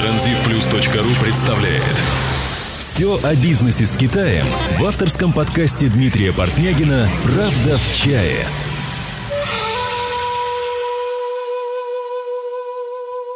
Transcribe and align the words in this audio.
Транзитплюс.ру 0.00 1.22
представляет. 1.22 1.82
Все 2.78 3.20
о 3.22 3.34
бизнесе 3.34 3.84
с 3.84 3.98
Китаем 3.98 4.46
в 4.78 4.84
авторском 4.86 5.30
подкасте 5.30 5.88
Дмитрия 5.88 6.32
Портнягина 6.32 7.06
«Правда 7.22 7.76
в 7.76 7.94
чае» 7.94 8.46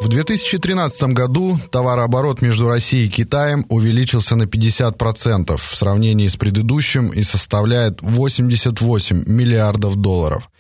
В 0.04 0.09
2013 0.09 1.14
году 1.14 1.59
товарооборот 1.70 2.43
между 2.43 2.68
Россией 2.68 3.07
и 3.07 3.09
Китаем 3.09 3.64
увеличился 3.70 4.37
на 4.37 4.43
50% 4.43 5.57
в 5.57 5.75
сравнении 5.75 6.29
с 6.29 6.37
предыдущим 6.37 7.09
и 7.09 7.23
составляет 7.23 8.02
88 8.02 9.25
миллиардов 9.27 9.96
долларов. 9.96 10.51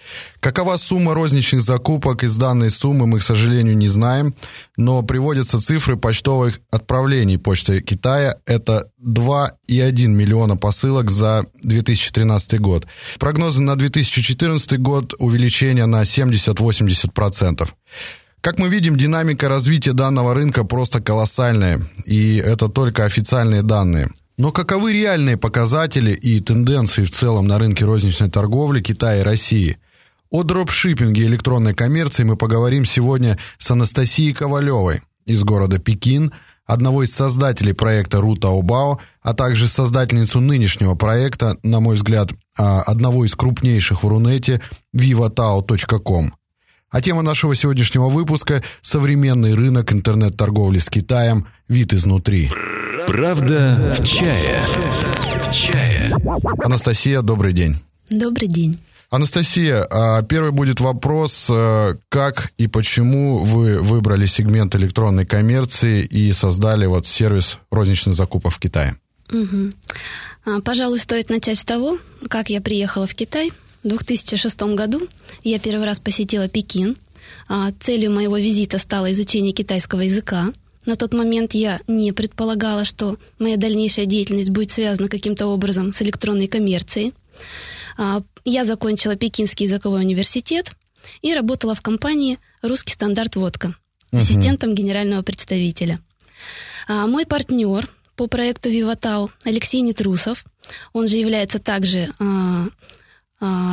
Какова 0.40 0.78
сумма 0.78 1.12
розничных 1.12 1.60
закупок 1.60 2.24
из 2.24 2.36
данной 2.36 2.70
суммы 2.70 3.06
мы, 3.06 3.18
к 3.18 3.22
сожалению, 3.22 3.76
не 3.76 3.86
знаем, 3.86 4.34
но 4.78 5.02
приводятся 5.02 5.60
цифры 5.60 5.98
почтовых 5.98 6.60
отправлений 6.70 7.36
Почты 7.36 7.82
Китая. 7.82 8.36
Это 8.46 8.88
2,1 9.06 10.06
миллиона 10.06 10.56
посылок 10.56 11.10
за 11.10 11.44
2013 11.60 12.60
год. 12.60 12.86
Прогнозы 13.18 13.60
на 13.60 13.76
2014 13.76 14.80
год 14.80 15.12
увеличение 15.18 15.84
на 15.84 16.04
70-80%. 16.04 17.68
Как 18.44 18.58
мы 18.58 18.68
видим, 18.68 18.98
динамика 18.98 19.48
развития 19.48 19.94
данного 19.94 20.34
рынка 20.34 20.64
просто 20.64 21.00
колоссальная, 21.00 21.80
и 22.04 22.36
это 22.36 22.68
только 22.68 23.06
официальные 23.06 23.62
данные. 23.62 24.10
Но 24.36 24.52
каковы 24.52 24.92
реальные 24.92 25.38
показатели 25.38 26.10
и 26.10 26.40
тенденции 26.40 27.06
в 27.06 27.10
целом 27.10 27.48
на 27.48 27.58
рынке 27.58 27.86
розничной 27.86 28.28
торговли 28.28 28.82
Китая 28.82 29.20
и 29.20 29.24
России? 29.24 29.78
О 30.28 30.42
дропшиппинге 30.42 31.22
и 31.22 31.24
электронной 31.24 31.72
коммерции 31.72 32.24
мы 32.24 32.36
поговорим 32.36 32.84
сегодня 32.84 33.38
с 33.56 33.70
Анастасией 33.70 34.34
Ковалевой 34.34 35.00
из 35.24 35.42
города 35.42 35.78
Пекин, 35.78 36.30
одного 36.66 37.02
из 37.02 37.14
создателей 37.14 37.72
проекта 37.72 38.20
Рутаобао, 38.20 39.00
а 39.22 39.32
также 39.32 39.68
создательницу 39.68 40.40
нынешнего 40.40 40.96
проекта, 40.96 41.56
на 41.62 41.80
мой 41.80 41.94
взгляд, 41.94 42.28
а, 42.58 42.82
одного 42.82 43.24
из 43.24 43.34
крупнейших 43.36 44.02
в 44.02 44.06
Рунете, 44.06 44.60
vivatao.com. 44.94 46.34
А 46.94 47.00
тема 47.00 47.22
нашего 47.22 47.56
сегодняшнего 47.56 48.08
выпуска– 48.08 48.62
современный 48.80 49.54
рынок 49.54 49.92
интернет-торговли 49.92 50.78
с 50.78 50.88
Китаем, 50.88 51.44
вид 51.66 51.92
изнутри. 51.92 52.48
Правда 53.08 53.96
в 53.98 54.06
чае. 54.06 54.62
В 55.44 55.52
чае. 55.52 56.16
Анастасия, 56.64 57.20
добрый 57.22 57.52
день. 57.52 57.74
Добрый 58.10 58.46
день. 58.46 58.80
Анастасия, 59.10 59.84
а 59.90 60.22
первый 60.22 60.52
будет 60.52 60.78
вопрос, 60.78 61.48
э, 61.50 61.96
как 62.10 62.52
и 62.58 62.68
почему 62.68 63.38
вы 63.38 63.80
выбрали 63.80 64.26
сегмент 64.26 64.76
электронной 64.76 65.26
коммерции 65.26 66.00
и 66.04 66.32
создали 66.32 66.86
вот 66.86 67.08
сервис 67.08 67.58
розничных 67.72 68.14
закупок 68.14 68.52
в 68.52 68.60
Китае? 68.60 68.94
Угу. 69.32 70.62
Пожалуй, 70.62 71.00
стоит 71.00 71.28
начать 71.28 71.58
с 71.58 71.64
того, 71.64 71.98
как 72.28 72.50
я 72.50 72.60
приехала 72.60 73.08
в 73.08 73.14
Китай– 73.16 73.50
2006 73.84 74.62
году 74.74 75.06
я 75.42 75.58
первый 75.58 75.86
раз 75.86 76.00
посетила 76.00 76.48
Пекин. 76.48 76.96
А, 77.48 77.70
целью 77.78 78.10
моего 78.10 78.36
визита 78.38 78.78
стало 78.78 79.12
изучение 79.12 79.52
китайского 79.52 80.00
языка. 80.00 80.52
На 80.86 80.96
тот 80.96 81.14
момент 81.14 81.54
я 81.54 81.80
не 81.86 82.12
предполагала, 82.12 82.84
что 82.84 83.16
моя 83.38 83.56
дальнейшая 83.56 84.06
деятельность 84.06 84.50
будет 84.50 84.70
связана 84.70 85.08
каким-то 85.08 85.46
образом 85.46 85.92
с 85.92 86.02
электронной 86.02 86.46
коммерцией. 86.46 87.14
А, 87.96 88.22
я 88.44 88.64
закончила 88.64 89.16
Пекинский 89.16 89.66
языковой 89.66 90.00
университет 90.00 90.72
и 91.22 91.34
работала 91.34 91.74
в 91.74 91.80
компании 91.80 92.38
«Русский 92.62 92.92
стандарт 92.92 93.36
водка» 93.36 93.74
ассистентом 94.12 94.74
генерального 94.74 95.22
представителя. 95.22 96.00
А, 96.86 97.06
мой 97.06 97.26
партнер 97.26 97.88
по 98.16 98.26
проекту 98.28 98.70
«Виватал» 98.70 99.30
Алексей 99.44 99.80
Нетрусов, 99.80 100.44
он 100.92 101.08
же 101.08 101.16
является 101.16 101.58
также 101.58 102.12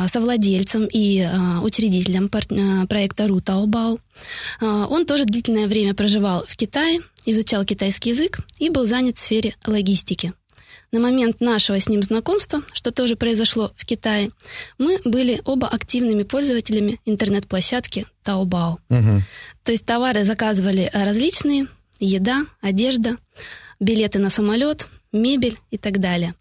совладельцем 0.08 0.86
и 0.86 1.20
а, 1.20 1.60
учредителем 1.62 2.30
а, 2.32 2.86
проекта 2.86 3.28
Ру 3.28 3.40
Таобао. 3.40 3.98
Он 4.60 5.06
тоже 5.06 5.24
длительное 5.24 5.66
время 5.66 5.94
проживал 5.94 6.44
в 6.46 6.56
Китае, 6.56 7.00
изучал 7.26 7.64
китайский 7.64 8.10
язык 8.10 8.40
и 8.58 8.68
был 8.70 8.86
занят 8.86 9.16
в 9.16 9.20
сфере 9.20 9.56
логистики. 9.66 10.32
На 10.92 11.00
момент 11.00 11.40
нашего 11.40 11.80
с 11.80 11.88
ним 11.88 12.02
знакомства, 12.02 12.62
что 12.74 12.90
тоже 12.90 13.16
произошло 13.16 13.72
в 13.76 13.86
Китае, 13.86 14.28
мы 14.76 15.00
были 15.04 15.40
оба 15.44 15.66
активными 15.66 16.22
пользователями 16.22 17.00
интернет-площадки 17.06 18.06
Taobao. 18.24 18.76
Угу. 18.90 19.22
То 19.64 19.72
есть 19.72 19.86
товары 19.86 20.24
заказывали 20.24 20.90
различные, 20.92 21.68
еда, 21.98 22.44
одежда, 22.60 23.16
билеты 23.80 24.18
на 24.18 24.28
самолет, 24.28 24.86
мебель 25.12 25.56
и 25.70 25.78
так 25.78 25.98
далее. 25.98 26.34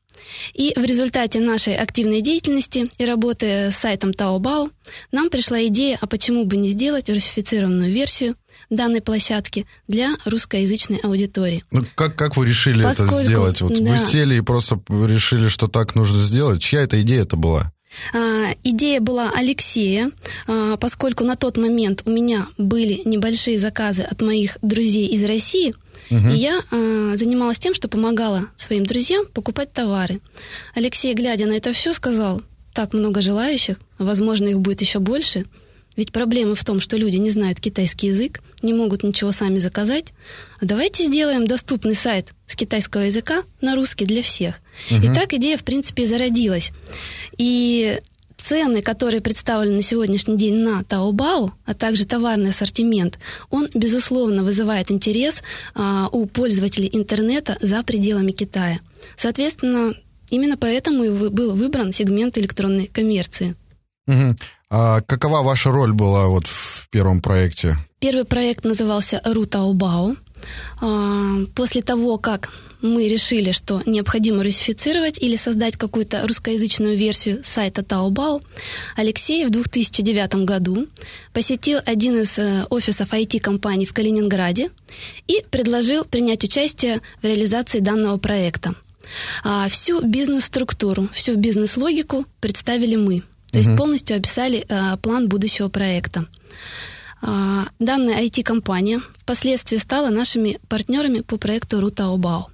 И 0.53 0.73
в 0.75 0.83
результате 0.83 1.39
нашей 1.39 1.75
активной 1.75 2.21
деятельности 2.21 2.87
и 2.97 3.05
работы 3.05 3.71
с 3.71 3.75
сайтом 3.75 4.11
Taobao 4.11 4.71
нам 5.11 5.29
пришла 5.29 5.65
идея, 5.67 5.97
а 6.01 6.07
почему 6.07 6.45
бы 6.45 6.57
не 6.57 6.69
сделать 6.69 7.09
русифицированную 7.09 7.91
версию 7.91 8.35
данной 8.69 9.01
площадки 9.01 9.65
для 9.87 10.15
русскоязычной 10.25 10.97
аудитории. 10.97 11.63
Ну, 11.71 11.83
как, 11.95 12.15
как 12.15 12.37
вы 12.37 12.47
решили 12.47 12.83
Поскольку, 12.83 13.15
это 13.15 13.25
сделать? 13.25 13.61
Вот 13.61 13.73
да. 13.81 13.91
Вы 13.91 13.99
сели 13.99 14.35
и 14.35 14.41
просто 14.41 14.81
решили, 14.89 15.47
что 15.47 15.67
так 15.67 15.95
нужно 15.95 16.21
сделать? 16.21 16.61
Чья 16.61 16.81
эта 16.81 17.01
идея 17.01 17.21
это 17.23 17.35
была? 17.35 17.71
А, 18.13 18.53
идея 18.63 18.99
была 18.99 19.31
Алексея, 19.35 20.11
а, 20.47 20.77
поскольку 20.77 21.23
на 21.23 21.35
тот 21.35 21.57
момент 21.57 22.03
у 22.05 22.11
меня 22.11 22.47
были 22.57 23.01
небольшие 23.05 23.59
заказы 23.59 24.03
от 24.03 24.21
моих 24.21 24.57
друзей 24.61 25.07
из 25.07 25.23
России– 25.23 25.75
Угу. 26.11 26.29
И 26.29 26.35
я 26.35 26.61
э, 26.71 27.13
занималась 27.15 27.57
тем, 27.57 27.73
что 27.73 27.87
помогала 27.87 28.47
своим 28.55 28.85
друзьям 28.85 29.25
покупать 29.25 29.71
товары. 29.71 30.19
Алексей, 30.75 31.13
глядя 31.13 31.45
на 31.45 31.53
это 31.53 31.71
все, 31.71 31.93
сказал, 31.93 32.41
так 32.73 32.93
много 32.93 33.21
желающих, 33.21 33.77
возможно, 33.97 34.49
их 34.49 34.59
будет 34.59 34.81
еще 34.81 34.99
больше. 34.99 35.45
Ведь 35.95 36.11
проблема 36.11 36.55
в 36.55 36.63
том, 36.63 36.81
что 36.81 36.97
люди 36.97 37.15
не 37.15 37.29
знают 37.29 37.59
китайский 37.59 38.07
язык, 38.07 38.41
не 38.63 38.73
могут 38.73 39.03
ничего 39.03 39.31
сами 39.31 39.57
заказать. 39.59 40.13
А 40.59 40.65
давайте 40.65 41.05
сделаем 41.05 41.47
доступный 41.47 41.95
сайт 41.95 42.33
с 42.45 42.55
китайского 42.55 43.01
языка 43.01 43.43
на 43.61 43.75
русский 43.75 44.05
для 44.05 44.21
всех. 44.21 44.59
Угу. 44.89 45.05
И 45.05 45.13
так 45.13 45.33
идея, 45.33 45.57
в 45.57 45.63
принципе, 45.63 46.05
зародилась. 46.05 46.71
И 47.37 47.99
цены, 48.41 48.81
которые 48.81 49.21
представлены 49.21 49.77
на 49.77 49.81
сегодняшний 49.81 50.35
день 50.35 50.55
на 50.55 50.81
Taobao, 50.81 51.51
а 51.65 51.73
также 51.73 52.05
товарный 52.05 52.49
ассортимент, 52.49 53.19
он, 53.49 53.69
безусловно, 53.73 54.43
вызывает 54.43 54.91
интерес 54.91 55.43
а, 55.75 56.09
у 56.11 56.25
пользователей 56.25 56.89
интернета 56.91 57.57
за 57.61 57.83
пределами 57.83 58.31
Китая. 58.31 58.79
Соответственно, 59.15 59.93
именно 60.29 60.57
поэтому 60.57 61.03
и 61.03 61.29
был 61.29 61.55
выбран 61.55 61.93
сегмент 61.93 62.37
электронной 62.37 62.87
коммерции. 62.87 63.55
Угу. 64.07 64.35
А 64.69 65.01
какова 65.01 65.41
ваша 65.41 65.71
роль 65.71 65.93
была 65.93 66.27
вот 66.27 66.47
в 66.47 66.89
первом 66.89 67.21
проекте? 67.21 67.77
Первый 67.99 68.25
проект 68.25 68.63
назывался 68.63 69.21
«Ру 69.25 69.45
Таобао». 69.45 70.15
А, 70.81 71.37
после 71.55 71.81
того, 71.81 72.17
как 72.17 72.49
мы 72.81 73.07
решили, 73.07 73.51
что 73.51 73.81
необходимо 73.85 74.43
русифицировать 74.43 75.21
или 75.21 75.35
создать 75.35 75.77
какую-то 75.77 76.27
русскоязычную 76.27 76.97
версию 76.97 77.41
сайта 77.43 77.81
Taobao, 77.81 78.41
Алексей 78.95 79.45
в 79.45 79.51
2009 79.51 80.45
году 80.45 80.87
посетил 81.33 81.79
один 81.85 82.19
из 82.21 82.39
э, 82.39 82.65
офисов 82.69 83.13
IT-компаний 83.13 83.85
в 83.85 83.93
Калининграде 83.93 84.71
и 85.27 85.45
предложил 85.51 86.05
принять 86.05 86.43
участие 86.43 87.01
в 87.21 87.25
реализации 87.25 87.79
данного 87.79 88.17
проекта. 88.17 88.73
А 89.43 89.67
всю 89.69 90.01
бизнес-структуру, 90.01 91.09
всю 91.13 91.35
бизнес-логику 91.35 92.25
представили 92.39 92.95
мы. 92.95 93.23
То 93.51 93.59
есть 93.59 93.75
полностью 93.75 94.17
описали 94.17 94.65
а, 94.69 94.97
план 94.97 95.27
будущего 95.27 95.67
проекта. 95.67 96.25
А, 97.21 97.67
данная 97.79 98.23
IT-компания 98.23 99.01
впоследствии 99.19 99.77
стала 99.77 100.09
нашими 100.09 100.59
партнерами 100.69 101.19
по 101.19 101.37
проекту 101.37 101.81
Рутаобао. 101.81 102.47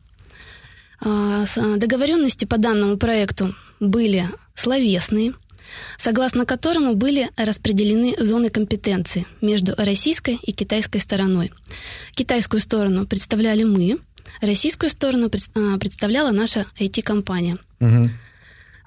А, 1.01 1.45
договоренности 1.77 2.45
по 2.45 2.57
данному 2.57 2.97
проекту 2.97 3.53
были 3.79 4.27
словесные, 4.55 5.33
согласно 5.97 6.45
которому 6.45 6.95
были 6.95 7.29
распределены 7.37 8.15
зоны 8.19 8.49
компетенции 8.49 9.27
между 9.41 9.75
российской 9.77 10.39
и 10.41 10.51
китайской 10.51 10.97
стороной. 10.97 11.51
Китайскую 12.13 12.59
сторону 12.59 13.05
представляли 13.05 13.63
мы, 13.63 13.99
российскую 14.41 14.89
сторону 14.89 15.29
представляла 15.29 16.31
наша 16.31 16.65
IT-компания. 16.79 17.57
Угу. 17.79 18.09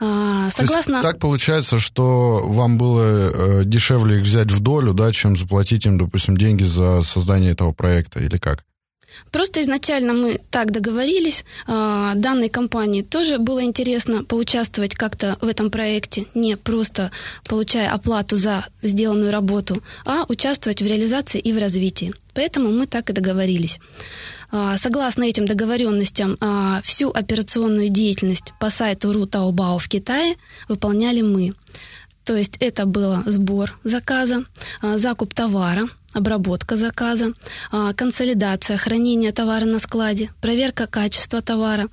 Согласно... 0.01 1.03
так 1.03 1.19
получается, 1.19 1.79
что 1.79 2.43
вам 2.47 2.79
было 2.79 3.03
э, 3.03 3.65
дешевле 3.65 4.17
их 4.17 4.23
взять 4.23 4.51
в 4.51 4.61
долю, 4.61 4.95
да, 4.95 5.13
чем 5.13 5.37
заплатить 5.37 5.85
им, 5.85 5.99
допустим, 5.99 6.37
деньги 6.37 6.63
за 6.63 7.03
создание 7.03 7.53
этого 7.53 7.73
проекта, 7.73 8.21
или 8.21 8.39
как? 8.39 8.65
Просто 9.31 9.61
изначально 9.61 10.13
мы 10.13 10.41
так 10.51 10.73
договорились. 10.73 11.45
А, 11.67 12.15
данной 12.15 12.49
компании 12.49 13.03
тоже 13.03 13.39
было 13.39 13.63
интересно 13.63 14.25
поучаствовать 14.25 14.95
как-то 14.95 15.37
в 15.41 15.47
этом 15.47 15.71
проекте, 15.71 16.27
не 16.35 16.57
просто 16.57 17.11
получая 17.49 17.93
оплату 17.93 18.37
за 18.37 18.65
сделанную 18.83 19.31
работу, 19.31 19.83
а 20.07 20.25
участвовать 20.29 20.83
в 20.83 20.87
реализации 20.87 21.41
и 21.41 21.53
в 21.53 21.59
развитии. 21.59 22.13
Поэтому 22.35 22.71
мы 22.71 22.87
так 22.87 23.11
и 23.11 23.13
договорились. 23.13 23.81
А, 24.51 24.79
согласно 24.79 25.25
этим 25.25 25.47
договоренностям, 25.47 26.37
а, 26.41 26.81
всю 26.83 27.11
операционную 27.11 27.89
деятельность 27.89 28.53
по 28.59 28.71
сайту 28.71 29.13
Ру 29.13 29.27
Таобао 29.27 29.79
в 29.79 29.89
Китае 29.89 30.37
выполняли 30.69 31.23
мы. 31.23 31.55
То 32.25 32.37
есть 32.37 32.57
это 32.61 32.87
было 32.87 33.23
сбор 33.27 33.79
заказа, 33.83 34.45
закуп 34.83 35.35
товара, 35.35 35.89
обработка 36.13 36.77
заказа, 36.77 37.33
а, 37.71 37.93
консолидация, 37.93 38.77
хранение 38.77 39.33
товара 39.33 39.65
на 39.65 39.79
складе, 39.79 40.31
проверка 40.41 40.87
качества 40.87 41.41
товара, 41.41 41.89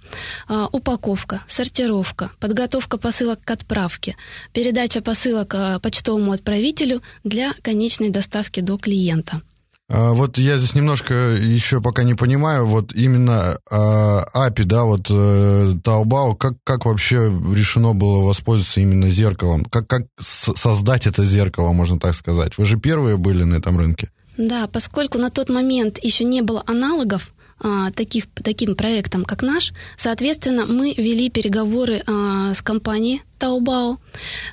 а, 0.48 0.68
упаковка, 0.72 1.44
сортировка, 1.48 2.32
подготовка 2.40 2.98
посылок 2.98 3.40
к 3.44 3.52
отправке, 3.52 4.16
передача 4.54 5.02
посылок 5.02 5.54
а, 5.56 5.80
почтовому 5.80 6.32
отправителю 6.32 7.02
для 7.24 7.54
конечной 7.62 8.10
доставки 8.10 8.60
до 8.60 8.78
клиента. 8.78 9.42
А, 9.90 10.12
вот 10.12 10.38
я 10.38 10.58
здесь 10.58 10.76
немножко 10.76 11.14
еще 11.14 11.82
пока 11.82 12.04
не 12.04 12.14
понимаю, 12.14 12.66
вот 12.66 12.94
именно 12.94 13.58
а, 13.70 14.26
API, 14.34 14.64
да, 14.66 14.84
вот 14.84 15.08
э, 15.10 15.74
Taobao, 15.82 16.36
как, 16.36 16.56
как 16.64 16.86
вообще 16.86 17.32
решено 17.54 17.94
было 17.94 18.22
воспользоваться 18.22 18.82
именно 18.82 19.10
зеркалом? 19.10 19.64
Как, 19.66 19.88
как 19.88 20.04
создать 20.20 21.08
это 21.08 21.24
зеркало, 21.24 21.72
можно 21.72 22.00
так 22.00 22.16
сказать? 22.16 22.58
Вы 22.58 22.66
же 22.66 22.78
первые 22.78 23.16
были 23.16 23.44
на 23.44 23.56
этом 23.56 23.78
рынке. 23.78 24.12
Да, 24.38 24.68
поскольку 24.68 25.18
на 25.18 25.30
тот 25.30 25.50
момент 25.50 26.00
еще 26.04 26.26
не 26.26 26.42
было 26.42 26.64
аналогов, 26.68 27.34
а, 27.60 27.90
таких, 27.92 28.26
таким 28.44 28.76
проектом, 28.76 29.26
как 29.26 29.42
наш. 29.42 29.74
Соответственно, 29.96 30.66
мы 30.66 30.94
вели 30.94 31.30
переговоры 31.30 32.04
а, 32.06 32.54
с 32.54 32.62
компанией 32.62 33.24
Taobao. 33.40 33.98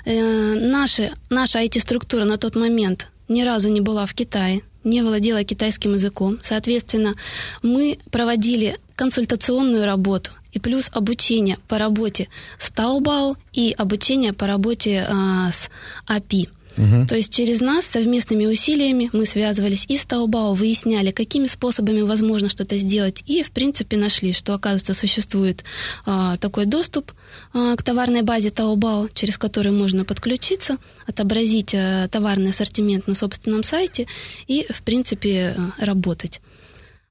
Э, 0.05 0.55
наши, 0.55 1.11
наша 1.29 1.63
IT-структура 1.63 2.23
на 2.23 2.37
тот 2.37 2.55
момент 2.55 3.09
ни 3.27 3.43
разу 3.43 3.69
не 3.69 3.81
была 3.81 4.05
в 4.05 4.13
Китае 4.13 4.61
не 4.85 5.01
владела 5.01 5.43
китайским 5.43 5.93
языком. 5.93 6.39
Соответственно, 6.41 7.15
мы 7.61 7.97
проводили 8.11 8.77
консультационную 8.95 9.85
работу 9.85 10.31
и 10.53 10.59
плюс 10.59 10.89
обучение 10.93 11.57
по 11.67 11.77
работе 11.77 12.29
с 12.57 12.71
Taobao 12.71 13.35
и 13.51 13.75
обучение 13.77 14.31
по 14.31 14.47
работе 14.47 15.05
э, 15.05 15.51
с 15.51 15.69
API. 16.07 16.47
Угу. 16.77 17.07
То 17.07 17.15
есть 17.15 17.33
через 17.33 17.61
нас 17.61 17.85
совместными 17.85 18.45
усилиями 18.45 19.09
мы 19.13 19.25
связывались 19.25 19.85
и 19.87 19.97
с 19.97 20.05
Таобао, 20.05 20.53
выясняли, 20.53 21.11
какими 21.11 21.47
способами 21.47 22.01
возможно 22.01 22.49
что-то 22.49 22.77
сделать, 22.77 23.23
и, 23.25 23.43
в 23.43 23.51
принципе, 23.51 23.97
нашли, 23.97 24.33
что, 24.33 24.53
оказывается, 24.53 24.93
существует 24.93 25.63
а, 26.05 26.37
такой 26.37 26.65
доступ 26.65 27.13
а, 27.53 27.75
к 27.75 27.83
товарной 27.83 28.21
базе 28.21 28.49
Таобао, 28.51 29.09
через 29.13 29.37
который 29.37 29.71
можно 29.71 30.05
подключиться, 30.05 30.77
отобразить 31.07 31.73
а, 31.73 32.07
товарный 32.09 32.51
ассортимент 32.51 33.07
на 33.07 33.15
собственном 33.15 33.63
сайте 33.63 34.07
и, 34.47 34.65
в 34.69 34.81
принципе, 34.81 35.55
а, 35.57 35.85
работать. 35.85 36.41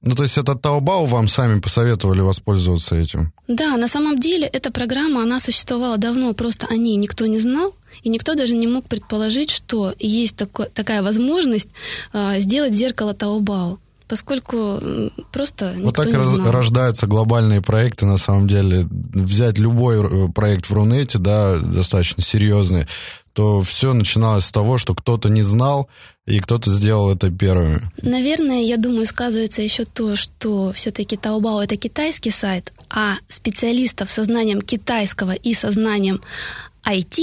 Ну, 0.05 0.15
то 0.15 0.23
есть 0.23 0.37
это 0.37 0.53
Taobao 0.53 1.07
вам 1.07 1.27
сами 1.27 1.59
посоветовали 1.59 2.21
воспользоваться 2.21 2.95
этим? 2.95 3.33
Да, 3.47 3.75
на 3.75 3.87
самом 3.87 4.19
деле 4.19 4.47
эта 4.47 4.71
программа, 4.71 5.23
она 5.23 5.39
существовала 5.39 5.97
давно, 5.97 6.33
просто 6.33 6.67
о 6.69 6.75
ней 6.75 6.95
никто 6.95 7.25
не 7.25 7.39
знал, 7.39 7.73
и 8.03 8.09
никто 8.09 8.35
даже 8.35 8.55
не 8.55 8.67
мог 8.67 8.87
предположить, 8.87 9.49
что 9.49 9.93
есть 9.99 10.35
такой, 10.35 10.67
такая 10.67 11.01
возможность 11.01 11.69
э, 12.13 12.39
сделать 12.39 12.73
зеркало 12.73 13.13
Taobao 13.13 13.79
поскольку 14.07 14.79
просто 15.31 15.73
никто 15.73 15.85
Вот 15.85 15.95
так 15.95 16.05
не 16.07 16.21
знал. 16.21 16.51
рождаются 16.51 17.07
глобальные 17.07 17.61
проекты, 17.61 18.05
на 18.05 18.19
самом 18.19 18.47
деле. 18.47 18.87
Взять 18.91 19.57
любой 19.57 19.97
э, 19.97 20.27
проект 20.31 20.69
в 20.69 20.73
Рунете, 20.73 21.17
да, 21.17 21.57
достаточно 21.57 22.21
серьезный, 22.21 22.85
то 23.35 23.61
все 23.63 23.93
начиналось 23.93 24.45
с 24.45 24.51
того, 24.51 24.77
что 24.77 24.95
кто-то 24.95 25.27
не 25.29 25.41
знал, 25.41 25.89
и 26.25 26.39
кто-то 26.39 26.71
сделал 26.71 27.11
это 27.11 27.29
первыми. 27.29 27.81
Наверное, 28.01 28.63
я 28.63 28.77
думаю, 28.77 29.05
сказывается 29.05 29.61
еще 29.61 29.83
то, 29.83 30.15
что 30.15 30.71
все-таки 30.71 31.17
Taobao 31.17 31.61
это 31.61 31.75
китайский 31.75 32.31
сайт, 32.31 32.71
а 32.89 33.15
специалистов 33.27 34.09
со 34.09 34.23
знанием 34.23 34.61
китайского 34.61 35.33
и 35.33 35.53
со 35.53 35.71
знанием 35.71 36.21
IT 36.85 37.19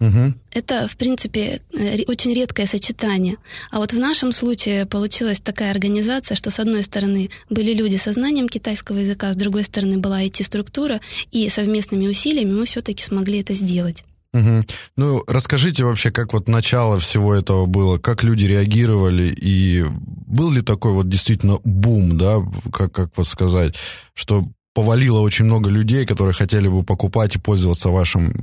Угу. 0.00 0.34
Это, 0.50 0.86
в 0.86 0.96
принципе, 0.96 1.62
э, 1.72 2.02
очень 2.08 2.34
редкое 2.34 2.66
сочетание. 2.66 3.36
А 3.70 3.78
вот 3.78 3.92
в 3.92 3.98
нашем 3.98 4.32
случае 4.32 4.86
получилась 4.86 5.40
такая 5.40 5.70
организация, 5.70 6.34
что 6.34 6.50
с 6.50 6.58
одной 6.58 6.82
стороны 6.82 7.30
были 7.48 7.72
люди 7.72 7.96
со 7.96 8.12
знанием 8.12 8.48
китайского 8.48 8.98
языка, 8.98 9.32
с 9.32 9.36
другой 9.36 9.62
стороны 9.62 9.96
была 9.96 10.22
IT-структура, 10.22 11.00
и 11.30 11.48
совместными 11.48 12.06
усилиями 12.08 12.52
мы 12.52 12.66
все-таки 12.66 13.02
смогли 13.02 13.40
это 13.40 13.54
сделать. 13.54 14.04
Угу. 14.34 14.64
Ну, 14.96 15.22
расскажите 15.28 15.84
вообще, 15.84 16.10
как 16.10 16.32
вот 16.32 16.48
начало 16.48 16.98
всего 16.98 17.32
этого 17.32 17.66
было, 17.66 17.98
как 17.98 18.24
люди 18.24 18.44
реагировали, 18.46 19.32
и 19.40 19.84
был 20.26 20.50
ли 20.50 20.60
такой 20.60 20.92
вот 20.92 21.08
действительно 21.08 21.58
бум, 21.62 22.18
да, 22.18 22.38
как, 22.72 22.92
как 22.92 23.16
вот 23.16 23.28
сказать, 23.28 23.76
что 24.12 24.48
повалило 24.74 25.20
очень 25.20 25.44
много 25.44 25.70
людей, 25.70 26.04
которые 26.04 26.34
хотели 26.34 26.66
бы 26.66 26.82
покупать 26.82 27.36
и 27.36 27.38
пользоваться 27.38 27.90
вашим 27.90 28.34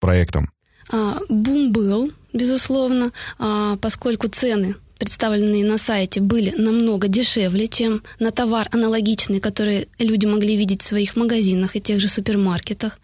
проектом? 0.00 0.48
А, 0.92 1.18
бум 1.28 1.72
был, 1.72 2.12
безусловно, 2.32 3.10
а, 3.40 3.76
поскольку 3.78 4.28
цены 4.28 4.76
представленные 4.98 5.64
на 5.64 5.78
сайте, 5.78 6.20
были 6.20 6.50
намного 6.56 7.08
дешевле, 7.08 7.66
чем 7.68 8.02
на 8.18 8.30
товар 8.30 8.68
аналогичный, 8.72 9.40
который 9.40 9.88
люди 9.98 10.26
могли 10.26 10.56
видеть 10.56 10.82
в 10.82 10.86
своих 10.86 11.16
магазинах 11.16 11.76
и 11.76 11.80
тех 11.80 12.00
же 12.00 12.08
супермаркетах. 12.08 12.98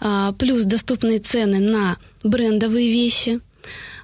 А, 0.00 0.32
плюс 0.32 0.64
доступные 0.64 1.18
цены 1.18 1.58
на 1.58 1.96
брендовые 2.22 2.88
вещи. 2.88 3.40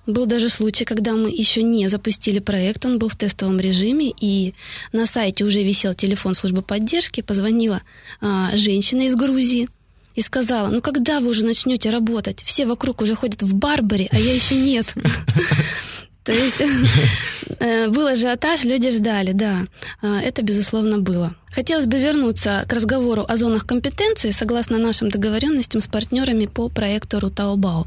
Был 0.06 0.26
даже 0.26 0.48
случай, 0.48 0.84
когда 0.84 1.12
мы 1.12 1.30
еще 1.30 1.62
не 1.62 1.88
запустили 1.88 2.38
проект, 2.38 2.86
он 2.86 2.98
был 2.98 3.08
в 3.08 3.16
тестовом 3.16 3.58
режиме, 3.58 4.12
и 4.20 4.54
на 4.92 5.06
сайте 5.06 5.44
уже 5.44 5.62
висел 5.64 5.94
телефон 5.94 6.34
службы 6.34 6.62
поддержки, 6.62 7.22
позвонила 7.22 7.82
а, 8.20 8.56
женщина 8.56 9.02
из 9.02 9.16
Грузии, 9.16 9.68
и 10.14 10.22
сказала, 10.22 10.68
ну 10.70 10.80
когда 10.80 11.20
вы 11.20 11.28
уже 11.28 11.44
начнете 11.44 11.90
работать? 11.90 12.42
Все 12.42 12.64
вокруг 12.66 13.02
уже 13.02 13.14
ходят 13.14 13.42
в 13.42 13.54
Барбаре, 13.54 14.08
а 14.10 14.18
я 14.18 14.34
еще 14.34 14.54
нет. 14.56 14.86
То 16.26 16.32
есть 16.32 16.60
э, 17.60 17.88
был 17.88 18.08
ажиотаж, 18.08 18.64
люди 18.64 18.90
ждали, 18.90 19.30
да. 19.32 19.60
А, 20.02 20.20
это, 20.20 20.42
безусловно, 20.42 20.98
было. 20.98 21.36
Хотелось 21.52 21.86
бы 21.86 21.98
вернуться 21.98 22.64
к 22.68 22.72
разговору 22.72 23.24
о 23.26 23.36
зонах 23.36 23.64
компетенции 23.64 24.32
согласно 24.32 24.78
нашим 24.78 25.08
договоренностям 25.08 25.80
с 25.80 25.86
партнерами 25.86 26.46
по 26.46 26.68
проекту 26.68 27.20
Рутаобао. 27.20 27.86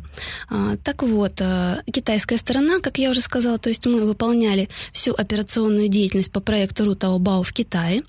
А, 0.50 0.78
так 0.78 1.04
вот, 1.04 1.34
э, 1.42 1.82
китайская 1.92 2.38
сторона, 2.38 2.80
как 2.80 2.98
я 2.98 3.10
уже 3.10 3.20
сказала, 3.20 3.58
то 3.58 3.68
есть 3.68 3.86
мы 3.86 4.06
выполняли 4.06 4.70
всю 4.94 5.14
операционную 5.14 5.90
деятельность 5.90 6.32
по 6.32 6.40
проекту 6.40 6.86
Рутаобао 6.86 7.44
в 7.44 7.52
Китае, 7.52 8.04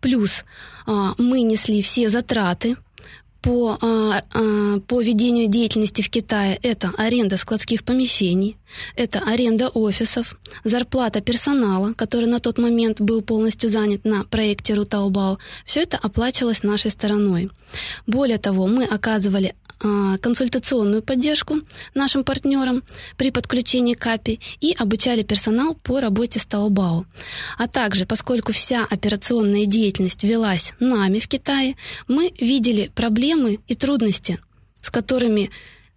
плюс 0.00 0.46
а, 0.86 1.14
мы 1.18 1.42
несли 1.42 1.82
все 1.82 2.08
затраты 2.08 2.76
по, 3.46 3.78
а, 3.80 4.22
а, 4.34 4.80
по 4.88 5.00
ведению 5.00 5.46
деятельности 5.46 6.02
в 6.02 6.10
Китае 6.10 6.58
это 6.62 6.90
аренда 6.98 7.36
складских 7.36 7.84
помещений, 7.84 8.56
это 8.96 9.20
аренда 9.24 9.68
офисов, 9.68 10.36
зарплата 10.64 11.20
персонала, 11.20 11.92
который 11.92 12.26
на 12.26 12.40
тот 12.40 12.58
момент 12.58 13.00
был 13.00 13.22
полностью 13.22 13.70
занят 13.70 14.04
на 14.04 14.24
проекте 14.24 14.74
Рутаобао. 14.74 15.38
Все 15.64 15.82
это 15.82 15.96
оплачивалось 15.96 16.64
нашей 16.64 16.90
стороной. 16.90 17.48
Более 18.08 18.38
того, 18.38 18.66
мы 18.66 18.84
оказывали 18.84 19.54
консультационную 19.78 21.02
поддержку 21.02 21.60
нашим 21.94 22.24
партнерам 22.24 22.82
при 23.16 23.30
подключении 23.30 23.94
к 23.94 24.06
API 24.06 24.40
и 24.60 24.74
обучали 24.78 25.22
персонал 25.22 25.74
по 25.74 26.00
работе 26.00 26.38
с 26.38 26.46
Таобао. 26.46 27.04
А 27.58 27.68
также, 27.68 28.06
поскольку 28.06 28.52
вся 28.52 28.84
операционная 28.84 29.66
деятельность 29.66 30.24
велась 30.24 30.72
нами 30.80 31.18
в 31.18 31.28
Китае, 31.28 31.76
мы 32.08 32.32
видели 32.40 32.90
проблемы 32.94 33.60
и 33.66 33.74
трудности, 33.74 34.38
с 34.80 34.90
которыми 34.90 35.50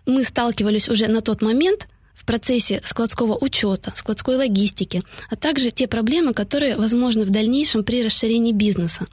мы 0.06 0.24
сталкивались 0.24 0.90
уже 0.90 1.08
на 1.08 1.22
тот 1.22 1.42
момент– 1.42 1.88
в 2.20 2.26
процессе 2.26 2.82
складского 2.84 3.38
учета, 3.40 3.94
складской 3.96 4.36
логистики, 4.36 5.02
а 5.30 5.36
также 5.36 5.72
те 5.72 5.88
проблемы, 5.88 6.34
которые 6.34 6.76
возможны 6.76 7.24
в 7.24 7.30
дальнейшем 7.30 7.84
при 7.84 8.04
расширении 8.04 8.52
бизнеса. 8.52 9.08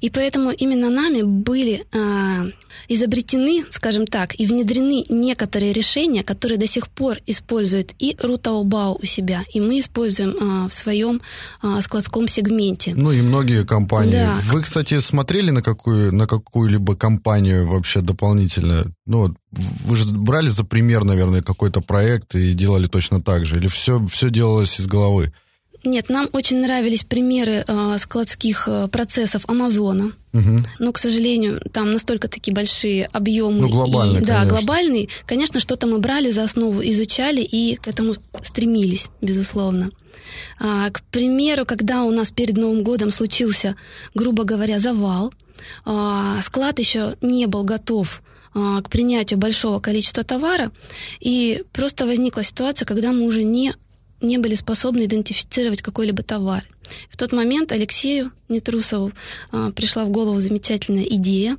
И 0.00 0.10
поэтому 0.10 0.50
именно 0.50 0.90
нами 0.90 1.22
были 1.22 1.86
э, 1.92 2.50
изобретены, 2.88 3.64
скажем 3.70 4.06
так, 4.06 4.38
и 4.38 4.46
внедрены 4.46 5.04
некоторые 5.08 5.72
решения, 5.72 6.22
которые 6.22 6.58
до 6.58 6.66
сих 6.66 6.88
пор 6.88 7.18
использует 7.26 7.94
и 7.98 8.16
Рутаобао 8.22 8.98
у 9.02 9.04
себя, 9.04 9.44
и 9.52 9.60
мы 9.60 9.80
используем 9.80 10.30
э, 10.30 10.68
в 10.68 10.72
своем 10.72 11.20
э, 11.62 11.80
складском 11.80 12.28
сегменте. 12.28 12.94
Ну 12.96 13.10
и 13.10 13.22
многие 13.22 13.64
компании. 13.64 14.12
Да. 14.12 14.38
Вы, 14.44 14.62
кстати, 14.62 15.00
смотрели 15.00 15.50
на 15.50 15.62
какую 15.62 16.14
на 16.14 16.26
какую-либо 16.26 16.94
компанию 16.94 17.66
вообще 17.68 18.02
дополнительно? 18.02 18.84
Ну, 19.06 19.34
вы 19.56 19.96
же 19.96 20.06
брали 20.06 20.48
за 20.48 20.64
пример, 20.64 21.04
наверное, 21.04 21.42
какой-то 21.42 21.80
проект 21.80 22.34
и 22.34 22.52
делали 22.52 22.86
точно 22.86 23.20
так 23.20 23.46
же? 23.46 23.56
Или 23.56 23.66
все, 23.66 24.04
все 24.06 24.30
делалось 24.30 24.78
из 24.80 24.86
головы? 24.86 25.32
Нет, 25.84 26.08
нам 26.08 26.28
очень 26.32 26.60
нравились 26.60 27.04
примеры 27.04 27.64
э, 27.66 27.96
складских 27.98 28.66
э, 28.66 28.88
процессов 28.88 29.42
Амазона. 29.46 30.12
Угу. 30.32 30.62
Но, 30.80 30.92
к 30.92 30.98
сожалению, 30.98 31.60
там 31.72 31.92
настолько 31.92 32.28
такие 32.28 32.52
большие 32.52 33.06
объемы. 33.06 33.60
Ну, 33.60 33.68
глобальные, 33.68 34.22
и, 34.22 34.24
Да, 34.24 34.40
конечно. 34.40 34.56
глобальные. 34.56 35.08
Конечно, 35.26 35.60
что-то 35.60 35.86
мы 35.86 35.98
брали 35.98 36.30
за 36.30 36.42
основу, 36.42 36.82
изучали 36.82 37.40
и 37.40 37.76
к 37.76 37.86
этому 37.86 38.14
стремились, 38.42 39.08
безусловно. 39.20 39.90
А, 40.58 40.90
к 40.90 41.02
примеру, 41.04 41.64
когда 41.64 42.02
у 42.02 42.10
нас 42.10 42.30
перед 42.30 42.56
Новым 42.56 42.82
годом 42.82 43.10
случился, 43.10 43.76
грубо 44.14 44.44
говоря, 44.44 44.80
завал, 44.80 45.32
а, 45.84 46.40
склад 46.42 46.78
еще 46.78 47.16
не 47.20 47.46
был 47.46 47.64
готов 47.64 48.22
а, 48.58 48.80
к 48.80 48.88
принятию 48.88 49.38
большого 49.38 49.80
количества 49.80 50.24
товара, 50.24 50.72
и 51.20 51.62
просто 51.74 52.06
возникла 52.06 52.42
ситуация, 52.42 52.86
когда 52.86 53.12
мы 53.12 53.26
уже 53.26 53.42
не 53.42 53.74
не 54.22 54.38
были 54.38 54.54
способны 54.54 55.04
идентифицировать 55.04 55.82
какой-либо 55.82 56.22
товар. 56.22 56.64
В 57.10 57.16
тот 57.16 57.32
момент 57.32 57.72
Алексею 57.72 58.32
Нетрусову 58.48 59.12
а, 59.52 59.70
пришла 59.72 60.04
в 60.04 60.10
голову 60.10 60.40
замечательная 60.40 61.04
идея. 61.04 61.56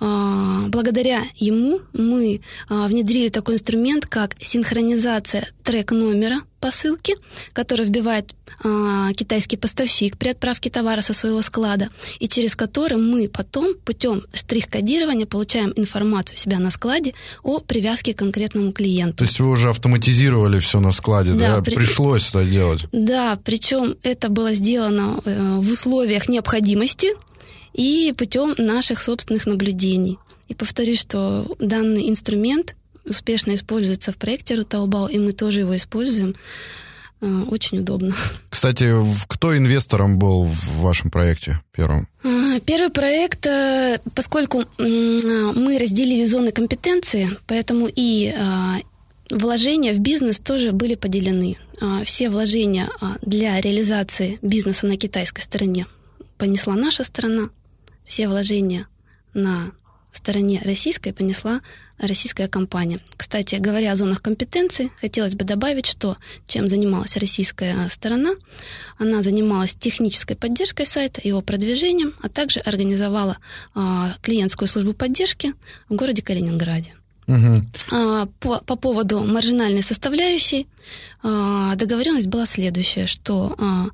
А, 0.00 0.64
благодаря 0.68 1.22
ему 1.36 1.80
мы 1.92 2.40
а, 2.68 2.86
внедрили 2.86 3.28
такой 3.28 3.54
инструмент, 3.54 4.06
как 4.06 4.34
синхронизация 4.40 5.48
трек 5.62 5.92
номера 5.92 6.40
посылки, 6.60 7.14
который 7.52 7.86
вбивает 7.86 8.34
а, 8.64 9.12
китайский 9.12 9.56
поставщик 9.56 10.16
при 10.16 10.30
отправке 10.30 10.70
товара 10.70 11.00
со 11.00 11.12
своего 11.12 11.40
склада, 11.42 11.88
и 12.18 12.28
через 12.28 12.56
который 12.56 12.96
мы 12.98 13.28
потом 13.28 13.74
путем 13.84 14.24
штрих-кодирования 14.32 15.26
получаем 15.26 15.72
информацию 15.76 16.36
у 16.36 16.38
себя 16.40 16.58
на 16.58 16.70
складе 16.70 17.14
о 17.42 17.60
привязке 17.60 18.14
к 18.14 18.18
конкретному 18.18 18.72
клиенту. 18.72 19.18
То 19.18 19.24
есть 19.24 19.38
вы 19.38 19.50
уже 19.50 19.68
автоматизировали 19.70 20.58
все 20.58 20.80
на 20.80 20.92
складе, 20.92 21.32
да? 21.32 21.56
Да, 21.56 21.62
при- 21.62 21.74
Пришлось 21.76 22.28
это 22.30 22.44
делать. 22.44 22.86
Да, 22.92 23.38
причем 23.44 23.96
это 24.02 24.28
было 24.28 24.52
сделано 24.52 24.65
э, 24.74 25.58
в 25.58 25.70
условиях 25.70 26.28
необходимости 26.28 27.08
и 27.72 28.14
путем 28.16 28.54
наших 28.58 29.00
собственных 29.00 29.46
наблюдений. 29.46 30.18
И 30.48 30.54
повторюсь, 30.54 31.00
что 31.00 31.56
данный 31.58 32.08
инструмент 32.08 32.74
успешно 33.04 33.54
используется 33.54 34.12
в 34.12 34.16
проекте 34.16 34.54
Рутаубау, 34.54 35.06
и 35.06 35.18
мы 35.18 35.32
тоже 35.32 35.60
его 35.60 35.76
используем. 35.76 36.34
Э, 37.20 37.42
Очень 37.48 37.78
удобно. 37.78 38.14
Кстати, 38.50 38.92
кто 39.28 39.56
инвестором 39.56 40.18
был 40.18 40.44
в 40.44 40.80
вашем 40.80 41.10
проекте 41.10 41.60
первым? 41.72 42.08
А, 42.24 42.60
Первый 42.60 42.90
проект, 42.90 43.46
э, 43.46 44.00
поскольку 44.14 44.62
а, 44.62 44.82
мы 44.82 45.78
разделили 45.78 46.26
зоны 46.26 46.52
компетенции, 46.52 47.28
поэтому 47.46 47.88
и 47.94 48.34
а, 48.36 48.76
вложения 49.30 49.92
в 49.92 49.98
бизнес 49.98 50.40
тоже 50.40 50.72
были 50.72 50.94
поделены. 50.94 51.58
А, 51.80 52.04
Все 52.04 52.30
вложения 52.30 52.88
а, 53.00 53.16
для 53.22 53.60
реализации 53.60 54.38
бизнеса 54.42 54.86
на 54.86 54.96
китайской 54.96 55.42
стороне 55.42 55.86
понесла 56.38 56.74
наша 56.74 57.04
сторона, 57.04 57.50
все 58.04 58.28
вложения 58.28 58.88
на 59.34 59.72
стороне 60.12 60.62
российской 60.64 61.12
понесла 61.12 61.60
российская 61.98 62.48
компания. 62.48 63.00
Кстати, 63.16 63.56
говоря 63.56 63.92
о 63.92 63.96
зонах 63.96 64.22
компетенции, 64.22 64.90
хотелось 65.00 65.34
бы 65.34 65.44
добавить, 65.44 65.86
что 65.86 66.16
чем 66.46 66.68
занималась 66.68 67.16
российская 67.16 67.88
сторона, 67.88 68.34
она 68.98 69.22
занималась 69.22 69.74
технической 69.74 70.36
поддержкой 70.36 70.86
сайта, 70.86 71.20
его 71.22 71.42
продвижением, 71.42 72.14
а 72.22 72.28
также 72.28 72.60
организовала 72.60 73.38
а, 73.74 74.14
клиентскую 74.22 74.68
службу 74.68 74.94
поддержки 74.94 75.54
в 75.88 75.94
городе 75.94 76.22
Калининграде. 76.22 76.95
Мгм. 77.26 77.70
А, 77.92 78.26
По, 78.40 78.60
по 78.60 78.76
поводу 78.76 79.22
маржинальной 79.24 79.82
составляющей 79.82 80.68
а, 81.22 81.74
договоренность 81.74 82.28
была 82.28 82.46
следующая, 82.46 83.06
что 83.06 83.54
а, 83.58 83.86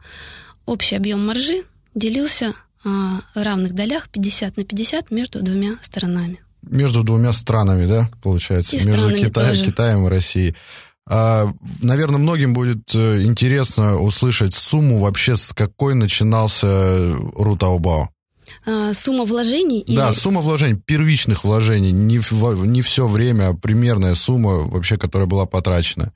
общий 0.67 0.97
объем 0.97 1.27
маржи 1.27 1.65
делился 1.95 2.55
а, 2.85 3.21
в 3.35 3.43
равных 3.43 3.75
долях 3.75 4.09
50 4.09 4.57
на 4.57 4.65
50 4.65 5.11
между 5.11 5.43
двумя 5.43 5.79
сторонами. 5.83 6.41
Между 6.63 7.03
двумя 7.03 7.33
странами, 7.33 7.87
да, 7.87 8.09
получается? 8.23 8.77
И 8.77 8.85
Между 8.85 9.11
Китаем, 9.17 9.33
тоже. 9.33 9.65
Китаем 9.65 10.07
и 10.07 10.11
Россией. 10.11 10.55
А, 11.09 11.49
наверное, 11.81 12.19
многим 12.19 12.55
будет 12.55 12.95
э, 12.95 13.23
интересно 13.23 13.99
услышать 13.99 14.55
сумму 14.55 15.01
вообще, 15.01 15.37
с 15.37 15.53
какой 15.53 15.95
начинался 15.95 17.17
Рутаобао. 17.37 18.09
А, 18.67 18.93
Сумма 18.93 19.25
вложений 19.25 19.85
Да, 19.87 20.11
или- 20.11 20.19
сумма 20.19 20.41
вложений, 20.41 20.81
первичных 20.85 21.45
вложений, 21.45 21.93
не, 21.93 22.19
в- 22.19 22.67
не 22.67 22.83
все 22.83 23.07
время, 23.09 23.49
а 23.49 23.55
примерная 23.55 24.15
сумма 24.15 24.59
вообще, 24.69 24.97
которая 24.97 25.27
была 25.29 25.47
потрачена. 25.47 26.13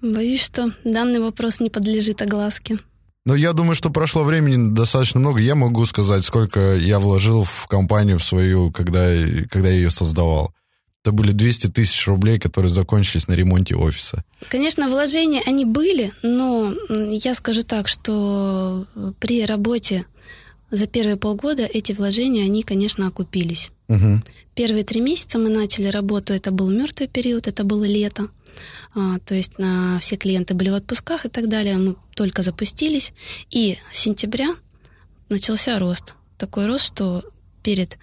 Боюсь, 0.00 0.42
что 0.42 0.72
данный 0.84 1.20
вопрос 1.20 1.60
не 1.60 1.70
подлежит 1.70 2.22
огласке. 2.22 2.78
Но 3.24 3.34
я 3.34 3.52
думаю, 3.52 3.74
что 3.74 3.90
прошло 3.90 4.22
времени 4.24 4.72
достаточно 4.74 5.20
много. 5.20 5.40
Я 5.40 5.54
могу 5.54 5.84
сказать, 5.86 6.24
сколько 6.24 6.76
я 6.76 6.98
вложил 6.98 7.44
в 7.44 7.66
компанию 7.66 8.18
в 8.18 8.24
свою, 8.24 8.70
когда, 8.72 9.06
когда 9.50 9.68
я 9.68 9.74
ее 9.76 9.90
создавал. 9.90 10.54
Это 11.04 11.12
были 11.12 11.32
200 11.32 11.68
тысяч 11.68 12.06
рублей, 12.06 12.38
которые 12.38 12.70
закончились 12.70 13.28
на 13.28 13.32
ремонте 13.34 13.74
офиса. 13.76 14.24
Конечно, 14.50 14.88
вложения 14.88 15.42
они 15.46 15.64
были, 15.64 16.12
но 16.22 16.72
я 16.88 17.34
скажу 17.34 17.62
так, 17.64 17.88
что 17.88 18.86
при 19.20 19.44
работе 19.46 20.06
за 20.70 20.86
первые 20.86 21.16
полгода 21.16 21.64
эти 21.64 21.92
вложения, 21.92 22.44
они, 22.44 22.62
конечно, 22.62 23.06
окупились. 23.06 23.70
Мгм. 23.88 24.22
Первые 24.54 24.84
три 24.84 25.00
месяца 25.00 25.38
мы 25.38 25.48
начали 25.48 25.86
работу, 25.86 26.32
это 26.32 26.50
был 26.50 26.70
мертвый 26.70 27.08
период, 27.08 27.46
это 27.46 27.64
было 27.64 27.84
лето. 27.84 28.28
А, 28.94 29.18
то 29.20 29.34
есть 29.34 29.58
на, 29.58 29.98
все 30.00 30.16
клиенты 30.16 30.54
были 30.54 30.70
в 30.70 30.74
отпусках 30.74 31.24
и 31.24 31.28
так 31.28 31.48
далее. 31.48 31.76
Мы 31.76 31.96
только 32.14 32.42
запустились. 32.42 33.12
И 33.50 33.78
с 33.90 33.98
сентября 33.98 34.56
начался 35.28 35.78
рост. 35.78 36.14
Такой 36.36 36.66
рост, 36.66 36.84
что 36.84 37.24
перед 37.62 37.98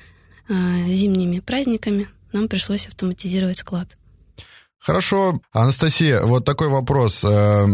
а, 0.48 0.88
зимними 0.93 1.39
праздниками 1.39 2.07
нам 2.31 2.48
пришлось 2.48 2.88
автоматизировать 2.88 3.57
склад. 3.57 3.98
Хорошо, 4.86 5.42
Анастасия, 5.51 6.22
вот 6.22 6.46
такой 6.46 6.68
вопрос. 6.68 7.24
Э, 7.24 7.65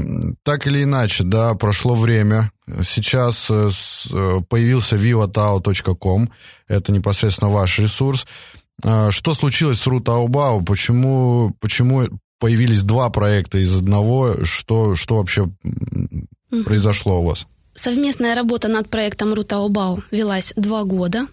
Так 0.44 0.66
или 0.66 0.84
иначе, 0.84 1.26
да, 1.26 1.56
прошло 1.56 1.94
время. 1.94 2.54
Сейчас 2.86 3.50
э, 3.50 3.70
э, 4.14 4.40
появился 4.48 4.96
vivatao.com. 4.96 6.30
Это 6.70 6.92
непосредственно 6.94 7.52
ваш 7.52 7.80
ресурс. 7.80 8.26
Что 9.10 9.34
случилось 9.34 9.82
с 9.82 9.88
Рутаубау? 9.88 10.64
Почему, 10.64 11.54
почему 11.60 12.08
появились 12.40 12.82
два 12.82 13.10
проекта 13.10 13.58
из 13.58 13.76
одного? 13.76 14.46
Что, 14.46 14.96
что 14.96 15.18
вообще 15.18 15.48
произошло 16.64 17.20
у 17.20 17.26
вас? 17.26 17.46
Совместная 17.76 18.36
работа 18.36 18.70
над 18.70 18.90
проектом 18.90 19.34
Рутаобау 19.34 20.02
велась 20.12 20.54
два 20.56 20.84
года 20.86 21.28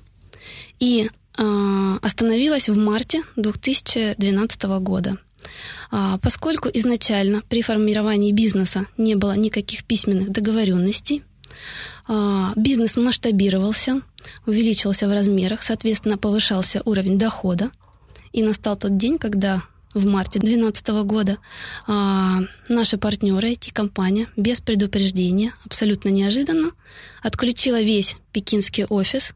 и 0.80 1.08
остановилась 1.36 2.68
в 2.68 2.76
марте 2.76 3.22
2012 3.36 4.62
года. 4.80 5.16
А, 5.90 6.18
поскольку 6.18 6.68
изначально 6.72 7.42
при 7.48 7.62
формировании 7.62 8.32
бизнеса 8.32 8.86
не 8.96 9.14
было 9.14 9.36
никаких 9.36 9.84
письменных 9.84 10.30
договоренностей, 10.30 11.22
а, 12.06 12.52
бизнес 12.56 12.96
масштабировался, 12.96 14.02
увеличивался 14.46 15.08
в 15.08 15.12
размерах, 15.12 15.62
соответственно, 15.62 16.18
повышался 16.18 16.82
уровень 16.84 17.18
дохода. 17.18 17.70
И 18.32 18.42
настал 18.42 18.76
тот 18.76 18.96
день, 18.96 19.18
когда 19.18 19.62
в 19.94 20.06
марте 20.06 20.38
2012 20.38 20.88
года 21.04 21.38
а, 21.86 22.40
наши 22.68 22.98
партнеры, 22.98 23.52
IT-компания, 23.52 24.28
без 24.36 24.60
предупреждения, 24.60 25.54
абсолютно 25.64 26.10
неожиданно, 26.10 26.72
отключила 27.22 27.80
весь 27.80 28.16
пекинский 28.32 28.84
офис 28.84 29.34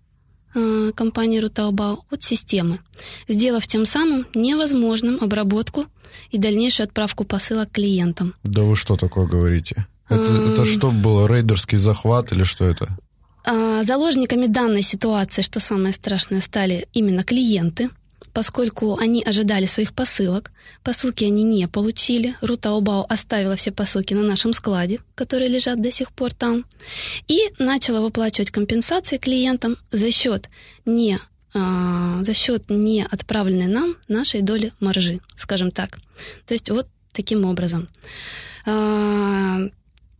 компании 0.95 1.39
Рутаобао 1.39 2.05
от 2.11 2.23
системы, 2.23 2.81
сделав 3.29 3.67
тем 3.67 3.87
самым 3.87 4.27
невозможным 4.35 5.19
обработку 5.21 5.87
и 6.31 6.39
дальнейшую 6.39 6.85
отправку 6.85 7.25
посылок 7.25 7.71
клиентам. 7.71 8.35
Да 8.45 8.63
вы 8.63 8.77
что 8.77 8.97
такое 8.97 9.27
говорите? 9.27 9.87
Это, 10.09 10.27
Ам. 10.27 10.53
это 10.53 10.65
что 10.65 10.91
было, 10.91 11.27
рейдерский 11.27 11.79
захват 11.79 12.33
или 12.33 12.45
что 12.45 12.65
это? 12.65 12.89
А, 13.45 13.83
Заложниками 13.83 14.47
данной 14.47 14.83
ситуации, 14.83 15.43
что 15.43 15.59
самое 15.59 15.93
страшное, 15.93 16.41
стали 16.41 16.87
именно 16.93 17.25
клиенты, 17.25 17.91
поскольку 18.33 18.97
они 18.99 19.23
ожидали 19.23 19.67
своих 19.67 19.93
посылок. 19.93 20.53
Посылки 20.83 21.25
они 21.25 21.43
не 21.43 21.69
получили. 21.69 22.37
Рутаобао 22.41 23.07
оставила 23.09 23.57
все 23.57 23.73
посылки 23.73 24.15
на 24.15 24.23
нашем 24.23 24.53
складе, 24.53 25.01
которые 25.15 25.49
лежат 25.49 25.81
до 25.81 25.91
сих 25.91 26.13
пор 26.13 26.33
там, 26.33 26.65
и 27.29 27.51
начала 27.59 28.01
выплачивать 28.01 28.51
компенсации 28.51 29.17
клиентам 29.17 29.77
за 29.91 30.11
счет 30.11 30.49
не 30.85 31.19
а, 31.55 32.25
за 32.25 32.33
счет 32.33 32.71
не 32.71 33.05
отправленной 33.05 33.67
нам 33.67 33.97
нашей 34.09 34.41
доли 34.41 34.73
маржи, 34.81 35.21
скажем 35.37 35.71
так. 35.71 35.99
То 36.47 36.55
есть 36.55 36.71
вот 36.71 36.87
таким 37.13 37.45
образом. 37.45 37.89
А, 38.65 39.69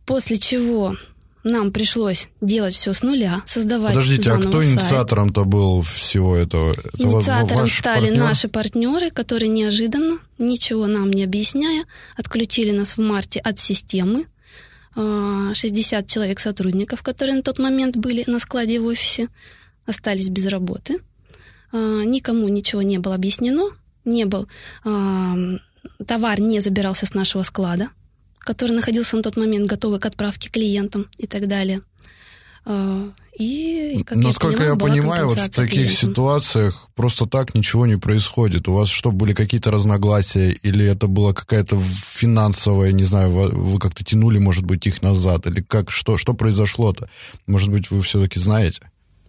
После 0.05 0.37
чего 0.37 0.95
нам 1.43 1.71
пришлось 1.71 2.29
делать 2.41 2.73
все 2.73 2.93
с 2.93 3.03
нуля, 3.03 3.41
создавать 3.45 3.93
Подождите, 3.93 4.31
а 4.31 4.37
кто 4.37 4.63
инициатором-то 4.63 5.43
был 5.43 5.81
всего 5.81 6.35
этого? 6.35 6.71
Это 6.71 7.03
Инициатором 7.03 7.67
стали 7.67 8.07
партнер? 8.07 8.23
наши 8.23 8.47
партнеры, 8.47 9.09
которые 9.11 9.49
неожиданно, 9.49 10.19
ничего 10.37 10.87
нам 10.87 11.11
не 11.11 11.23
объясняя, 11.23 11.85
отключили 12.15 12.71
нас 12.71 12.97
в 12.97 13.01
марте 13.01 13.39
от 13.39 13.59
системы, 13.59 14.25
60 14.95 16.07
человек 16.07 16.39
сотрудников, 16.39 17.01
которые 17.01 17.37
на 17.37 17.41
тот 17.41 17.59
момент 17.59 17.97
были 17.97 18.23
на 18.27 18.39
складе 18.39 18.79
в 18.79 18.85
офисе, 18.85 19.27
остались 19.85 20.29
без 20.29 20.45
работы. 20.47 20.99
Никому 21.71 22.47
ничего 22.47 22.83
не 22.83 22.99
было 22.99 23.15
объяснено, 23.15 23.69
не 24.05 24.25
был, 24.25 24.47
товар 26.05 26.39
не 26.39 26.59
забирался 26.59 27.07
с 27.07 27.15
нашего 27.15 27.41
склада, 27.41 27.89
который 28.43 28.71
находился 28.71 29.15
на 29.17 29.23
тот 29.23 29.37
момент 29.37 29.67
готовый 29.67 29.99
к 29.99 30.05
отправке 30.05 30.49
клиентам 30.49 31.07
и 31.17 31.27
так 31.27 31.47
далее. 31.47 31.81
И, 33.37 34.03
как 34.05 34.17
Насколько 34.17 34.63
я, 34.63 34.75
поняла, 34.75 34.95
я 34.95 35.01
понимаю, 35.01 35.27
вот 35.27 35.39
в 35.39 35.49
таких 35.49 35.71
клиентам. 35.71 36.09
ситуациях 36.09 36.87
просто 36.95 37.25
так 37.25 37.55
ничего 37.55 37.87
не 37.87 37.97
происходит. 37.97 38.67
У 38.67 38.73
вас 38.73 38.89
что, 38.89 39.11
были 39.11 39.33
какие-то 39.33 39.71
разногласия, 39.71 40.51
или 40.51 40.85
это 40.85 41.07
была 41.07 41.33
какая-то 41.33 41.77
финансовая, 41.79 42.91
не 42.91 43.03
знаю, 43.03 43.31
вы 43.31 43.79
как-то 43.79 44.05
тянули, 44.05 44.37
может 44.37 44.63
быть, 44.65 44.85
их 44.85 45.01
назад, 45.01 45.47
или 45.47 45.61
как, 45.61 45.89
что, 45.89 46.17
что 46.17 46.33
произошло-то? 46.35 47.09
Может 47.47 47.69
быть, 47.69 47.89
вы 47.91 48.01
все-таки 48.03 48.39
знаете? 48.39 48.81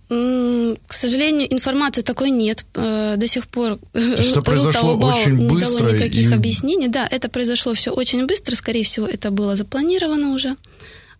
К 0.08 0.92
сожалению, 0.92 1.52
информации 1.52 2.02
такой 2.02 2.30
нет. 2.30 2.64
Э, 2.74 3.14
до 3.16 3.26
сих 3.26 3.46
пор 3.46 3.78
это 3.92 4.42
произошло 4.42 4.96
очень 4.96 5.48
быстро. 5.48 5.70
Не 5.70 5.78
дало 5.78 5.94
никаких 5.94 6.30
и... 6.30 6.34
объяснений. 6.34 6.88
Да, 6.88 7.08
это 7.10 7.28
произошло 7.28 7.72
все 7.74 7.90
очень 7.90 8.26
быстро. 8.26 8.54
Скорее 8.54 8.84
всего, 8.84 9.06
это 9.06 9.30
было 9.30 9.56
запланировано 9.56 10.34
уже. 10.34 10.56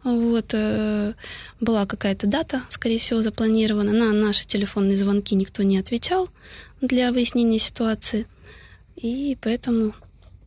Вот, 0.03 0.51
э, 0.53 1.15
была 1.61 1.87
какая-то 1.87 2.27
дата, 2.27 2.63
скорее 2.69 2.99
всего, 2.99 3.23
запланирована. 3.23 3.93
На 3.93 4.13
наши 4.13 4.47
телефонные 4.47 4.99
звонки 4.99 5.35
никто 5.35 5.63
не 5.63 5.79
отвечал 5.79 6.29
для 6.83 7.11
выяснения 7.11 7.59
ситуации. 7.59 8.27
И 8.97 9.39
поэтому 9.41 9.95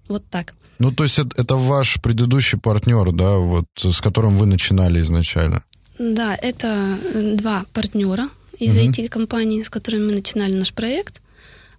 вот 0.08 0.24
так. 0.30 0.54
Ну, 0.78 0.92
то 0.92 1.04
есть 1.04 1.18
это, 1.18 1.42
это 1.42 1.56
ваш 1.56 2.00
предыдущий 2.04 2.60
партнер, 2.60 3.12
да, 3.12 3.38
вот 3.38 3.66
с 3.78 4.00
которым 4.00 4.38
вы 4.38 4.46
начинали 4.46 5.00
изначально? 5.02 5.64
Да, 6.00 6.36
это 6.36 6.98
э, 7.14 7.36
два 7.36 7.66
партнера 7.74 8.30
из 8.58 8.76
угу. 8.76 8.86
IT-компании, 8.86 9.64
с 9.64 9.70
которыми 9.70 10.08
мы 10.08 10.12
начинали 10.14 10.54
наш 10.54 10.74
проект. 10.74 11.22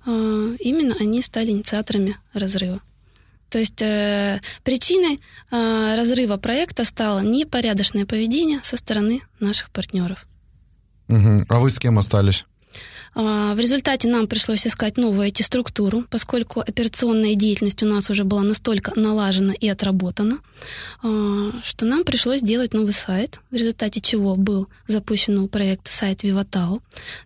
А, 0.07 0.11
именно 0.59 0.97
они 0.99 1.23
стали 1.23 1.51
инициаторами 1.51 2.17
разрыва. 2.33 2.81
То 3.51 3.59
есть 3.59 3.81
э, 3.81 4.41
причиной 4.63 5.21
э, 5.51 5.97
разрыва 5.97 6.37
проекта 6.37 6.85
стало 6.85 7.21
непорядочное 7.21 8.05
поведение 8.05 8.61
со 8.63 8.77
стороны 8.77 9.23
наших 9.41 9.71
партнеров. 9.71 10.27
Угу. 11.09 11.45
А 11.49 11.59
вы 11.59 11.71
с 11.71 11.79
кем 11.79 11.99
остались? 11.99 12.45
А, 13.21 13.53
в 13.57 13.59
результате 13.59 14.07
нам 14.07 14.29
пришлось 14.29 14.65
искать 14.65 14.97
новую 14.97 15.27
IT-структуру, 15.29 16.05
поскольку 16.09 16.61
операционная 16.61 17.35
деятельность 17.35 17.83
у 17.83 17.87
нас 17.87 18.11
уже 18.11 18.23
была 18.23 18.43
настолько 18.43 18.93
налажена 18.95 19.55
и 19.55 19.69
отработана, 19.69 20.39
а, 21.03 21.51
что 21.65 21.85
нам 21.85 22.05
пришлось 22.05 22.43
делать 22.43 22.75
новый 22.75 22.93
сайт, 22.93 23.41
в 23.51 23.57
результате 23.57 24.01
чего 24.01 24.37
был 24.37 24.69
запущен 24.87 25.35
новый 25.35 25.49
проект 25.49 25.91
сайт 25.91 26.23
Vivatao. 26.23 26.81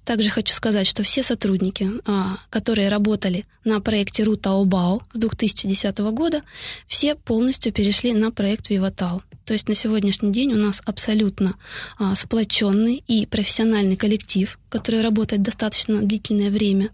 Также 0.06 0.30
хочу 0.30 0.54
сказать, 0.54 0.86
что 0.86 1.02
все 1.02 1.22
сотрудники, 1.22 1.90
а, 2.06 2.38
которые 2.48 2.88
работали 2.88 3.44
на 3.64 3.78
проекте 3.80 4.22
Рутаобао 4.22 5.02
с 5.12 5.18
2010 5.18 6.10
года, 6.12 6.40
все 6.86 7.16
полностью 7.16 7.70
перешли 7.70 8.14
на 8.14 8.30
проект 8.30 8.70
Vivatao. 8.70 9.20
То 9.52 9.54
есть 9.54 9.68
на 9.68 9.74
сегодняшний 9.74 10.32
день 10.32 10.54
у 10.54 10.56
нас 10.56 10.80
абсолютно 10.86 11.56
а, 11.98 12.14
сплоченный 12.14 13.04
и 13.06 13.26
профессиональный 13.26 13.96
коллектив, 13.96 14.58
который 14.70 15.02
работает 15.02 15.42
достаточно 15.42 16.00
длительное 16.00 16.50
время. 16.50 16.88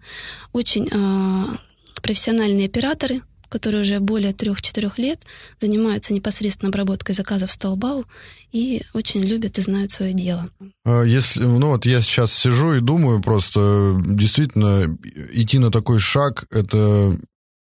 Очень 0.52 0.88
а, 0.92 1.56
профессиональные 2.02 2.66
операторы, 2.66 3.22
которые 3.48 3.82
уже 3.82 4.00
более 4.00 4.32
трех-четырех 4.32 4.98
лет 4.98 5.20
занимаются 5.60 6.12
непосредственно 6.12 6.70
обработкой 6.70 7.14
заказов 7.14 7.52
Столбау 7.52 8.06
и 8.50 8.82
очень 8.92 9.22
любят 9.22 9.56
и 9.58 9.62
знают 9.62 9.92
свое 9.92 10.12
дело. 10.12 10.48
А 10.84 11.04
если, 11.04 11.44
ну 11.44 11.68
вот 11.68 11.86
я 11.86 12.02
сейчас 12.02 12.32
сижу 12.32 12.74
и 12.74 12.80
думаю 12.80 13.22
просто, 13.22 13.94
действительно, 14.04 14.98
идти 15.32 15.60
на 15.60 15.70
такой 15.70 16.00
шаг, 16.00 16.44
это 16.50 17.16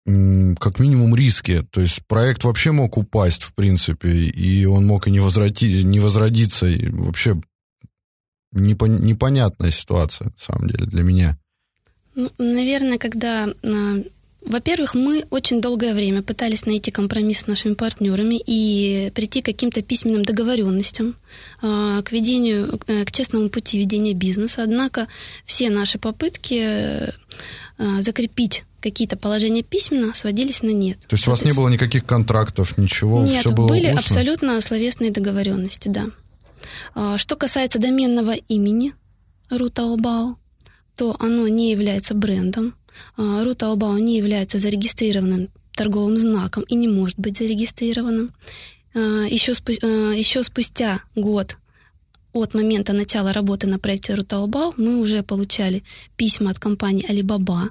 как 0.07 0.79
минимум 0.79 1.17
риски. 1.17 1.63
То 1.71 1.81
есть 1.81 2.01
проект 2.07 2.45
вообще 2.45 2.71
мог 2.71 2.97
упасть, 2.97 3.43
в 3.43 3.55
принципе, 3.55 4.09
и 4.09 4.65
он 4.65 4.87
мог 4.87 5.09
и 5.09 5.11
не, 5.11 5.19
возроди, 5.19 5.83
не 5.83 5.99
возродиться. 5.99 6.67
И 6.67 6.89
вообще 6.91 7.41
непон, 8.53 9.03
непонятная 9.03 9.73
ситуация, 9.73 10.27
на 10.27 10.39
самом 10.39 10.71
деле, 10.71 10.87
для 10.87 11.03
меня. 11.03 11.39
Ну, 12.15 12.31
наверное, 12.39 12.99
когда... 12.99 13.49
А, 13.65 14.03
во-первых, 14.43 14.95
мы 14.95 15.25
очень 15.31 15.61
долгое 15.61 15.93
время 15.93 16.23
пытались 16.23 16.67
найти 16.67 16.93
компромисс 16.93 17.41
с 17.41 17.47
нашими 17.49 17.75
партнерами 17.75 18.41
и 18.47 19.11
прийти 19.13 19.43
к 19.43 19.47
каким-то 19.47 19.83
письменным 19.83 20.25
договоренностям, 20.25 21.17
а, 21.63 22.01
к 22.03 22.13
ведению, 22.13 22.81
э, 22.87 23.05
к 23.05 23.11
честному 23.11 23.49
пути 23.49 23.77
ведения 23.77 24.15
бизнеса. 24.15 24.63
Однако 24.63 25.09
все 25.45 25.69
наши 25.69 25.99
попытки 25.99 27.13
а, 27.77 28.03
закрепить 28.03 28.65
какие-то 28.91 29.17
положения 29.17 29.65
письменно 29.65 30.15
сводились 30.15 30.63
на 30.63 30.71
нет. 30.71 31.01
То 31.09 31.17
есть 31.17 31.27
у 31.27 31.33
вас 31.33 31.45
не 31.45 31.53
было 31.53 31.69
никаких 31.69 32.05
контрактов, 32.05 32.79
ничего? 32.79 33.25
Нет, 33.25 33.41
все 33.41 33.51
было 33.51 33.67
были 33.67 33.87
устно? 33.87 33.99
абсолютно 33.99 34.61
словесные 34.61 35.11
договоренности, 35.11 35.89
да. 35.89 36.07
А, 36.95 37.19
что 37.19 37.35
касается 37.35 37.81
доменного 37.81 38.35
имени 38.49 38.93
Рутаобао, 39.51 40.37
то 40.95 41.17
оно 41.19 41.49
не 41.49 41.73
является 41.73 42.15
брендом. 42.15 42.77
А, 43.17 43.43
Рутаобао 43.43 43.99
не 43.99 44.19
является 44.19 44.59
зарегистрированным 44.59 45.49
торговым 45.75 46.17
знаком 46.17 46.63
и 46.63 46.77
не 46.77 46.87
может 46.87 47.19
быть 47.19 47.39
зарегистрированным. 47.39 48.31
Еще, 48.95 49.53
спу- 49.53 50.15
еще 50.17 50.43
спустя 50.43 51.03
год 51.15 51.59
от 52.33 52.55
момента 52.55 52.93
начала 52.93 53.33
работы 53.33 53.67
на 53.67 53.79
проекте 53.79 54.15
Рутаобао 54.15 54.73
мы 54.77 54.97
уже 55.01 55.23
получали 55.23 55.83
письма 56.17 56.53
от 56.53 56.59
компании 56.59 57.05
Alibaba, 57.11 57.65
а, 57.65 57.71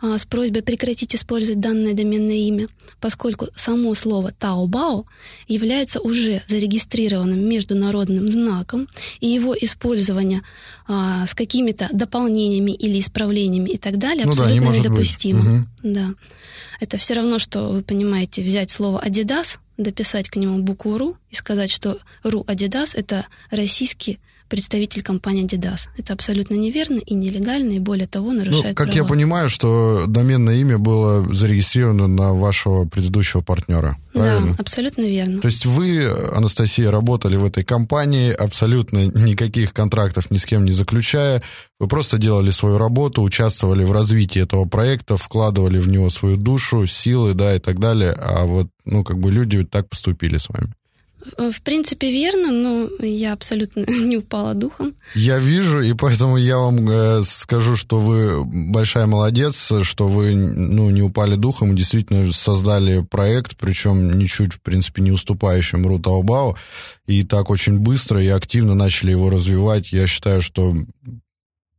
с 0.00 0.24
просьбой 0.24 0.62
прекратить 0.62 1.14
использовать 1.14 1.60
данное 1.60 1.92
доменное 1.92 2.36
имя, 2.36 2.68
поскольку 3.00 3.48
само 3.54 3.94
слово 3.94 4.32
Таобао 4.32 5.04
является 5.48 6.00
уже 6.00 6.42
зарегистрированным 6.46 7.48
международным 7.48 8.28
знаком, 8.28 8.88
и 9.20 9.28
его 9.28 9.56
использование 9.58 10.42
а, 10.86 11.26
с 11.26 11.34
какими-то 11.34 11.88
дополнениями 11.92 12.72
или 12.72 12.98
исправлениями 12.98 13.70
и 13.70 13.76
так 13.78 13.98
далее 13.98 14.24
ну 14.24 14.32
абсолютно 14.32 14.66
да, 14.66 14.72
не 14.72 14.78
недопустимо. 14.78 15.40
Угу. 15.40 15.66
Да. 15.82 16.10
Это 16.80 16.96
все 16.96 17.14
равно, 17.14 17.38
что 17.38 17.68
вы 17.68 17.82
понимаете, 17.82 18.42
взять 18.42 18.70
слово 18.70 19.02
Adidas, 19.04 19.58
дописать 19.76 20.28
к 20.28 20.36
нему 20.36 20.58
букву 20.62 20.98
РУ 20.98 21.16
и 21.30 21.34
сказать, 21.34 21.70
что 21.70 21.98
РУ 22.22 22.42
Adidas 22.44 22.92
это 22.94 23.26
российский 23.50 24.18
представитель 24.50 25.02
компании 25.02 25.46
Adidas. 25.46 25.88
Это 25.96 26.12
абсолютно 26.12 26.56
неверно 26.56 26.98
и 26.98 27.14
нелегально, 27.14 27.74
и 27.74 27.78
более 27.78 28.08
того, 28.08 28.32
нарушает 28.32 28.64
ну, 28.64 28.74
как 28.74 28.88
права. 28.88 28.96
я 28.96 29.04
понимаю, 29.04 29.48
что 29.48 30.04
доменное 30.06 30.56
имя 30.56 30.76
было 30.76 31.24
зарегистрировано 31.32 32.08
на 32.08 32.34
вашего 32.34 32.84
предыдущего 32.84 33.40
партнера, 33.40 33.96
правильно? 34.12 34.48
Да, 34.48 34.54
абсолютно 34.58 35.02
верно. 35.02 35.40
То 35.40 35.46
есть 35.46 35.64
вы, 35.64 36.04
Анастасия, 36.34 36.90
работали 36.90 37.36
в 37.36 37.46
этой 37.46 37.62
компании, 37.64 38.32
абсолютно 38.32 39.06
никаких 39.06 39.72
контрактов 39.72 40.30
ни 40.30 40.36
с 40.36 40.44
кем 40.44 40.64
не 40.64 40.72
заключая, 40.72 41.42
вы 41.78 41.86
просто 41.86 42.18
делали 42.18 42.50
свою 42.50 42.76
работу, 42.76 43.22
участвовали 43.22 43.84
в 43.84 43.92
развитии 43.92 44.42
этого 44.42 44.64
проекта, 44.64 45.16
вкладывали 45.16 45.78
в 45.78 45.88
него 45.88 46.10
свою 46.10 46.36
душу, 46.36 46.86
силы, 46.86 47.34
да, 47.34 47.54
и 47.54 47.60
так 47.60 47.78
далее, 47.78 48.12
а 48.12 48.44
вот, 48.44 48.66
ну, 48.84 49.04
как 49.04 49.18
бы 49.18 49.30
люди 49.30 49.64
так 49.64 49.88
поступили 49.88 50.38
с 50.38 50.48
вами. 50.48 50.74
Э, 51.36 51.50
в 51.50 51.62
принципе, 51.62 52.10
верно, 52.10 52.50
но 52.50 53.04
я 53.04 53.32
абсолютно 53.32 53.80
не 53.88 54.16
упала 54.16 54.54
духом. 54.54 54.94
Я 55.14 55.38
вижу, 55.38 55.80
и 55.80 55.92
поэтому 55.92 56.36
я 56.36 56.58
вам 56.58 56.88
э, 56.88 57.22
скажу, 57.24 57.76
что 57.76 57.98
вы 57.98 58.44
большая 58.44 59.06
молодец, 59.06 59.72
что 59.82 60.06
вы 60.06 60.34
ну, 60.34 60.90
не 60.90 61.02
упали 61.02 61.36
духом 61.36 61.72
и 61.72 61.76
действительно 61.76 62.32
создали 62.32 63.02
проект, 63.02 63.56
причем 63.56 64.18
ничуть, 64.18 64.54
в 64.54 64.60
принципе, 64.60 65.02
не 65.02 65.12
уступающим 65.12 65.86
Ру 65.86 65.98
Таобао, 65.98 66.56
и 67.06 67.24
так 67.24 67.50
очень 67.50 67.78
быстро 67.78 68.22
и 68.22 68.28
активно 68.28 68.74
начали 68.74 69.10
его 69.10 69.30
развивать. 69.30 69.92
Я 69.92 70.06
считаю, 70.06 70.40
что 70.42 70.74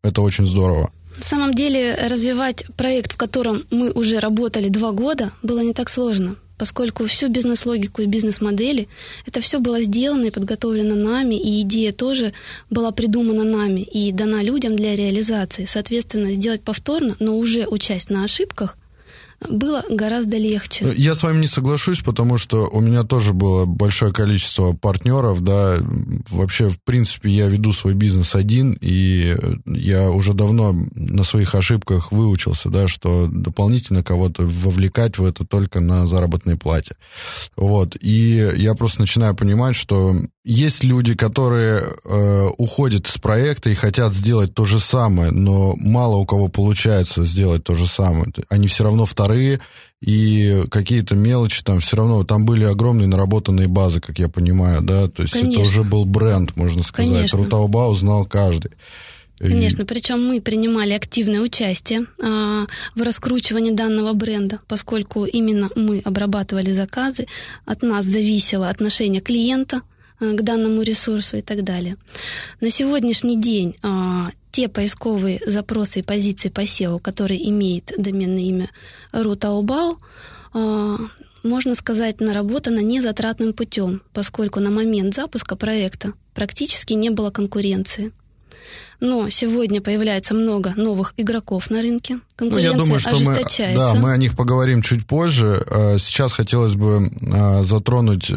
это 0.03 0.21
очень 0.21 0.45
здорово. 0.45 0.91
На 1.17 1.23
самом 1.23 1.53
деле, 1.53 1.95
развивать 2.09 2.65
проект, 2.77 3.13
в 3.13 3.17
котором 3.17 3.63
мы 3.69 3.91
уже 3.91 4.19
работали 4.19 4.69
два 4.69 4.91
года, 4.91 5.31
было 5.43 5.59
не 5.59 5.73
так 5.73 5.89
сложно 5.89 6.35
поскольку 6.61 7.07
всю 7.07 7.27
бизнес-логику 7.27 8.03
и 8.03 8.05
бизнес-модели, 8.05 8.87
это 9.25 9.41
все 9.41 9.59
было 9.59 9.81
сделано 9.81 10.25
и 10.25 10.29
подготовлено 10.29 10.93
нами, 10.93 11.33
и 11.33 11.61
идея 11.61 11.91
тоже 11.91 12.33
была 12.69 12.91
придумана 12.91 13.43
нами 13.43 13.81
и 13.81 14.11
дана 14.11 14.43
людям 14.43 14.75
для 14.75 14.95
реализации. 14.95 15.65
Соответственно, 15.65 16.35
сделать 16.35 16.61
повторно, 16.61 17.15
но 17.19 17.35
уже 17.35 17.65
участь 17.65 18.11
на 18.11 18.23
ошибках, 18.23 18.77
было 19.49 19.83
гораздо 19.89 20.37
легче. 20.37 20.87
Я 20.95 21.15
с 21.15 21.23
вами 21.23 21.41
не 21.41 21.47
соглашусь, 21.47 21.99
потому 21.99 22.37
что 22.37 22.67
у 22.69 22.79
меня 22.79 23.03
тоже 23.03 23.33
было 23.33 23.65
большое 23.65 24.13
количество 24.13 24.73
партнеров, 24.73 25.41
да, 25.41 25.77
вообще, 26.29 26.69
в 26.69 26.79
принципе, 26.83 27.29
я 27.29 27.47
веду 27.47 27.73
свой 27.73 27.93
бизнес 27.93 28.35
один, 28.35 28.77
и 28.81 29.35
я 29.65 30.09
уже 30.11 30.33
давно 30.33 30.75
на 30.95 31.23
своих 31.23 31.55
ошибках 31.55 32.11
выучился, 32.11 32.69
да, 32.69 32.87
что 32.87 33.27
дополнительно 33.27 34.03
кого-то 34.03 34.43
вовлекать 34.43 35.17
в 35.17 35.25
это 35.25 35.45
только 35.45 35.79
на 35.79 36.05
заработной 36.05 36.57
плате. 36.57 36.95
Вот, 37.55 37.95
и 37.99 38.51
я 38.55 38.75
просто 38.75 39.01
начинаю 39.01 39.35
понимать, 39.35 39.75
что 39.75 40.15
есть 40.43 40.83
люди, 40.83 41.15
которые 41.15 41.81
э, 41.81 42.47
уходят 42.57 43.07
из 43.07 43.17
проекта 43.17 43.69
и 43.69 43.75
хотят 43.75 44.13
сделать 44.13 44.53
то 44.53 44.65
же 44.65 44.79
самое, 44.79 45.31
но 45.31 45.75
мало 45.77 46.15
у 46.15 46.25
кого 46.25 46.47
получается 46.47 47.23
сделать 47.25 47.63
то 47.63 47.75
же 47.75 47.85
самое. 47.85 48.25
Они 48.49 48.67
все 48.67 48.83
равно 48.83 49.05
вторые, 49.05 49.59
и 50.01 50.63
какие-то 50.71 51.15
мелочи 51.15 51.63
там 51.63 51.79
все 51.79 51.97
равно, 51.97 52.23
там 52.23 52.45
были 52.45 52.63
огромные 52.63 53.07
наработанные 53.07 53.67
базы, 53.67 54.01
как 54.01 54.17
я 54.17 54.29
понимаю, 54.29 54.81
да, 54.81 55.07
то 55.07 55.21
есть 55.21 55.33
Конечно. 55.33 55.59
это 55.59 55.69
уже 55.69 55.83
был 55.83 56.05
бренд, 56.05 56.55
можно 56.55 56.81
сказать. 56.81 57.11
Конечно. 57.11 57.37
Рутаубау 57.37 57.93
знал 57.93 58.25
каждый. 58.25 58.71
Конечно, 59.37 59.85
причем 59.85 60.23
мы 60.23 60.39
принимали 60.39 60.91
активное 60.91 61.39
участие 61.39 62.05
а, 62.21 62.67
в 62.93 63.01
раскручивании 63.01 63.71
данного 63.71 64.13
бренда, 64.13 64.59
поскольку 64.67 65.25
именно 65.25 65.71
мы 65.75 65.99
обрабатывали 66.05 66.71
заказы, 66.73 67.25
от 67.65 67.81
нас 67.81 68.05
зависело 68.05 68.69
отношение 68.69 69.19
клиента 69.19 69.81
Э, 69.81 69.90
к 70.21 70.41
данному 70.43 70.83
ресурсу 70.83 71.37
и 71.37 71.41
так 71.41 71.63
далее. 71.63 71.97
На 72.59 72.69
сегодняшний 72.69 73.39
день 73.39 73.75
а, 73.81 74.29
те 74.51 74.69
поисковые 74.69 75.41
запросы 75.45 75.99
и 75.99 76.03
позиции 76.03 76.49
по 76.49 76.61
SEO, 76.61 76.99
которые 76.99 77.49
имеют 77.49 77.91
доменное 77.97 78.43
имя 78.43 78.69
Рутаубау, 79.11 79.97
а, 80.53 80.97
можно 81.43 81.73
сказать, 81.73 82.21
наработано 82.21 82.79
незатратным 82.79 83.53
путем, 83.53 84.03
поскольку 84.13 84.59
на 84.59 84.69
момент 84.69 85.15
запуска 85.15 85.55
проекта 85.55 86.13
практически 86.35 86.93
не 86.93 87.09
было 87.09 87.31
конкуренции. 87.31 88.11
Но 88.99 89.29
сегодня 89.29 89.81
появляется 89.81 90.33
много 90.33 90.73
новых 90.75 91.13
игроков 91.17 91.69
на 91.69 91.81
рынке. 91.81 92.19
Конкуренция 92.35 92.73
ну, 92.73 92.77
я 92.77 92.83
думаю, 92.83 92.99
что 92.99 93.09
ожесточается. 93.09 93.89
Мы, 93.89 93.93
да, 93.93 93.99
мы 93.99 94.11
о 94.11 94.17
них 94.17 94.35
поговорим 94.35 94.81
чуть 94.81 95.07
позже. 95.07 95.63
А, 95.69 95.97
сейчас 95.97 96.33
хотелось 96.33 96.75
бы 96.75 97.09
затронуть 97.63 98.31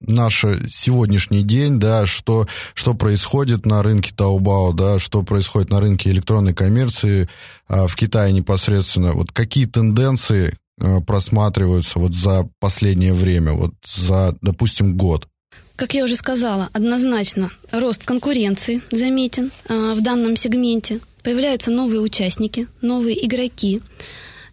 наш 0.00 0.44
сегодняшний 0.68 1.42
день, 1.42 1.78
да, 1.78 2.06
что, 2.06 2.46
что 2.74 2.94
происходит 2.94 3.66
на 3.66 3.82
рынке 3.82 4.12
Таобао, 4.14 4.72
да, 4.72 4.98
что 4.98 5.22
происходит 5.22 5.70
на 5.70 5.80
рынке 5.80 6.10
электронной 6.10 6.54
коммерции 6.54 7.28
в 7.68 7.94
Китае 7.94 8.32
непосредственно, 8.32 9.12
вот 9.12 9.30
какие 9.32 9.66
тенденции 9.66 10.56
просматриваются 11.06 11.98
вот 11.98 12.14
за 12.14 12.48
последнее 12.58 13.12
время, 13.12 13.52
вот 13.52 13.72
за, 13.84 14.36
допустим, 14.40 14.96
год? 14.96 15.28
Как 15.80 15.94
я 15.94 16.04
уже 16.04 16.14
сказала, 16.14 16.68
однозначно 16.74 17.50
рост 17.72 18.04
конкуренции 18.04 18.82
заметен 18.90 19.50
а, 19.66 19.94
в 19.94 20.02
данном 20.02 20.36
сегменте. 20.36 21.00
Появляются 21.22 21.70
новые 21.70 22.02
участники, 22.02 22.68
новые 22.82 23.26
игроки. 23.26 23.80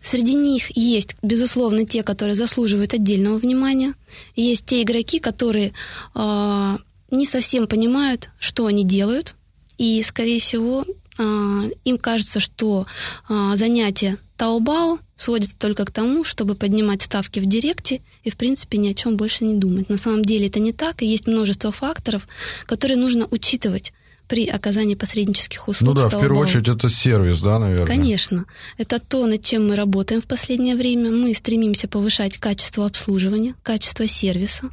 Среди 0.01 0.35
них 0.35 0.67
есть, 0.77 1.17
безусловно, 1.21 1.85
те, 1.85 2.01
которые 2.01 2.33
заслуживают 2.33 2.93
отдельного 2.93 3.39
внимания. 3.39 3.93
Есть 4.37 4.67
те 4.67 4.83
игроки, 4.83 5.19
которые 5.19 5.73
э, 6.15 6.77
не 7.11 7.25
совсем 7.25 7.67
понимают, 7.67 8.29
что 8.39 8.65
они 8.65 8.85
делают. 8.85 9.35
И, 9.77 10.01
скорее 10.03 10.39
всего, 10.39 10.85
э, 11.19 11.71
им 11.83 11.97
кажется, 11.97 12.39
что 12.39 12.87
занятие 13.27 14.17
Таобао 14.37 14.99
сводится 15.15 15.57
только 15.57 15.83
к 15.85 15.91
тому, 15.91 16.23
чтобы 16.23 16.55
поднимать 16.55 17.01
ставки 17.01 17.39
в 17.39 17.45
директе 17.47 18.01
и, 18.23 18.29
в 18.29 18.37
принципе, 18.37 18.77
ни 18.77 18.89
о 18.89 18.93
чем 18.93 19.17
больше 19.17 19.43
не 19.45 19.55
думать. 19.55 19.89
На 19.89 19.97
самом 19.97 20.23
деле 20.23 20.47
это 20.47 20.59
не 20.59 20.73
так, 20.73 21.01
и 21.01 21.07
есть 21.07 21.27
множество 21.27 21.71
факторов, 21.71 22.27
которые 22.67 22.97
нужно 22.97 23.27
учитывать 23.31 23.93
при 24.27 24.47
оказании 24.47 24.95
посреднических 24.95 25.67
услуг. 25.67 25.95
Ну 25.95 26.01
да, 26.01 26.09
в 26.09 26.19
первую 26.19 26.41
очередь 26.41 26.67
это 26.67 26.89
сервис, 26.89 27.39
да, 27.41 27.59
наверное? 27.59 27.87
Конечно. 27.87 28.45
Это 28.77 28.99
то, 28.99 29.25
над 29.25 29.41
чем 29.41 29.69
мы 29.69 29.75
работаем 29.75 30.21
в 30.21 30.25
последнее 30.25 30.75
время. 30.75 31.11
Мы 31.11 31.33
стремимся 31.33 31.87
повышать 31.87 32.37
качество 32.37 32.85
обслуживания, 32.85 33.55
качество 33.63 34.05
сервиса. 34.05 34.69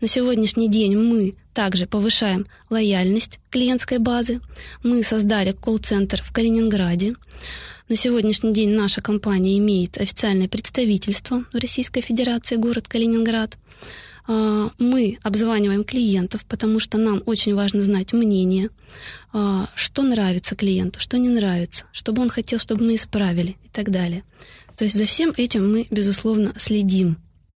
На 0.00 0.06
сегодняшний 0.06 0.68
день 0.68 0.96
мы 0.96 1.34
также 1.54 1.86
повышаем 1.86 2.46
лояльность 2.68 3.40
клиентской 3.48 3.98
базы. 3.98 4.40
Мы 4.82 5.02
создали 5.02 5.52
колл-центр 5.52 6.22
в 6.22 6.32
Калининграде. 6.32 7.14
На 7.90 7.96
сегодняшний 7.96 8.52
день 8.52 8.70
наша 8.70 9.00
компания 9.00 9.58
имеет 9.58 9.98
официальное 9.98 10.46
представительство 10.46 11.44
в 11.52 11.56
Российской 11.56 12.02
Федерации, 12.02 12.54
город 12.54 12.86
Калининград. 12.86 13.58
А, 14.28 14.70
мы 14.78 15.18
обзваниваем 15.24 15.82
клиентов, 15.82 16.44
потому 16.44 16.78
что 16.78 16.98
нам 16.98 17.20
очень 17.26 17.52
важно 17.56 17.80
знать 17.80 18.12
мнение, 18.12 18.70
а, 19.32 19.68
что 19.74 20.04
нравится 20.04 20.54
клиенту, 20.54 21.00
что 21.00 21.18
не 21.18 21.30
нравится, 21.30 21.86
чтобы 21.90 22.22
он 22.22 22.28
хотел, 22.28 22.60
чтобы 22.60 22.84
мы 22.84 22.94
исправили 22.94 23.56
и 23.64 23.68
так 23.72 23.90
далее. 23.90 24.22
То 24.76 24.84
есть 24.84 24.96
за 24.96 25.04
всем 25.04 25.34
этим 25.36 25.68
мы, 25.72 25.88
безусловно, 25.90 26.54
следим. 26.58 27.16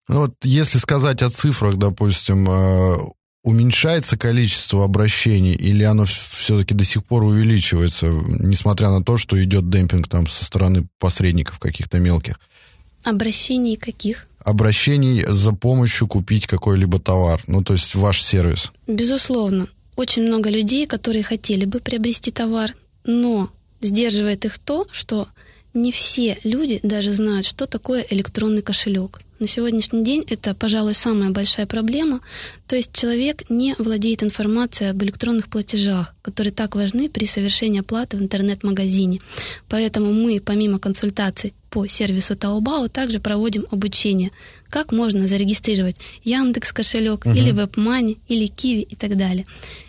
Ну 0.09 0.21
вот 0.21 0.35
если 0.45 0.79
сказать 0.79 1.21
о 1.21 1.29
цифрах, 1.29 1.77
допустим, 1.77 2.49
а, 2.49 2.97
уменьшается 3.43 4.17
количество 4.17 4.85
обращений 4.85 5.55
или 5.55 5.83
оно 5.83 6.05
все-таки 6.07 6.75
до 6.75 6.85
сих 6.85 7.05
пор 7.05 7.25
увеличивается, 7.25 8.07
несмотря 8.07 8.91
на 8.91 9.03
то, 9.03 9.17
что 9.17 9.43
идет 9.43 9.69
демпинг 9.69 10.09
там 10.09 10.29
со 10.29 10.45
стороны 10.45 10.87
посредников 10.99 11.59
каких-то 11.59 11.99
мелких? 11.99 12.39
Обращений 13.05 13.77
каких? 13.77 14.29
обращений 14.45 15.25
за 15.27 15.53
помощью 15.53 16.09
купить 16.09 16.47
какой-либо 16.47 16.99
товар, 16.99 17.43
ну 17.47 17.63
то 17.63 17.75
есть 17.75 17.95
ваш 17.95 18.23
сервис? 18.23 18.73
Безусловно. 18.87 19.69
Очень 19.97 20.23
много 20.23 20.51
людей, 20.51 20.87
которые 20.87 21.23
хотели 21.23 21.65
бы 21.65 21.79
приобрести 21.79 22.31
товар, 22.31 22.75
но 23.05 23.51
сдерживает 23.81 24.45
их 24.45 24.59
то, 24.59 24.87
что 24.91 25.29
не 25.75 25.91
все 25.91 26.39
люди 26.45 26.81
даже 26.83 27.13
знают, 27.13 27.47
что 27.47 27.67
такое 27.67 28.05
электронный 28.11 28.63
кошелек. 28.63 29.21
На 29.43 29.49
сегодняшний 29.49 30.05
день 30.05 30.23
это, 30.29 30.55
пожалуй, 30.55 30.95
самая 30.95 31.31
большая 31.31 31.67
проблема. 31.67 32.21
То 32.69 32.77
есть 32.77 32.93
человек 32.93 33.51
не 33.51 33.75
владеет 33.77 34.23
информацией 34.23 34.91
об 34.91 35.03
электронных 35.03 35.49
платежах, 35.49 36.15
которые 36.23 36.53
так 36.53 36.77
важны 36.77 37.09
при 37.09 37.25
совершении 37.25 37.81
оплаты 37.81 38.17
в 38.17 38.23
интернет-магазине. 38.23 39.21
Поэтому 39.69 40.13
мы, 40.13 40.41
помимо 40.41 40.79
консультаций 40.79 41.55
по 41.71 41.89
сервису 41.89 42.35
Taobao, 42.35 42.89
также 42.89 43.19
проводим 43.19 43.67
обучение, 43.73 44.31
как 44.69 44.93
можно 44.93 45.27
зарегистрировать 45.27 45.97
Яндекс 46.23 46.73
кошелек 46.73 47.27
uh-huh. 47.27 47.37
или 47.37 47.53
WebMoney 47.53 48.19
или 48.29 48.47
Kiwi 48.47 48.83
и 48.83 48.95
так 48.95 49.17
далее. 49.17 49.47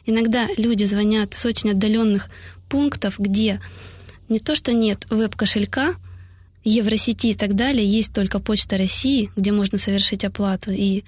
Иногда 0.07 0.47
люди 0.57 0.85
звонят 0.85 1.35
с 1.35 1.45
очень 1.45 1.69
отдаленных 1.69 2.29
пунктов, 2.69 3.19
где 3.19 3.61
не 4.33 4.39
то 4.39 4.55
что 4.55 4.73
нет 4.73 5.05
веб-кошелька, 5.09 5.95
Евросети 6.65 7.27
и 7.27 7.33
так 7.33 7.55
далее, 7.55 7.85
есть 7.85 8.13
только 8.13 8.39
Почта 8.39 8.77
России, 8.77 9.29
где 9.35 9.51
можно 9.51 9.77
совершить 9.77 10.23
оплату. 10.23 10.71
И 10.71 11.03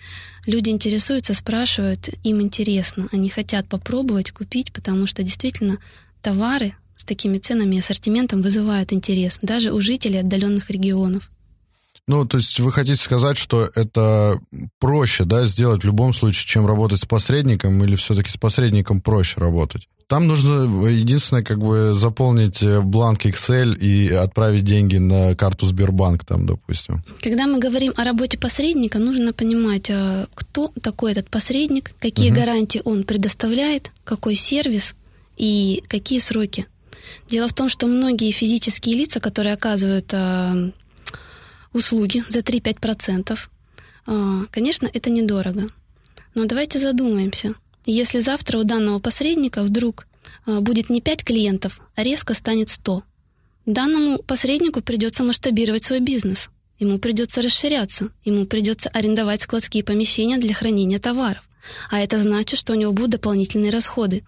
люди 0.46 0.70
интересуются, 0.70 1.34
спрашивают, 1.34 2.10
им 2.24 2.42
интересно. 2.42 3.08
Они 3.14 3.30
хотят 3.30 3.68
попробовать 3.68 4.32
купить, 4.32 4.74
потому 4.74 5.08
что 5.08 5.24
действительно 5.24 5.78
товары 6.22 6.76
с 6.96 7.06
такими 7.06 7.38
ценами 7.38 7.78
и 7.78 7.80
ассортиментом 7.80 8.42
вызывают 8.42 8.92
интерес 8.92 9.40
даже 9.42 9.72
у 9.72 9.80
жителей 9.80 10.20
отдаленных 10.20 10.70
регионов. 10.70 11.30
Ну, 12.08 12.26
то 12.26 12.38
есть 12.38 12.60
вы 12.60 12.72
хотите 12.72 13.02
сказать, 13.02 13.38
что 13.38 13.68
это 13.76 14.38
проще, 14.80 15.24
да, 15.24 15.48
сделать 15.48 15.84
в 15.84 15.86
любом 15.86 16.14
случае, 16.14 16.46
чем 16.46 16.68
работать 16.68 17.00
с 17.00 17.06
посредником, 17.06 17.84
или 17.84 17.96
все-таки 17.96 18.30
с 18.30 18.38
посредником 18.38 19.02
проще 19.02 19.40
работать? 19.40 19.88
Там 20.08 20.28
нужно 20.28 20.88
единственное, 20.88 21.42
как 21.42 21.58
бы 21.58 21.94
заполнить 21.96 22.62
э, 22.62 22.80
бланк 22.82 23.26
Excel 23.26 23.76
и 23.76 24.14
отправить 24.14 24.64
деньги 24.64 24.98
на 24.98 25.36
карту 25.36 25.66
Сбербанк, 25.66 26.24
там, 26.24 26.46
допустим. 26.46 27.04
Когда 27.24 27.48
мы 27.48 27.58
говорим 27.58 27.92
о 27.98 28.04
работе 28.04 28.38
посредника, 28.38 29.00
нужно 29.00 29.34
понимать, 29.34 29.90
а, 29.90 30.28
кто 30.36 30.72
такой 30.84 31.14
этот 31.14 31.32
посредник, 31.32 31.94
какие 31.98 32.30
угу. 32.30 32.40
гарантии 32.40 32.82
он 32.86 33.04
предоставляет, 33.04 33.92
какой 34.04 34.36
сервис 34.36 34.94
и 35.38 35.84
какие 35.88 36.20
сроки. 36.20 36.68
Дело 37.28 37.48
в 37.48 37.54
том, 37.54 37.68
что 37.68 37.88
многие 37.88 38.30
физические 38.30 38.98
лица, 38.98 39.20
которые 39.20 39.54
оказывают 39.54 40.14
а, 40.14 40.72
услуги 41.74 42.24
за 42.30 42.42
3-5%, 42.42 43.40
а, 44.06 44.46
конечно, 44.52 44.88
это 44.94 45.10
недорого. 45.10 45.68
Но 46.36 46.46
давайте 46.46 46.78
задумаемся– 46.78 47.56
если 47.92 48.20
завтра 48.20 48.60
у 48.60 48.64
данного 48.64 49.00
посредника 49.00 49.64
вдруг 49.64 50.08
а, 50.46 50.62
будет 50.62 50.90
не 50.90 51.02
5 51.02 51.24
клиентов, 51.24 51.80
а 51.96 52.04
резко 52.04 52.34
станет 52.34 52.70
100, 52.70 53.04
данному 53.66 54.20
посреднику 54.20 54.82
придется 54.82 55.24
масштабировать 55.24 55.84
свой 55.84 56.00
бизнес. 56.00 56.50
Ему 56.80 57.00
придется 57.00 57.42
расширяться, 57.42 58.10
ему 58.26 58.46
придется 58.46 58.90
арендовать 58.90 59.42
складские 59.42 59.84
помещения 59.84 60.38
для 60.38 60.54
хранения 60.54 61.00
товаров. 61.00 61.44
А 61.90 62.00
это 62.00 62.18
значит, 62.18 62.60
что 62.60 62.74
у 62.74 62.76
него 62.76 62.92
будут 62.92 63.12
дополнительные 63.12 63.72
расходы. 63.72 64.24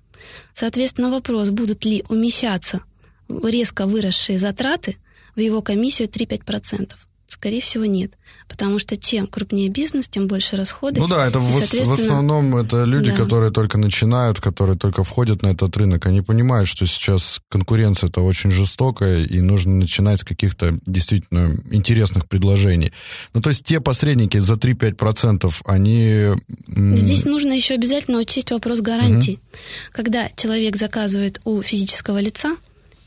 Соответственно, 0.54 1.10
вопрос, 1.10 1.50
будут 1.50 1.86
ли 1.86 2.04
умещаться 2.10 2.82
резко 3.30 3.86
выросшие 3.86 4.40
затраты 4.40 4.98
в 5.36 5.40
его 5.40 5.62
комиссию 5.62 6.08
3-5%. 6.08 6.94
Скорее 7.28 7.60
всего, 7.60 7.84
нет. 7.84 8.14
Потому 8.48 8.80
что 8.80 8.96
чем 8.96 9.28
крупнее 9.28 9.68
бизнес, 9.68 10.08
тем 10.08 10.28
больше 10.28 10.56
расходы. 10.56 11.02
Ну 11.02 11.10
да, 11.10 11.28
это 11.28 11.40
в, 11.40 11.52
в 11.52 11.92
основном 11.92 12.56
это 12.56 12.86
люди, 12.86 13.12
да. 13.12 13.18
которые 13.18 13.52
только 13.52 13.78
начинают, 13.78 14.40
которые 14.40 14.78
только 14.78 15.04
входят 15.04 15.42
на 15.42 15.48
этот 15.48 15.76
рынок. 15.76 16.06
Они 16.06 16.22
понимают, 16.22 16.70
что 16.70 16.88
сейчас 16.88 17.42
конкуренция 17.50 18.10
это 18.10 18.22
очень 18.22 18.50
жестокая, 18.50 19.26
и 19.26 19.42
нужно 19.42 19.76
начинать 19.76 20.22
с 20.22 20.24
каких-то 20.24 20.80
действительно 20.86 21.54
интересных 21.70 22.30
предложений. 22.30 22.94
Ну 23.34 23.42
то 23.42 23.50
есть 23.50 23.66
те 23.66 23.82
посредники 23.82 24.38
за 24.38 24.54
3-5%, 24.54 25.54
они... 25.66 26.28
Здесь 26.68 27.26
нужно 27.26 27.52
еще 27.52 27.74
обязательно 27.74 28.20
учесть 28.20 28.52
вопрос 28.52 28.80
гарантий. 28.80 29.34
Угу. 29.34 29.60
Когда 29.92 30.30
человек 30.38 30.78
заказывает 30.78 31.42
у 31.44 31.62
физического 31.62 32.20
лица, 32.20 32.56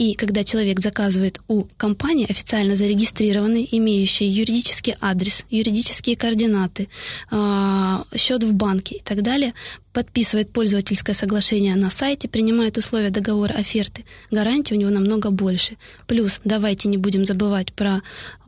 и 0.01 0.15
когда 0.15 0.45
человек 0.45 0.81
заказывает 0.81 1.41
у 1.47 1.65
компании, 1.77 2.25
официально 2.27 2.75
зарегистрированной, 2.75 3.69
имеющей 3.71 4.25
юридический 4.25 4.95
адрес, 4.99 5.45
юридические 5.51 6.17
координаты, 6.17 6.89
а, 7.31 8.07
счет 8.17 8.43
в 8.43 8.55
банке 8.55 8.97
и 8.97 9.03
так 9.03 9.21
далее, 9.21 9.53
подписывает 9.93 10.55
пользовательское 10.55 11.15
соглашение 11.15 11.77
на 11.77 11.91
сайте, 11.91 12.29
принимает 12.29 12.79
условия 12.79 13.11
договора 13.11 13.53
оферты, 13.53 14.07
гарантии 14.31 14.73
у 14.73 14.79
него 14.79 14.91
намного 14.91 15.31
больше. 15.31 15.77
Плюс 16.07 16.41
давайте 16.45 16.89
не 16.89 16.97
будем 16.97 17.27
забывать 17.27 17.75
про 17.75 18.01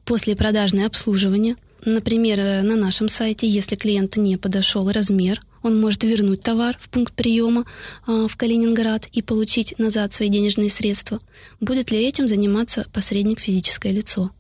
послепродажное 0.07 0.87
обслуживание. 0.87 1.57
Например, 1.85 2.63
на 2.63 2.77
нашем 2.77 3.11
сайте, 3.11 3.47
если 3.47 3.77
клиенту 3.77 4.23
не 4.23 4.39
подошел 4.39 4.91
размер, 4.91 5.39
он 5.63 5.81
может 5.81 6.05
вернуть 6.05 6.43
товар 6.43 6.77
в 6.81 6.89
пункт 6.89 7.15
приема 7.15 7.65
э, 8.07 8.27
в 8.29 8.37
Калининград 8.37 9.07
и 9.13 9.23
получить 9.23 9.79
назад 9.79 10.13
свои 10.13 10.29
денежные 10.29 10.71
средства. 10.71 11.21
Будет 11.61 11.91
ли 11.91 12.07
этим 12.07 12.29
заниматься 12.29 12.87
посредник 12.93 13.41
физическое 13.41 13.93
лицо? 13.93 14.31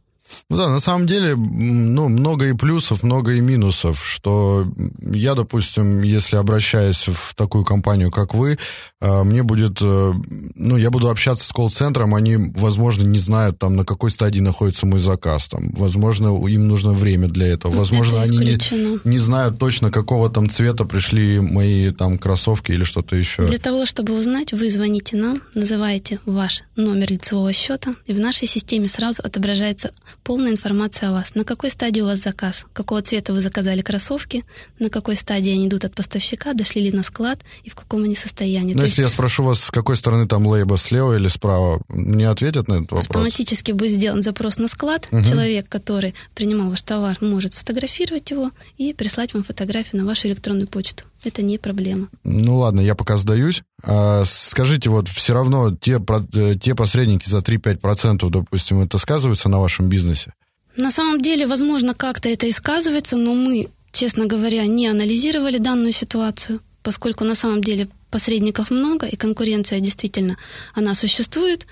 Ну 0.51 0.57
да, 0.57 0.69
на 0.69 0.81
самом 0.81 1.07
деле, 1.07 1.35
ну, 1.37 2.09
много 2.09 2.49
и 2.49 2.53
плюсов, 2.53 3.03
много 3.03 3.33
и 3.33 3.41
минусов, 3.41 4.05
что 4.05 4.67
я, 5.01 5.35
допустим, 5.35 6.03
если 6.03 6.37
обращаюсь 6.37 7.09
в 7.09 7.35
такую 7.35 7.65
компанию, 7.65 8.11
как 8.11 8.35
вы, 8.35 8.59
а, 9.01 9.25
мне 9.25 9.43
будет, 9.43 9.79
э, 9.81 10.13
ну, 10.55 10.77
я 10.77 10.91
буду 10.91 11.09
общаться 11.09 11.47
с 11.47 11.51
колл-центром, 11.51 12.15
они, 12.15 12.37
возможно, 12.55 13.03
не 13.03 13.19
знают, 13.19 13.59
там, 13.59 13.77
на 13.77 13.85
какой 13.85 14.11
стадии 14.11 14.41
находится 14.41 14.87
мой 14.87 15.01
заказ, 15.01 15.49
там, 15.49 15.71
возможно, 15.73 16.29
им 16.47 16.69
нужно 16.69 16.93
время 16.93 17.29
для 17.29 17.49
этого, 17.49 17.73
возможно, 17.73 18.17
Это 18.17 18.25
они 18.25 18.39
не, 18.39 19.01
не 19.05 19.19
знают 19.19 19.59
точно, 19.59 19.91
какого 19.91 20.29
там 20.31 20.49
цвета 20.49 20.85
пришли 20.85 21.41
мои, 21.41 21.91
там, 21.91 22.19
кроссовки 22.19 22.73
или 22.73 22.85
что-то 22.85 23.17
еще. 23.17 23.47
Для 23.47 23.59
того, 23.59 23.87
чтобы 23.87 24.17
узнать, 24.19 24.53
вы 24.53 24.71
звоните 24.71 25.17
нам, 25.17 25.43
называете 25.55 26.21
ваш 26.27 26.63
номер 26.77 27.11
лицевого 27.11 27.53
счета, 27.53 27.95
и 28.07 28.13
в 28.13 28.19
нашей 28.19 28.47
системе 28.49 28.89
сразу 28.89 29.23
отображается 29.23 29.93
полная 30.25 30.53
информация 30.53 31.11
о 31.11 31.13
вас. 31.13 31.35
На 31.35 31.45
какой 31.45 31.71
стадии 31.71 32.01
у 32.01 32.07
вас 32.07 32.21
заказ? 32.21 32.67
Какого 32.73 33.03
цвета 33.03 33.33
вы 33.33 33.41
заказали 33.41 33.83
кроссовки? 33.83 34.45
На 34.79 34.89
какой 34.89 35.17
стадии 35.17 35.53
они 35.53 35.69
идут 35.69 35.85
от 35.85 35.95
поставщика? 35.95 36.55
Дошли 36.55 36.83
ли 36.83 36.93
на 36.93 37.03
склад? 37.03 37.41
И 37.65 37.71
в 37.71 37.75
каком 37.75 38.05
они 38.05 38.15
состоянии? 38.15 38.75
Но 38.75 38.81
То 38.81 38.87
если 38.87 39.03
есть... 39.03 39.13
я 39.13 39.15
спрошу 39.15 39.43
вас, 39.43 39.65
с 39.65 39.71
какой 39.71 39.97
стороны 39.97 40.27
там 40.27 40.47
лейба, 40.47 40.79
слева 40.79 41.17
или 41.17 41.29
справа, 41.29 41.81
мне 41.89 42.29
ответят 42.29 42.69
на 42.69 42.75
этот 42.75 42.93
вопрос? 42.93 43.09
Автоматически 43.09 43.73
будет 43.73 43.93
сделан 43.93 44.23
запрос 44.23 44.59
на 44.59 44.69
склад. 44.69 45.09
Угу. 45.11 45.25
Человек, 45.25 45.69
который 45.69 46.15
принимал 46.35 46.71
ваш 46.71 46.83
товар, 46.83 47.17
может 47.21 47.55
сфотографировать 47.55 48.31
его 48.31 48.51
и 48.79 48.93
прислать 48.93 49.35
вам 49.35 49.45
фотографию 49.45 50.01
на 50.01 50.07
вашу 50.07 50.29
электронную 50.29 50.69
почту. 50.69 51.05
Это 51.25 51.43
не 51.43 51.59
проблема. 51.59 52.09
Ну 52.25 52.59
ладно, 52.59 52.81
я 52.81 52.95
пока 52.95 53.17
сдаюсь. 53.17 53.63
А, 53.85 54.25
скажите, 54.25 54.91
вот 54.91 55.09
все 55.09 55.35
равно 55.35 55.77
те, 55.77 56.01
э, 56.35 56.55
те 56.61 56.75
посредники 56.75 57.29
за 57.29 57.43
3-5%, 57.43 58.29
допустим, 58.29 58.81
это 58.81 58.99
сказывается 58.99 59.49
на 59.49 59.61
вашем 59.61 59.89
бизнесе? 59.89 60.33
На 60.77 60.91
самом 60.91 61.21
деле, 61.21 61.47
возможно, 61.47 61.95
как-то 61.95 62.29
это 62.29 62.47
и 62.47 62.51
сказывается, 62.51 63.17
но 63.17 63.35
мы, 63.35 63.69
честно 63.93 64.27
говоря, 64.27 64.67
не 64.67 64.89
анализировали 64.89 65.59
данную 65.59 65.93
ситуацию, 65.93 66.61
поскольку 66.83 67.25
на 67.25 67.35
самом 67.35 67.63
деле 67.63 67.89
посредников 68.11 68.71
много, 68.71 69.07
и 69.07 69.17
конкуренция 69.17 69.81
действительно, 69.81 70.37
она 70.75 70.95
существует. 70.95 71.67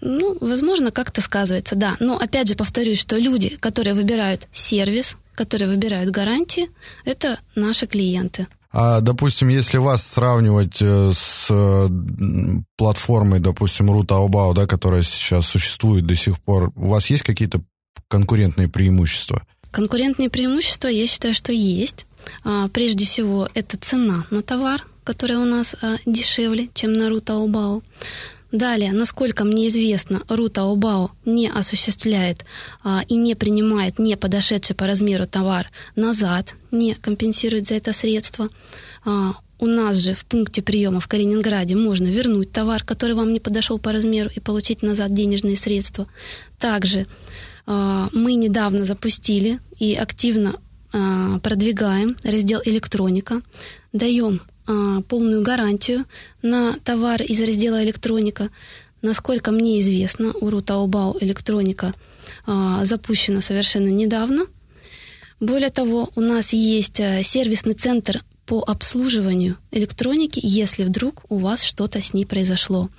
Ну, 0.00 0.36
возможно, 0.40 0.92
как-то 0.92 1.20
сказывается, 1.20 1.74
да. 1.74 1.96
Но 1.98 2.16
опять 2.16 2.48
же 2.48 2.54
повторюсь, 2.54 3.00
что 3.00 3.16
люди, 3.16 3.56
которые 3.56 3.94
выбирают 3.94 4.46
сервис, 4.52 5.16
которые 5.34 5.68
выбирают 5.68 6.10
гарантии, 6.10 6.70
это 7.04 7.40
наши 7.54 7.86
клиенты. 7.86 8.46
А, 8.70 9.00
допустим, 9.00 9.48
если 9.48 9.78
вас 9.78 10.06
сравнивать 10.06 10.80
э, 10.80 11.12
с 11.14 11.50
платформой, 12.76 13.40
допустим, 13.40 13.90
Рутаобао, 13.90 14.52
да, 14.52 14.66
которая 14.66 15.02
сейчас 15.02 15.46
существует 15.46 16.04
до 16.06 16.14
сих 16.14 16.38
пор, 16.40 16.70
у 16.76 16.88
вас 16.88 17.08
есть 17.08 17.22
какие-то 17.22 17.62
конкурентные 18.08 18.68
преимущества? 18.68 19.42
Конкурентные 19.70 20.30
преимущества, 20.30 20.88
я 20.88 21.06
считаю, 21.06 21.34
что 21.34 21.52
есть. 21.52 22.06
А, 22.44 22.68
прежде 22.68 23.04
всего, 23.04 23.48
это 23.54 23.76
цена 23.78 24.24
на 24.30 24.42
товар, 24.42 24.84
которая 25.04 25.38
у 25.38 25.44
нас 25.44 25.74
а, 25.80 25.96
дешевле, 26.04 26.68
чем 26.74 26.92
на 26.92 27.08
Рутаобао. 27.08 27.82
Далее, 28.50 28.92
насколько 28.92 29.44
мне 29.44 29.68
известно, 29.68 30.22
Рута 30.28 30.62
Обао 30.62 31.10
не 31.26 31.50
осуществляет 31.50 32.46
а, 32.82 33.02
и 33.06 33.16
не 33.16 33.34
принимает 33.34 33.98
не 33.98 34.16
подошедший 34.16 34.74
по 34.74 34.86
размеру 34.86 35.26
товар 35.26 35.70
назад, 35.96 36.54
не 36.70 36.94
компенсирует 36.94 37.66
за 37.66 37.74
это 37.74 37.92
средства. 37.92 38.48
А, 39.04 39.34
у 39.58 39.66
нас 39.66 39.98
же 39.98 40.14
в 40.14 40.24
пункте 40.24 40.62
приема 40.62 41.00
в 41.00 41.08
Калининграде 41.08 41.76
можно 41.76 42.06
вернуть 42.06 42.50
товар, 42.50 42.84
который 42.84 43.14
вам 43.14 43.32
не 43.32 43.40
подошел 43.40 43.78
по 43.78 43.92
размеру, 43.92 44.30
и 44.34 44.40
получить 44.40 44.82
назад 44.82 45.12
денежные 45.12 45.56
средства. 45.56 46.06
Также 46.58 47.06
а, 47.66 48.08
мы 48.12 48.34
недавно 48.34 48.84
запустили 48.84 49.60
и 49.78 49.94
активно 49.94 50.58
а, 50.90 51.38
продвигаем 51.40 52.16
раздел 52.24 52.62
электроника, 52.64 53.42
даем 53.92 54.40
полную 55.08 55.42
гарантию 55.42 56.04
на 56.42 56.78
товар 56.84 57.22
из 57.22 57.40
раздела 57.40 57.82
электроника. 57.82 58.50
Насколько 59.02 59.50
мне 59.50 59.78
известно, 59.80 60.32
у 60.40 60.50
Рутаобау 60.50 61.16
электроника 61.20 61.94
запущена 62.82 63.40
совершенно 63.40 63.88
недавно. 63.88 64.46
Более 65.40 65.70
того, 65.70 66.10
у 66.14 66.20
нас 66.20 66.52
есть 66.52 66.96
сервисный 66.96 67.74
центр 67.74 68.24
по 68.44 68.62
обслуживанию 68.62 69.56
электроники, 69.70 70.40
если 70.42 70.84
вдруг 70.84 71.24
у 71.28 71.38
вас 71.38 71.62
что-то 71.62 72.02
с 72.02 72.12
ней 72.14 72.24
произошло. 72.24 72.90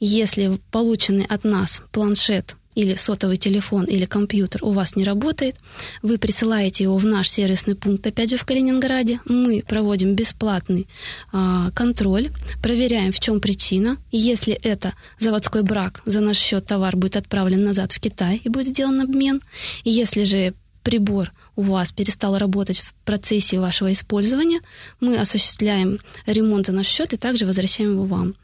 Если 0.00 0.58
полученный 0.70 1.26
от 1.26 1.44
нас 1.44 1.82
планшет 1.92 2.56
или 2.74 2.94
сотовый 2.94 3.36
телефон 3.36 3.84
или 3.84 4.04
компьютер 4.04 4.64
у 4.64 4.72
вас 4.72 4.96
не 4.96 5.04
работает, 5.04 5.56
вы 6.02 6.18
присылаете 6.18 6.84
его 6.84 6.96
в 6.96 7.04
наш 7.04 7.28
сервисный 7.28 7.74
пункт, 7.74 8.06
опять 8.06 8.30
же 8.30 8.36
в 8.36 8.44
Калининграде. 8.44 9.20
Мы 9.24 9.62
проводим 9.66 10.14
бесплатный 10.14 10.86
э, 11.32 11.70
контроль, 11.74 12.28
проверяем, 12.62 13.12
в 13.12 13.20
чем 13.20 13.40
причина. 13.40 13.96
Если 14.12 14.54
это 14.54 14.94
заводской 15.18 15.62
брак, 15.62 16.02
за 16.06 16.20
наш 16.20 16.38
счет 16.38 16.66
товар 16.66 16.96
будет 16.96 17.16
отправлен 17.16 17.62
назад 17.62 17.92
в 17.92 18.00
Китай 18.00 18.40
и 18.44 18.48
будет 18.48 18.68
сделан 18.68 19.00
обмен. 19.00 19.40
Если 19.84 20.24
же 20.24 20.54
прибор 20.82 21.32
у 21.60 21.62
вас 21.62 21.92
перестал 21.92 22.38
работать 22.38 22.80
в 22.80 22.94
процессе 23.04 23.60
вашего 23.60 23.92
использования, 23.92 24.60
мы 24.98 25.18
осуществляем 25.18 26.00
ремонт 26.24 26.66
за 26.66 26.72
наш 26.72 26.86
счет 26.86 27.12
и 27.12 27.18
также 27.18 27.44
возвращаем 27.44 27.92
его 27.92 28.06
вам. 28.06 28.34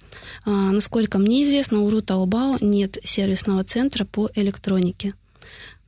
А, 0.45 0.51
насколько 0.51 1.19
мне 1.19 1.43
известно, 1.45 1.81
у 1.81 1.89
Рута 1.89 2.15
Обао 2.15 2.59
нет 2.61 2.99
сервисного 3.03 3.65
центра 3.65 4.05
по 4.05 4.31
электронике. 4.35 5.15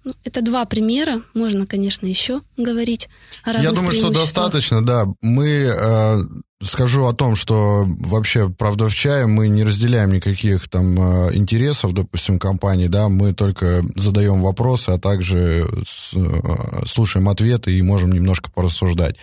Ну, 0.08 0.14
это 0.24 0.40
два 0.40 0.64
примера. 0.64 1.22
Можно, 1.34 1.66
конечно, 1.66 2.06
еще 2.06 2.40
говорить 2.56 3.10
о 3.44 3.52
Я 3.60 3.72
думаю, 3.72 3.92
что 3.92 4.08
достаточно, 4.08 4.82
да. 4.82 5.04
Мы 5.20 5.70
э, 5.70 6.18
скажу 6.62 7.04
о 7.04 7.12
том, 7.12 7.36
что 7.36 7.84
вообще, 7.86 8.48
правда, 8.48 8.88
в 8.88 8.94
чае 8.94 9.26
мы 9.26 9.48
не 9.48 9.64
разделяем 9.64 10.10
никаких 10.10 10.66
там 10.70 10.98
э, 10.98 11.34
интересов, 11.36 11.92
допустим, 11.92 12.38
компаний, 12.38 12.88
да, 12.88 13.10
мы 13.10 13.34
только 13.34 13.82
задаем 13.96 14.40
вопросы, 14.40 14.88
а 14.88 14.98
также 14.98 15.66
с, 15.84 16.14
э, 16.16 16.86
слушаем 16.86 17.28
ответы 17.28 17.76
и 17.76 17.82
можем 17.82 18.10
немножко 18.10 18.50
порассуждать. 18.50 19.16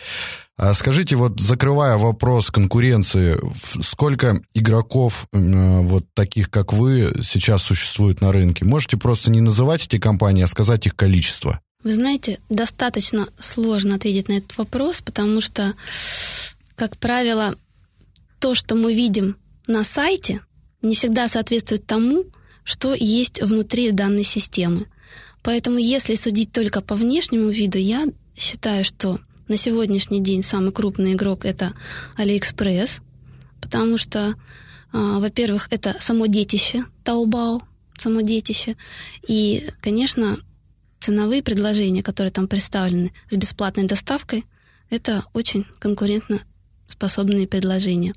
А 0.58 0.74
скажите, 0.74 1.18
вот 1.18 1.40
закрывая 1.40 1.98
вопрос 1.98 2.50
конкуренции, 2.50 3.38
сколько 3.82 4.42
игроков 4.54 5.28
э, 5.34 5.82
вот 5.82 6.06
таких, 6.14 6.50
как 6.50 6.72
вы, 6.72 7.12
сейчас 7.24 7.64
существует 7.64 8.22
на 8.22 8.32
рынке? 8.32 8.64
Можете 8.64 8.96
просто 8.96 9.32
не 9.32 9.42
называть 9.42 9.86
эти 9.86 10.00
компании, 10.00 10.44
а 10.44 10.48
сказать 10.48 10.86
их 10.86 10.96
количество? 10.96 11.60
Вы 11.84 11.92
знаете, 11.92 12.40
достаточно 12.50 13.28
сложно 13.40 13.96
ответить 13.96 14.30
на 14.30 14.34
этот 14.38 14.58
вопрос, 14.58 15.02
потому 15.02 15.42
что, 15.42 15.74
как 16.76 16.98
правило, 16.98 17.56
то, 18.40 18.56
что 18.56 18.76
мы 18.76 18.94
видим 18.94 19.36
на 19.68 19.84
сайте, 19.84 20.40
не 20.82 20.96
всегда 20.96 21.28
соответствует 21.28 21.86
тому, 21.86 22.26
что 22.64 22.94
есть 22.94 23.42
внутри 23.42 23.92
данной 23.92 24.24
системы. 24.24 24.88
Поэтому, 25.44 25.78
если 25.78 26.16
судить 26.16 26.52
только 26.54 26.82
по 26.82 26.96
внешнему 26.96 27.50
виду, 27.50 27.78
я 27.78 28.06
считаю, 28.38 28.86
что 28.86 29.20
на 29.48 29.58
сегодняшний 29.58 30.22
день 30.22 30.44
самый 30.44 30.72
крупный 30.72 31.14
игрок 31.14 31.46
это 31.46 31.74
AliExpress, 32.18 33.02
потому 33.62 33.98
что, 33.98 34.36
а, 34.92 35.20
во-первых, 35.20 35.68
это 35.72 35.96
само 36.00 36.26
детище 36.26 36.86
Taobao, 37.04 37.62
само 37.98 38.22
детище, 38.22 38.76
и, 39.28 39.70
конечно, 39.82 40.38
ценовые 41.00 41.44
предложения, 41.44 42.04
которые 42.04 42.32
там 42.32 42.48
представлены 42.48 43.14
с 43.30 43.36
бесплатной 43.36 43.86
доставкой, 43.86 44.46
это 44.90 45.26
очень 45.34 45.66
конкурентно 45.80 46.42
способные 46.88 47.48
предложения. 47.48 48.14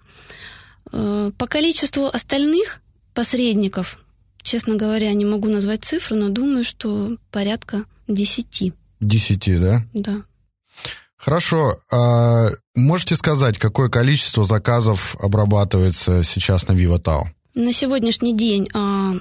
Э, 0.92 1.30
по 1.36 1.46
количеству 1.46 2.06
остальных 2.06 2.80
посредников, 3.14 4.04
честно 4.42 4.76
говоря, 4.76 5.12
не 5.12 5.24
могу 5.24 5.48
назвать 5.48 5.84
цифру, 5.84 6.16
но 6.16 6.28
думаю, 6.28 6.64
что 6.64 7.16
порядка 7.30 7.84
десяти. 8.06 8.72
Десяти, 9.00 9.58
да? 9.58 9.82
Да. 9.92 10.22
Хорошо. 11.18 11.76
А 11.90 12.48
можете 12.74 13.16
сказать, 13.16 13.58
какое 13.58 13.88
количество 13.88 14.44
заказов 14.44 15.16
обрабатывается 15.20 16.24
сейчас 16.24 16.68
на 16.68 16.72
VivaTau? 16.72 17.24
На 17.54 17.72
сегодняшний 17.72 18.36
день 18.36 18.68
а, 18.72 19.14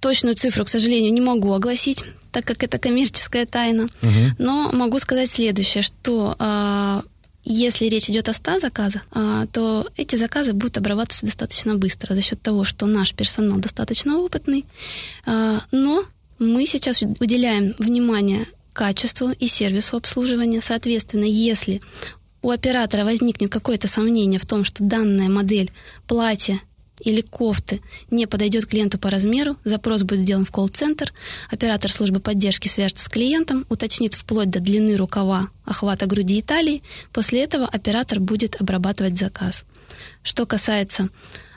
точную 0.00 0.34
цифру, 0.34 0.64
к 0.64 0.68
сожалению, 0.68 1.12
не 1.12 1.20
могу 1.20 1.52
огласить, 1.52 2.04
так 2.32 2.44
как 2.44 2.64
это 2.64 2.78
коммерческая 2.78 3.46
тайна. 3.46 3.84
Угу. 3.84 4.36
Но 4.38 4.70
могу 4.72 4.98
сказать 4.98 5.30
следующее, 5.30 5.82
что 5.82 6.34
а, 6.38 7.04
если 7.44 7.86
речь 7.86 8.10
идет 8.10 8.28
о 8.28 8.32
100 8.32 8.58
заказах, 8.58 9.02
а, 9.12 9.46
то 9.46 9.88
эти 9.96 10.16
заказы 10.16 10.52
будут 10.52 10.76
обрабатываться 10.78 11.24
достаточно 11.24 11.76
быстро 11.76 12.14
за 12.14 12.20
счет 12.20 12.42
того, 12.42 12.64
что 12.64 12.86
наш 12.86 13.14
персонал 13.14 13.58
достаточно 13.58 14.18
опытный. 14.18 14.64
А, 15.24 15.62
но 15.70 16.04
мы 16.40 16.66
сейчас 16.66 17.02
уделяем 17.20 17.74
внимание 17.78 18.46
качеству 18.76 19.30
и 19.30 19.46
сервису 19.46 19.96
обслуживания. 19.96 20.60
Соответственно, 20.60 21.24
если 21.24 21.80
у 22.42 22.50
оператора 22.50 23.04
возникнет 23.04 23.50
какое-то 23.50 23.88
сомнение 23.88 24.38
в 24.38 24.44
том, 24.44 24.64
что 24.64 24.84
данная 24.84 25.28
модель 25.28 25.72
платья 26.06 26.60
или 27.00 27.22
кофты 27.22 27.80
не 28.10 28.26
подойдет 28.26 28.66
клиенту 28.66 28.98
по 28.98 29.10
размеру, 29.10 29.56
запрос 29.64 30.02
будет 30.02 30.20
сделан 30.20 30.44
в 30.44 30.50
колл-центр, 30.50 31.12
оператор 31.50 31.90
службы 31.90 32.20
поддержки 32.20 32.68
свяжется 32.68 33.04
с 33.04 33.08
клиентом, 33.08 33.64
уточнит 33.70 34.14
вплоть 34.14 34.50
до 34.50 34.60
длины 34.60 34.96
рукава, 34.96 35.48
охвата 35.64 36.06
груди 36.06 36.38
и 36.38 36.42
талии, 36.42 36.82
после 37.12 37.42
этого 37.42 37.66
оператор 37.66 38.20
будет 38.20 38.60
обрабатывать 38.60 39.18
заказ. 39.18 39.64
Что 40.22 40.44
касается 40.46 41.08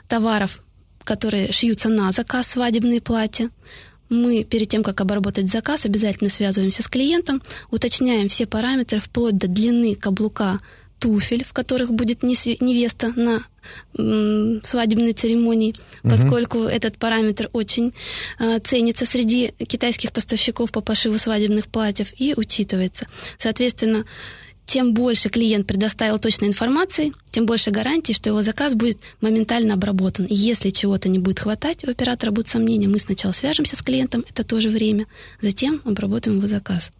товаров, 0.08 0.62
которые 1.04 1.52
шьются 1.52 1.88
на 1.88 2.12
заказ, 2.12 2.46
свадебные 2.46 3.00
платья, 3.00 3.50
мы 4.10 4.44
перед 4.44 4.68
тем, 4.68 4.82
как 4.82 5.00
обработать 5.00 5.48
заказ, 5.48 5.86
обязательно 5.86 6.28
связываемся 6.28 6.82
с 6.82 6.88
клиентом, 6.88 7.40
уточняем 7.70 8.28
все 8.28 8.46
параметры 8.46 9.00
вплоть 9.00 9.38
до 9.38 9.46
длины 9.46 9.94
каблука 9.94 10.60
туфель, 10.98 11.44
в 11.44 11.52
которых 11.52 11.92
будет 11.92 12.22
невеста 12.22 13.12
на 13.16 13.42
свадебной 14.62 15.12
церемонии, 15.12 15.74
поскольку 16.02 16.58
угу. 16.58 16.66
этот 16.66 16.98
параметр 16.98 17.48
очень 17.52 17.92
э, 18.38 18.58
ценится 18.60 19.04
среди 19.04 19.52
китайских 19.66 20.12
поставщиков 20.12 20.72
по 20.72 20.80
пошиву 20.80 21.18
свадебных 21.18 21.66
платьев 21.66 22.12
и 22.18 22.34
учитывается. 22.36 23.06
Соответственно, 23.38 24.04
чем 24.70 24.94
больше 24.94 25.30
клиент 25.30 25.66
предоставил 25.66 26.20
точной 26.20 26.46
информации, 26.46 27.12
тем 27.28 27.44
больше 27.44 27.72
гарантий, 27.72 28.14
что 28.14 28.30
его 28.30 28.44
заказ 28.44 28.76
будет 28.76 29.00
моментально 29.20 29.74
обработан. 29.74 30.26
И 30.26 30.34
если 30.34 30.70
чего-то 30.70 31.08
не 31.08 31.18
будет 31.18 31.40
хватать, 31.40 31.82
у 31.84 31.90
оператора 31.90 32.30
будут 32.30 32.46
сомнения, 32.46 32.86
мы 32.86 33.00
сначала 33.00 33.32
свяжемся 33.32 33.74
с 33.74 33.82
клиентом, 33.82 34.24
это 34.30 34.44
тоже 34.44 34.70
время, 34.70 35.06
затем 35.40 35.80
обработаем 35.84 36.36
его 36.36 36.46
заказ. 36.46 36.92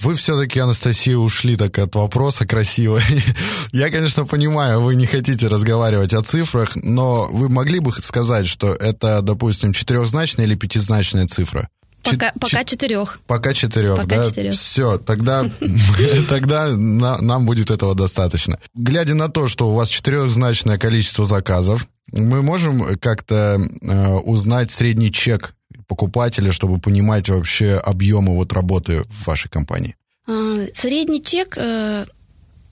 Вы 0.00 0.14
все-таки, 0.14 0.58
Анастасия, 0.58 1.18
ушли 1.18 1.56
так 1.56 1.78
от 1.78 1.94
вопроса 1.96 2.46
красиво. 2.46 2.98
Я, 3.72 3.90
конечно, 3.90 4.24
понимаю, 4.24 4.80
вы 4.80 4.94
не 4.94 5.04
хотите 5.04 5.48
разговаривать 5.48 6.14
о 6.14 6.22
цифрах, 6.22 6.76
но 6.76 7.28
вы 7.30 7.50
могли 7.50 7.80
бы 7.80 7.92
сказать, 7.92 8.46
что 8.46 8.72
это, 8.72 9.20
допустим, 9.20 9.74
четырехзначная 9.74 10.46
или 10.46 10.54
пятизначная 10.54 11.26
цифра? 11.26 11.68
Пока, 12.10 12.30
Чет- 12.30 12.40
пока 12.40 12.64
четырех. 12.64 13.20
Пока 13.26 13.54
четырех, 13.54 13.96
пока 13.96 14.16
да? 14.16 14.24
Четырех. 14.28 14.54
Все, 14.54 14.98
тогда, 14.98 15.48
тогда 16.28 16.68
нам 16.68 17.46
будет 17.46 17.70
этого 17.70 17.94
достаточно. 17.94 18.58
Глядя 18.74 19.14
на 19.14 19.28
то, 19.28 19.48
что 19.48 19.70
у 19.70 19.74
вас 19.74 19.88
четырехзначное 19.88 20.78
количество 20.78 21.24
заказов, 21.24 21.88
мы 22.12 22.42
можем 22.42 22.96
как-то 22.98 23.58
э, 23.82 24.14
узнать 24.24 24.70
средний 24.70 25.12
чек 25.12 25.54
покупателя, 25.86 26.52
чтобы 26.52 26.78
понимать 26.78 27.28
вообще 27.28 27.74
объемы 27.74 28.34
вот 28.34 28.52
работы 28.52 29.04
в 29.10 29.26
вашей 29.26 29.48
компании? 29.50 29.96
А, 30.26 30.66
средний 30.74 31.22
чек 31.22 31.54
э, 31.56 32.06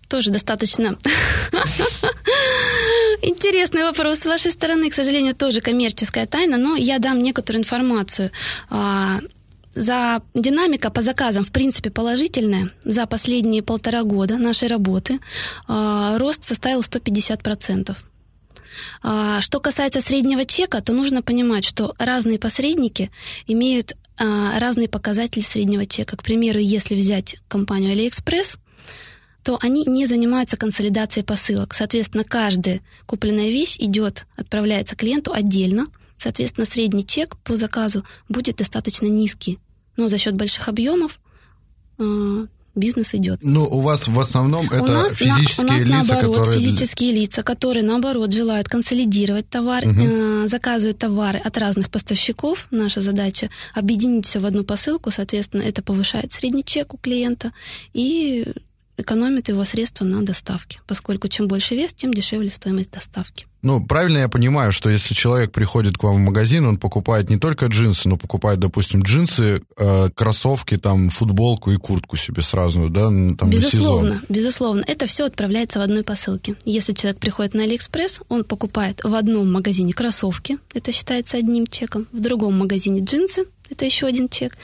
тоже 0.09 0.31
достаточно 0.31 0.97
интересный 3.23 3.83
вопрос 3.83 4.21
с 4.21 4.27
вашей 4.27 4.51
стороны. 4.51 4.91
К 4.91 4.95
сожалению, 4.95 5.35
тоже 5.35 5.61
коммерческая 5.61 6.27
тайна, 6.27 6.57
но 6.57 6.77
я 6.77 6.99
дам 6.99 7.23
некоторую 7.23 7.61
информацию. 7.61 8.31
А, 8.71 9.21
за 9.75 10.23
динамика 10.35 10.91
по 10.91 11.03
заказам, 11.03 11.45
в 11.45 11.53
принципе, 11.53 11.91
положительная. 11.91 12.71
За 12.85 13.07
последние 13.07 13.63
полтора 13.63 14.03
года 14.03 14.39
нашей 14.39 14.69
работы 14.69 15.21
а, 15.69 16.19
рост 16.19 16.45
составил 16.45 16.81
150%. 16.81 17.97
А, 19.03 19.41
что 19.41 19.61
касается 19.61 20.01
среднего 20.01 20.45
чека, 20.45 20.81
то 20.81 20.93
нужно 20.93 21.23
понимать, 21.23 21.65
что 21.65 21.95
разные 21.99 22.39
посредники 22.39 23.11
имеют 23.47 23.95
а, 24.19 24.59
разные 24.59 24.89
показатели 24.89 25.43
среднего 25.43 25.85
чека. 25.85 26.17
К 26.17 26.23
примеру, 26.23 26.59
если 26.59 26.95
взять 26.95 27.37
компанию 27.49 27.95
AliExpress, 27.95 28.59
то 29.47 29.61
они 29.63 29.85
не 29.87 30.07
занимаются 30.07 30.57
консолидацией 30.57 31.25
посылок. 31.25 31.73
Соответственно, 31.73 32.25
каждая 32.25 32.81
купленная 33.07 33.51
вещь 33.51 33.77
идет, 33.79 34.27
отправляется 34.37 34.97
клиенту 34.97 35.33
отдельно. 35.33 35.87
Соответственно, 36.17 36.67
средний 36.67 37.07
чек 37.07 37.37
по 37.45 37.55
заказу 37.55 38.05
будет 38.29 38.57
достаточно 38.57 39.07
низкий. 39.07 39.61
Но 39.97 40.09
за 40.09 40.19
счет 40.19 40.35
больших 40.35 40.67
объемов 40.67 41.21
а, 41.97 42.47
бизнес 42.75 43.15
идет. 43.15 43.39
Ну, 43.45 43.65
у 43.67 43.83
вас 43.83 44.09
в 44.09 44.19
основном 44.19 44.67
это 44.67 44.83
нас, 44.83 45.15
физические 45.15 45.67
на, 45.67 45.75
у 45.75 45.77
нас, 45.77 45.85
лица, 45.85 45.97
наоборот, 45.97 46.37
которые... 46.39 46.61
физические 46.61 47.13
лица, 47.13 47.43
которые, 47.45 47.85
наоборот, 47.85 48.33
желают 48.33 48.69
консолидировать 48.69 49.49
товар, 49.49 49.87
угу. 49.87 49.95
э, 49.97 50.47
заказывают 50.49 50.99
товары 50.99 51.39
от 51.39 51.57
разных 51.57 51.93
поставщиков. 51.93 52.67
Наша 52.73 53.01
задача 53.01 53.49
объединить 53.75 54.27
все 54.27 54.41
в 54.41 54.47
одну 54.47 54.65
посылку, 54.65 55.13
соответственно, 55.13 55.63
это 55.63 55.85
повышает 55.85 56.33
средний 56.33 56.65
чек 56.65 56.95
у 56.95 56.97
клиента 56.97 57.53
и 57.93 58.53
экономит 58.97 59.49
его 59.49 59.65
средства 59.65 60.05
на 60.05 60.25
доставке, 60.25 60.81
поскольку 60.87 61.29
чем 61.29 61.49
больше 61.49 61.75
вес, 61.75 61.93
тем 61.95 62.13
дешевле 62.15 62.51
стоимость 62.51 62.91
доставки. 62.91 63.47
Ну, 63.63 63.85
правильно 63.85 64.19
я 64.19 64.29
понимаю, 64.29 64.71
что 64.71 64.89
если 64.89 65.13
человек 65.13 65.51
приходит 65.51 65.97
к 65.97 66.03
вам 66.05 66.17
в 66.17 66.19
магазин, 66.21 66.67
он 66.67 66.79
покупает 66.79 67.29
не 67.31 67.37
только 67.37 67.67
джинсы, 67.67 68.09
но 68.09 68.17
покупает, 68.17 68.61
допустим, 68.61 69.03
джинсы, 69.03 69.61
э, 69.77 70.11
кроссовки, 70.15 70.77
там, 70.77 71.09
футболку 71.09 71.73
и 71.73 71.77
куртку 71.77 72.17
себе 72.17 72.43
сразу, 72.43 72.89
да, 72.89 73.07
там, 73.07 73.51
Безусловно, 73.51 74.15
сезон. 74.15 74.27
безусловно. 74.29 74.85
Это 74.87 75.07
все 75.07 75.25
отправляется 75.25 75.81
в 75.81 75.83
одной 75.83 76.05
посылке. 76.05 76.55
Если 76.65 76.93
человек 76.93 77.19
приходит 77.19 77.55
на 77.55 77.65
Алиэкспресс, 77.65 78.21
он 78.29 78.45
покупает 78.45 79.01
в 79.03 79.15
одном 79.15 79.51
магазине 79.51 79.93
кроссовки, 79.93 80.59
это 80.73 80.93
считается 80.93 81.37
одним 81.37 81.67
чеком, 81.67 82.07
в 82.13 82.21
другом 82.21 82.57
магазине 82.57 83.01
джинсы, 83.01 83.47
это 83.69 83.85
еще 83.85 84.07
один 84.07 84.29
чек, 84.29 84.57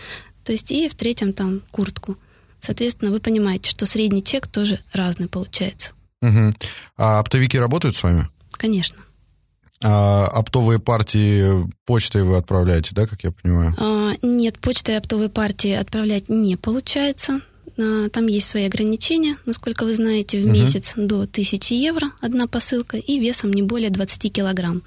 то 0.44 0.52
есть 0.52 0.70
и 0.70 0.88
в 0.88 0.94
третьем 0.94 1.32
там 1.32 1.62
куртку. 1.72 2.16
Соответственно, 2.62 3.10
вы 3.10 3.18
понимаете, 3.18 3.68
что 3.68 3.86
средний 3.86 4.22
чек 4.22 4.46
тоже 4.46 4.78
разный 4.92 5.28
получается. 5.28 5.94
Угу. 6.22 6.54
А 6.96 7.18
оптовики 7.18 7.58
работают 7.58 7.96
с 7.96 8.02
вами? 8.02 8.28
Конечно. 8.52 8.98
А 9.82 10.26
оптовые 10.28 10.78
партии 10.78 11.44
почтой 11.84 12.22
вы 12.22 12.36
отправляете, 12.36 12.94
да, 12.94 13.06
как 13.08 13.24
я 13.24 13.32
понимаю? 13.32 13.74
А, 13.76 14.12
нет, 14.22 14.60
почтой 14.60 14.96
оптовые 14.96 15.28
партии 15.28 15.72
отправлять 15.72 16.28
не 16.28 16.54
получается. 16.54 17.40
А, 17.78 18.08
там 18.08 18.26
есть 18.26 18.48
свои 18.48 18.64
ограничения, 18.66 19.38
насколько 19.46 19.84
вы 19.84 19.94
знаете, 19.94 20.40
в 20.40 20.46
uh-huh. 20.46 20.50
месяц 20.50 20.92
до 20.96 21.22
1000 21.22 21.74
евро 21.74 22.12
одна 22.20 22.46
посылка 22.46 22.96
и 22.96 23.18
весом 23.18 23.52
не 23.52 23.62
более 23.62 23.90
20 23.90 24.32
килограмм. 24.32 24.82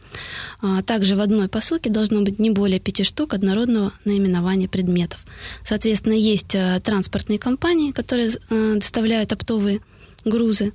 А, 0.61 0.83
также 0.83 1.15
в 1.15 1.21
одной 1.21 1.47
посылке 1.47 1.89
должно 1.89 2.21
быть 2.21 2.39
не 2.39 2.49
более 2.49 2.79
5 2.79 3.05
штук 3.05 3.33
однородного 3.33 3.93
наименования 4.05 4.67
предметов. 4.67 5.25
Соответственно, 5.63 6.13
есть 6.13 6.55
а, 6.55 6.79
транспортные 6.79 7.39
компании, 7.39 7.91
которые 7.91 8.31
доставляют 8.49 9.31
оптовые 9.31 9.81
грузы. 10.23 10.73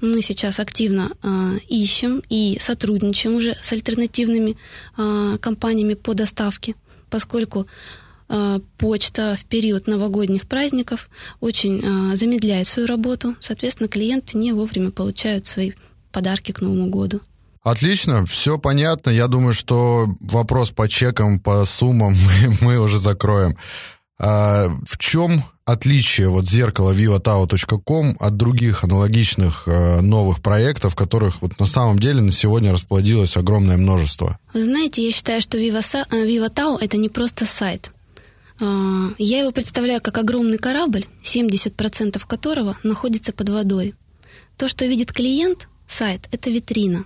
Мы 0.00 0.20
сейчас 0.20 0.60
активно 0.60 1.12
э, 1.22 1.58
ищем 1.68 2.22
и 2.28 2.58
сотрудничаем 2.60 3.34
уже 3.34 3.56
с 3.62 3.72
альтернативными 3.72 4.56
э, 4.98 5.38
компаниями 5.40 5.94
по 5.94 6.12
доставке, 6.12 6.74
поскольку 7.08 7.60
э, 7.60 7.66
почта 8.76 9.36
в 9.38 9.44
период 9.44 9.86
новогодних 9.86 10.46
праздников 10.46 11.08
очень 11.40 11.80
э, 11.82 12.16
замедляет 12.16 12.66
свою 12.66 12.88
работу. 12.88 13.36
Соответственно, 13.40 13.88
клиенты 13.88 14.36
не 14.38 14.52
вовремя 14.52 14.90
получают 14.90 15.46
свои 15.46 15.72
подарки 16.12 16.52
к 16.52 16.60
Новому 16.60 16.88
году. 16.88 17.20
Отлично, 17.62 18.24
все 18.26 18.58
понятно. 18.58 19.10
Я 19.10 19.26
думаю, 19.26 19.52
что 19.52 20.06
вопрос 20.20 20.70
по 20.70 20.88
чекам, 20.88 21.40
по 21.40 21.64
суммам 21.64 22.14
мы, 22.50 22.56
мы 22.60 22.78
уже 22.78 22.98
закроем. 22.98 23.56
А 24.18 24.68
в 24.86 24.96
чем 24.98 25.42
отличие 25.66 26.28
вот 26.28 26.48
зеркала 26.48 26.92
vivatao.com 26.94 28.16
от 28.18 28.36
других 28.36 28.84
аналогичных 28.84 29.64
э, 29.66 30.00
новых 30.00 30.40
проектов, 30.40 30.94
которых 30.94 31.42
вот 31.42 31.58
на 31.58 31.66
самом 31.66 31.98
деле 31.98 32.22
на 32.22 32.32
сегодня 32.32 32.72
расплодилось 32.72 33.36
огромное 33.36 33.76
множество? 33.76 34.38
Вы 34.54 34.64
знаете, 34.64 35.04
я 35.04 35.12
считаю, 35.12 35.42
что 35.42 35.58
Viva, 35.58 35.82
Vivatao 36.10 36.78
это 36.80 36.96
не 36.96 37.08
просто 37.08 37.44
сайт. 37.44 37.90
А, 38.60 39.10
я 39.18 39.40
его 39.40 39.52
представляю 39.52 40.00
как 40.00 40.18
огромный 40.18 40.58
корабль, 40.58 41.04
70% 41.22 42.22
которого 42.26 42.78
находится 42.82 43.32
под 43.32 43.50
водой. 43.50 43.94
То, 44.56 44.68
что 44.68 44.86
видит 44.86 45.12
клиент, 45.12 45.68
сайт, 45.86 46.28
это 46.32 46.50
витрина. 46.50 47.04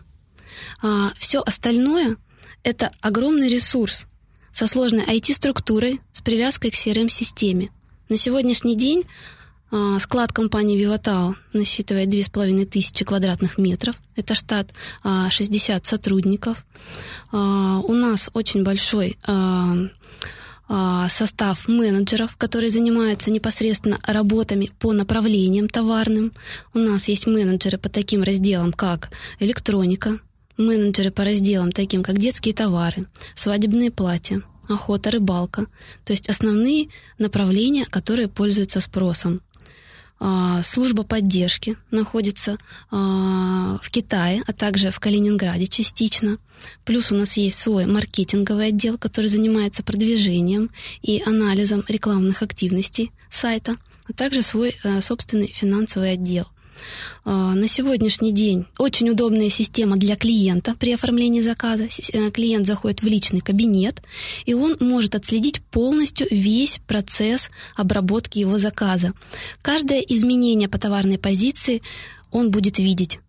А, 0.83 1.13
Все 1.19 1.41
остальное– 1.41 2.17
это 2.63 2.93
огромный 3.01 3.49
ресурс 3.49 4.07
со 4.53 4.67
сложной 4.67 5.05
IT-структурой, 5.05 6.01
с 6.13 6.21
привязкой 6.21 6.71
к 6.71 6.75
CRM-системе. 6.75 7.71
На 8.09 8.17
сегодняшний 8.17 8.77
день 8.77 9.05
а, 9.73 9.99
склад 9.99 10.33
компании 10.33 10.79
Vivatao 10.79 11.35
насчитывает 11.53 12.11
2500 12.11 13.07
квадратных 13.07 13.59
метров. 13.59 13.97
Это 14.15 14.35
штат 14.35 14.73
60 15.05 15.85
сотрудников. 15.87 16.67
У 17.33 17.93
нас 17.93 18.31
очень 18.33 18.65
большой 18.65 19.17
состав 21.09 21.67
менеджеров, 21.67 22.37
которые 22.37 22.71
занимаются 22.71 23.31
непосредственно 23.31 23.99
работами 24.07 24.71
по 24.79 24.93
направлениям 24.93 25.69
товарным. 25.69 26.33
У 26.75 26.79
нас 26.79 27.09
есть 27.09 27.27
менеджеры 27.27 27.77
по 27.77 27.89
таким 27.89 28.23
разделам, 28.23 28.73
как 28.73 29.11
электроника, 29.41 30.21
менеджеры 30.57 31.11
по 31.11 31.25
разделам 31.25 31.73
таким, 31.73 32.03
как 32.03 32.19
детские 32.19 32.55
товары, 32.55 33.07
свадебные 33.35 33.91
платья, 33.91 34.43
охота, 34.69 35.11
рыбалка. 35.11 35.67
То 36.05 36.13
есть 36.13 36.29
основные 36.29 36.89
направления, 37.19 37.85
которые 37.87 38.29
пользуются 38.29 38.79
спросом. 38.81 39.41
А, 40.23 40.63
служба 40.63 41.03
поддержки 41.03 41.79
находится 41.91 42.59
а, 42.91 43.79
в 43.83 43.91
Китае, 43.91 44.43
а 44.47 44.53
также 44.53 44.91
в 44.91 45.01
Калининграде 45.01 45.67
частично. 45.67 46.37
Плюс 46.85 47.11
у 47.11 47.15
нас 47.15 47.39
есть 47.39 47.59
свой 47.59 47.87
маркетинговый 47.87 48.67
отдел, 48.67 48.99
который 48.99 49.29
занимается 49.29 49.83
продвижением 49.83 50.71
и 51.01 51.23
анализом 51.25 51.83
рекламных 51.89 52.43
активностей 52.43 53.13
сайта, 53.31 53.75
а 54.07 54.13
также 54.13 54.43
свой 54.43 54.77
э, 54.85 55.01
собственный 55.01 55.49
финансовый 55.49 56.13
отдел– 56.13 56.47
на 57.25 57.69
сегодняшний 57.69 58.33
день 58.33 58.67
очень 58.79 59.11
удобная 59.11 59.51
система 59.51 59.97
для 59.97 60.17
клиента 60.17 60.75
при 60.79 60.93
оформлении 60.93 61.41
заказа. 61.41 61.89
Э, 62.13 62.31
клиент 62.31 62.67
заходит 62.67 63.03
в 63.03 63.07
личный 63.07 63.41
кабинет, 63.41 64.03
и 64.47 64.55
он 64.55 64.77
может 64.81 65.15
отследить 65.15 65.61
полностью 65.61 66.27
весь 66.31 66.81
процесс 66.87 67.51
обработки 67.77 68.39
его 68.39 68.59
заказа. 68.59 69.13
Каждое 69.63 70.01
изменение 70.01 70.69
по 70.69 70.79
товарной 70.79 71.19
позиции 71.19 71.83
он 72.31 72.51
будет 72.51 72.79
видеть 72.79 73.21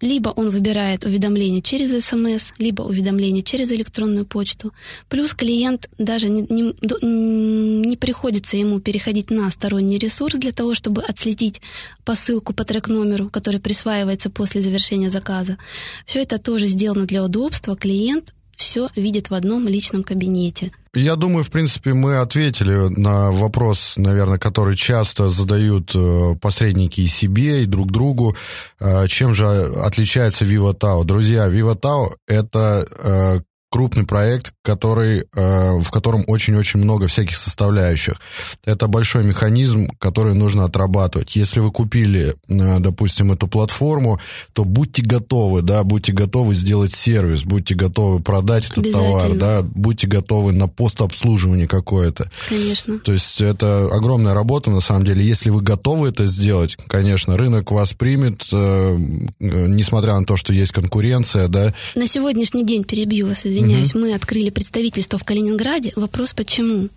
либо 0.00 0.28
он 0.30 0.50
выбирает 0.50 1.04
уведомление 1.04 1.62
через 1.62 2.04
СМС, 2.04 2.52
либо 2.58 2.82
уведомление 2.82 3.42
через 3.42 3.72
электронную 3.72 4.26
почту. 4.26 4.72
Плюс 5.08 5.34
клиент 5.34 5.88
даже 5.98 6.28
не, 6.28 6.42
не, 6.48 7.86
не 7.86 7.96
приходится 7.96 8.56
ему 8.56 8.80
переходить 8.80 9.30
на 9.30 9.50
сторонний 9.50 9.98
ресурс 9.98 10.34
для 10.34 10.52
того, 10.52 10.74
чтобы 10.74 11.02
отследить 11.02 11.60
посылку 12.04 12.54
по 12.54 12.64
трек-номеру, 12.64 13.28
который 13.28 13.60
присваивается 13.60 14.30
после 14.30 14.62
завершения 14.62 15.10
заказа. 15.10 15.58
Все 16.06 16.20
это 16.20 16.38
тоже 16.38 16.66
сделано 16.66 17.06
для 17.06 17.24
удобства. 17.24 17.76
Клиент 17.76 18.34
все 18.58 18.88
видит 18.96 19.30
в 19.30 19.34
одном 19.34 19.66
личном 19.68 20.02
кабинете. 20.02 20.72
Я 20.94 21.16
думаю, 21.16 21.44
в 21.44 21.50
принципе, 21.50 21.94
мы 21.94 22.18
ответили 22.18 22.88
на 23.00 23.30
вопрос, 23.30 23.94
наверное, 23.96 24.38
который 24.38 24.76
часто 24.76 25.28
задают 25.28 25.92
э, 25.94 26.34
посредники 26.40 27.00
и 27.02 27.06
себе, 27.06 27.62
и 27.62 27.66
друг 27.66 27.92
другу. 27.92 28.34
Э, 28.80 29.06
чем 29.06 29.32
же 29.32 29.46
отличается 29.46 30.44
VivaTao? 30.44 31.04
Друзья, 31.04 31.48
VivaTao— 31.48 32.08
это 32.26 32.84
э, 33.02 33.40
крупный 33.70 34.04
проект, 34.04 34.52
который, 34.62 35.24
э, 35.34 35.78
в 35.80 35.90
котором 35.90 36.24
очень-очень 36.26 36.80
много 36.80 37.06
всяких 37.06 37.36
составляющих. 37.36 38.20
Это 38.64 38.86
большой 38.86 39.24
механизм, 39.24 39.88
который 39.98 40.34
нужно 40.34 40.64
отрабатывать. 40.64 41.36
Если 41.36 41.60
вы 41.60 41.70
купили, 41.70 42.34
э, 42.48 42.78
допустим, 42.80 43.32
эту 43.32 43.46
платформу, 43.46 44.20
то 44.54 44.64
будьте 44.64 45.02
готовы, 45.02 45.62
да, 45.62 45.84
будьте 45.84 46.12
готовы 46.12 46.54
сделать 46.54 46.94
сервис, 46.94 47.44
будьте 47.44 47.74
готовы 47.74 48.20
продать 48.20 48.70
этот 48.70 48.90
товар, 48.90 49.34
да, 49.34 49.62
будьте 49.62 50.06
готовы 50.06 50.52
на 50.52 50.66
постобслуживание 50.66 51.66
какое-то. 51.66 52.30
Конечно. 52.48 52.98
То 53.00 53.12
есть 53.12 53.40
это 53.40 53.88
огромная 53.92 54.34
работа, 54.34 54.70
на 54.70 54.80
самом 54.80 55.04
деле. 55.04 55.24
Если 55.24 55.50
вы 55.50 55.60
готовы 55.60 56.08
это 56.08 56.26
сделать, 56.26 56.76
конечно, 56.88 57.36
рынок 57.36 57.70
вас 57.70 57.92
примет, 57.92 58.46
э, 58.50 58.96
несмотря 59.38 60.18
на 60.18 60.24
то, 60.24 60.36
что 60.36 60.54
есть 60.54 60.72
конкуренция, 60.72 61.48
да. 61.48 61.74
На 61.94 62.06
сегодняшний 62.06 62.64
день 62.64 62.84
перебью 62.84 63.28
вас, 63.28 63.40
извините 63.40 63.57
извиняюсь, 63.58 63.94
угу. 63.94 64.04
мы 64.04 64.14
открыли 64.14 64.50
представительство 64.50 65.18
в 65.18 65.24
Калининграде. 65.24 65.92
Вопрос 65.96 66.34
почему? 66.34 66.88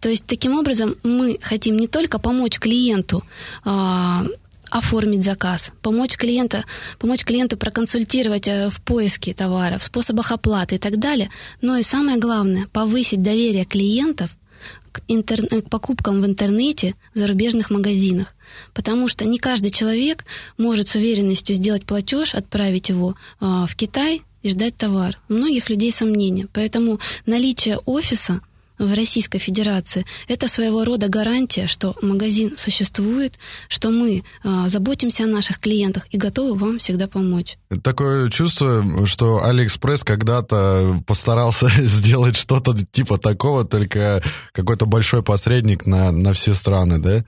То 0.00 0.10
есть 0.10 0.24
таким 0.26 0.58
образом 0.58 0.96
мы 1.02 1.38
хотим 1.40 1.78
не 1.78 1.88
только 1.88 2.18
помочь 2.18 2.58
клиенту 2.58 3.24
а, 3.64 4.26
оформить 4.70 5.22
заказ, 5.22 5.72
помочь 5.82 6.16
клиента, 6.16 6.64
помочь 6.98 7.24
клиенту 7.24 7.56
проконсультировать 7.56 8.48
э, 8.48 8.68
в 8.68 8.82
поиске 8.82 9.32
товаров, 9.32 9.84
способах 9.84 10.32
оплаты 10.32 10.74
и 10.74 10.78
так 10.78 10.98
далее, 10.98 11.30
но 11.60 11.76
и 11.76 11.82
самое 11.82 12.18
главное 12.18 12.66
повысить 12.72 13.22
доверие 13.22 13.64
клиентов 13.64 14.36
к, 14.92 15.00
интер... 15.08 15.46
к 15.46 15.70
покупкам 15.70 16.20
в 16.20 16.26
интернете 16.26 16.96
в 17.14 17.18
зарубежных 17.18 17.70
магазинах. 17.70 18.34
Потому 18.72 19.08
что 19.08 19.24
не 19.24 19.38
каждый 19.38 19.70
человек 19.70 20.24
может 20.58 20.88
с 20.88 20.96
уверенностью 20.96 21.54
сделать 21.54 21.84
платеж, 21.84 22.34
отправить 22.34 22.88
его 22.88 23.14
э, 23.40 23.64
в 23.66 23.74
Китай 23.76 24.22
и 24.44 24.48
ждать 24.50 24.76
товар. 24.76 25.18
У 25.28 25.32
многих 25.32 25.68
людей 25.68 25.90
сомнения. 25.90 26.46
Поэтому 26.52 27.00
наличие 27.26 27.78
офиса 27.78 28.40
в 28.78 28.92
Российской 28.94 29.38
Федерации 29.38 30.04
это 30.28 30.48
своего 30.48 30.84
рода 30.84 31.08
гарантия, 31.08 31.66
что 31.66 31.94
магазин 32.02 32.56
существует, 32.56 33.38
что 33.68 33.90
мы 33.90 34.24
э, 34.42 34.64
заботимся 34.66 35.24
о 35.24 35.28
наших 35.28 35.60
клиентах 35.60 36.06
и 36.10 36.18
готовы 36.18 36.58
вам 36.58 36.78
всегда 36.78 37.06
помочь. 37.06 37.56
Такое 37.82 38.28
чувство, 38.30 38.84
что 39.06 39.44
Алиэкспресс 39.44 40.02
когда-то 40.02 40.98
постарался 41.06 41.68
сделать 41.76 42.36
что-то 42.36 42.74
типа 42.90 43.18
такого, 43.18 43.64
только 43.64 44.22
какой-то 44.52 44.86
большой 44.86 45.22
посредник 45.22 45.86
на, 45.86 46.10
на 46.10 46.32
все 46.32 46.52
страны, 46.52 46.98
да? 46.98 47.24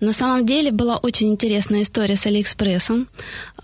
На 0.00 0.12
самом 0.12 0.46
деле 0.46 0.70
была 0.70 0.96
очень 0.96 1.28
интересная 1.28 1.82
история 1.82 2.16
с 2.16 2.26
Алиэкспрессом. 2.26 3.08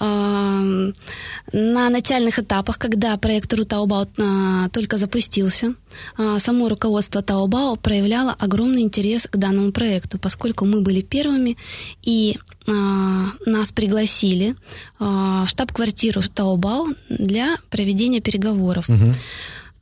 На 0.01 1.91
начальных 1.91 2.39
этапах, 2.39 2.79
когда 2.79 3.17
проект 3.17 3.55
Таобао 3.69 4.09
а, 4.19 4.69
только 4.71 4.97
запустился, 4.97 5.75
а, 6.17 6.39
само 6.41 6.69
руководство 6.69 7.23
Таобао 7.23 7.77
проявляло 7.77 8.33
огромный 8.33 8.83
интерес 8.83 9.29
к 9.31 9.37
данному 9.37 9.71
проекту, 9.71 10.19
поскольку 10.19 10.65
мы 10.65 10.81
были 10.81 11.01
первыми 11.01 11.57
и 12.03 12.37
а, 12.67 12.73
нас 13.47 13.71
пригласили 13.73 14.57
в 14.99 15.47
штаб-квартиру 15.47 16.23
Таобао 16.35 16.89
для 17.09 17.57
проведения 17.71 18.21
переговоров. 18.21 18.89
Угу. 18.89 19.13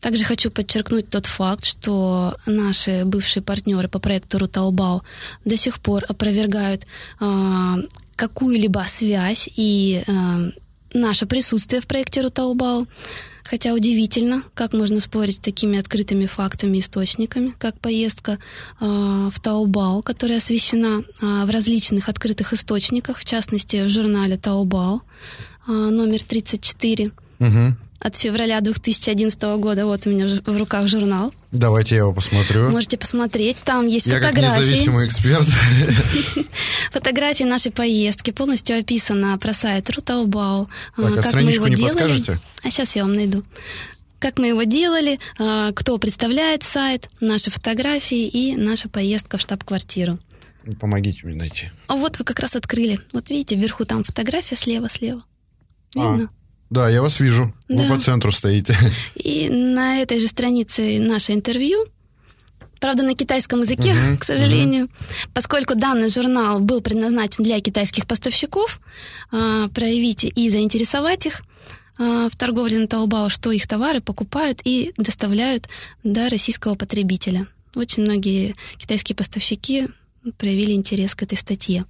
Также 0.02 0.24
хочу 0.24 0.50
подчеркнуть 0.50 1.08
тот 1.08 1.26
факт, 1.26 1.64
что 1.64 2.36
наши 2.44 3.04
бывшие 3.04 3.40
партнеры 3.40 3.86
по 3.86 4.00
проекту 4.00 4.38
Рутаобао 4.38 5.02
до 5.44 5.56
сих 5.56 5.78
пор 5.78 6.04
опровергают 6.08 6.86
э, 7.20 7.74
какую-либо 8.16 8.84
связь 8.88 9.48
и 9.54 10.02
э, 10.04 10.50
наше 10.92 11.26
присутствие 11.26 11.80
в 11.80 11.86
проекте 11.86 12.20
Рутаобао. 12.20 12.86
Хотя 13.44 13.74
удивительно, 13.74 14.42
как 14.54 14.72
можно 14.72 14.98
спорить 14.98 15.36
с 15.36 15.40
такими 15.40 15.78
открытыми 15.78 16.26
фактами, 16.26 16.80
источниками, 16.80 17.54
как 17.56 17.78
поездка 17.78 18.38
э, 18.80 18.84
в 18.84 19.34
Таобао, 19.40 20.02
которая 20.02 20.38
освещена 20.38 21.04
э, 21.04 21.44
в 21.44 21.50
различных 21.50 22.08
открытых 22.08 22.52
источниках, 22.52 23.18
в 23.18 23.24
частности 23.24 23.84
в 23.84 23.88
журнале 23.88 24.36
Таобао 24.36 25.02
э, 25.68 25.70
номер 25.70 26.22
34. 26.22 27.12
Угу 27.38 27.76
от 28.02 28.16
февраля 28.16 28.60
2011 28.60 29.40
года. 29.58 29.86
Вот 29.86 30.06
у 30.06 30.10
меня 30.10 30.26
в 30.26 30.56
руках 30.58 30.88
журнал. 30.88 31.32
Давайте 31.52 31.94
я 31.94 32.00
его 32.00 32.12
посмотрю. 32.12 32.70
Можете 32.70 32.96
посмотреть. 32.96 33.58
Там 33.58 33.86
есть 33.86 34.06
я 34.06 34.16
фотографии. 34.16 34.42
Я 34.42 34.50
как 34.50 34.58
независимый 34.60 35.06
эксперт. 35.06 35.46
Фотографии 36.92 37.44
нашей 37.44 37.70
поездки. 37.70 38.32
Полностью 38.32 38.76
описано 38.78 39.38
про 39.38 39.54
сайт 39.54 39.88
Рутаубау. 39.90 40.68
Так, 40.96 41.18
а 41.18 41.22
как 41.22 41.34
мы 41.34 41.52
его 41.52 41.68
не 41.68 41.76
делали. 41.76 41.92
подскажете? 41.92 42.40
А 42.64 42.70
сейчас 42.70 42.96
я 42.96 43.02
вам 43.02 43.14
найду 43.14 43.44
как 44.18 44.38
мы 44.38 44.46
его 44.46 44.62
делали, 44.62 45.18
а, 45.36 45.72
кто 45.72 45.98
представляет 45.98 46.62
сайт, 46.62 47.10
наши 47.18 47.50
фотографии 47.50 48.28
и 48.28 48.54
наша 48.54 48.88
поездка 48.88 49.36
в 49.36 49.40
штаб-квартиру. 49.40 50.16
Помогите 50.78 51.26
мне 51.26 51.34
найти. 51.34 51.70
А 51.88 51.96
вот 51.96 52.20
вы 52.20 52.24
как 52.24 52.38
раз 52.38 52.54
открыли. 52.54 53.00
Вот 53.12 53.30
видите, 53.30 53.56
вверху 53.56 53.84
там 53.84 54.04
фотография 54.04 54.54
слева-слева. 54.54 55.24
Видно? 55.96 56.30
А. 56.32 56.41
Да, 56.72 56.88
я 56.88 57.02
вас 57.02 57.20
вижу. 57.20 57.52
Да. 57.68 57.82
Вы 57.82 57.88
по 57.90 58.00
центру 58.00 58.32
стоите. 58.32 58.74
И 59.14 59.50
на 59.50 60.00
этой 60.00 60.18
же 60.18 60.26
странице 60.26 60.98
наше 61.00 61.32
интервью. 61.32 61.84
Правда, 62.80 63.02
на 63.02 63.14
китайском 63.14 63.60
языке, 63.60 63.90
uh-huh, 63.90 64.16
к 64.20 64.24
сожалению. 64.24 64.86
Uh-huh. 64.86 65.28
Поскольку 65.34 65.74
данный 65.74 66.08
журнал 66.08 66.60
был 66.60 66.80
предназначен 66.80 67.44
для 67.44 67.60
китайских 67.60 68.06
поставщиков, 68.06 68.80
а, 69.30 69.68
проявить 69.68 70.24
и 70.24 70.48
заинтересовать 70.48 71.26
их 71.26 71.42
а, 71.98 72.30
в 72.30 72.36
торговле 72.36 72.78
на 72.78 72.86
Таобао, 72.86 73.28
что 73.28 73.50
их 73.50 73.66
товары 73.68 74.00
покупают 74.00 74.62
и 74.64 74.94
доставляют 74.96 75.68
до 76.02 76.30
российского 76.30 76.74
потребителя. 76.74 77.48
очень 77.74 78.02
многие 78.02 78.54
китайские 78.78 79.14
поставщики 79.14 79.88
проявили 80.38 80.72
интерес 80.72 81.14
к 81.14 81.22
этой 81.22 81.36
статье. 81.36 81.84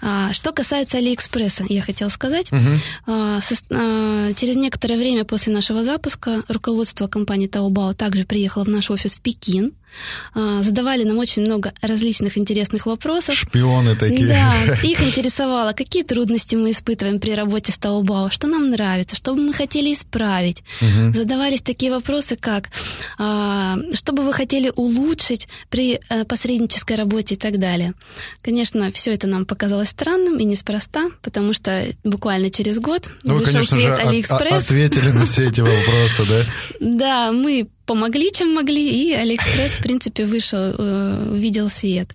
А, 0.00 0.32
что 0.32 0.52
касается 0.52 0.98
Алиэкспресса, 0.98 1.64
я 1.68 1.82
хотела 1.82 2.08
сказать, 2.08 2.52
угу. 2.52 2.60
через 3.06 4.56
некоторое 4.56 4.96
время 4.96 5.24
после 5.24 5.52
нашего 5.52 5.84
запуска 5.84 6.42
руководство 6.48 7.06
компании 7.06 7.48
Taobao 7.48 7.94
также 7.94 8.24
приехало 8.24 8.64
в 8.64 8.68
наш 8.68 8.90
офис 8.90 9.14
в 9.14 9.20
Пекин. 9.20 9.72
А, 10.34 10.62
задавали 10.62 11.04
нам 11.04 11.18
очень 11.18 11.42
много 11.42 11.72
различных 11.80 12.38
интересных 12.38 12.86
вопросов. 12.86 13.34
Шпионы 13.34 13.96
такие. 13.96 14.28
Да, 14.28 14.54
их 14.82 15.02
интересовало, 15.02 15.72
какие 15.72 16.02
трудности 16.02 16.56
мы 16.56 16.70
испытываем 16.70 17.20
при 17.20 17.32
работе 17.34 17.72
с 17.72 17.78
Taobao, 17.78 18.30
что 18.30 18.46
нам 18.46 18.70
нравится, 18.70 19.16
что 19.16 19.34
бы 19.34 19.42
мы 19.42 19.52
хотели 19.52 19.92
исправить. 19.92 20.62
Угу. 20.80 21.14
Задавались 21.14 21.62
такие 21.62 21.92
вопросы, 21.92 22.36
как 22.36 22.70
а, 23.18 23.76
что 23.92 24.12
бы 24.12 24.22
вы 24.22 24.32
хотели 24.32 24.72
улучшить 24.74 25.48
при 25.70 26.00
э, 26.08 26.24
посреднической 26.24 26.96
работе 26.96 27.34
и 27.34 27.38
так 27.38 27.58
далее. 27.58 27.94
Конечно, 28.42 28.90
все 28.92 29.12
это 29.12 29.26
нам 29.26 29.44
показалось 29.46 29.88
странным 29.88 30.38
и 30.38 30.44
неспроста, 30.44 31.10
потому 31.22 31.52
что 31.52 31.86
буквально 32.02 32.50
через 32.50 32.78
год 32.80 33.10
ну, 33.22 33.34
вышел 33.34 33.46
вы, 33.46 33.52
конечно 33.52 33.78
же, 33.78 33.94
Алиэкспресс. 33.94 34.52
От, 34.52 34.62
ответили 34.64 35.10
на 35.10 35.26
все 35.26 35.48
эти 35.48 35.60
вопросы, 35.60 36.22
да? 36.28 36.44
Да, 37.04 37.32
мы 37.32 37.68
помогли, 37.86 38.30
чем 38.32 38.54
могли, 38.54 38.88
и 38.88 39.12
Алиэкспресс, 39.12 39.72
в 39.72 39.82
принципе, 39.82 40.24
вышел, 40.24 40.58
э, 40.58 41.30
увидел 41.32 41.68
свет. 41.68 42.08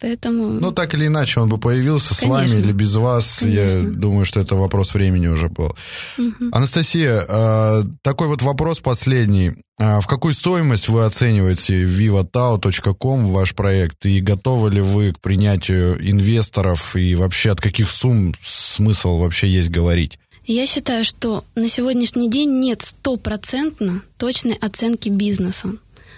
Поэтому... 0.00 0.60
Ну, 0.60 0.72
так 0.72 0.94
или 0.94 1.06
иначе, 1.06 1.40
он 1.40 1.48
бы 1.48 1.58
появился 1.58 2.14
Конечно. 2.14 2.48
с 2.48 2.52
вами 2.52 2.62
или 2.62 2.72
без 2.72 2.94
вас. 2.96 3.38
Конечно. 3.40 3.78
Я 3.78 3.84
думаю, 3.84 4.26
что 4.26 4.40
это 4.40 4.54
вопрос 4.54 4.94
времени 4.94 5.26
уже 5.26 5.48
был. 5.48 5.74
Угу. 6.18 6.50
Анастасия, 6.52 7.24
э, 7.26 7.82
такой 8.02 8.28
вот 8.28 8.42
вопрос 8.42 8.80
последний. 8.80 9.52
А 9.78 10.00
в 10.00 10.06
какую 10.06 10.34
стоимость 10.34 10.88
вы 10.88 11.04
оцениваете 11.04 11.84
vivatao.com 11.84 13.26
ваш 13.26 13.54
проект? 13.54 14.04
И 14.04 14.20
готовы 14.20 14.70
ли 14.70 14.80
вы 14.80 15.12
к 15.12 15.20
принятию 15.20 15.96
инвесторов? 15.98 16.94
И 16.96 17.14
вообще 17.14 17.50
от 17.50 17.60
каких 17.60 17.88
сумм 17.88 18.34
смысл 18.42 19.18
вообще 19.18 19.48
есть 19.48 19.70
говорить? 19.70 20.18
Я 20.46 20.64
считаю, 20.66 21.04
что 21.04 21.44
на 21.56 21.68
сегодняшний 21.68 22.30
день 22.30 22.60
нет 22.60 22.82
стопроцентно 22.82 24.02
точной 24.16 24.54
оценки 24.54 25.08
бизнеса. 25.08 25.70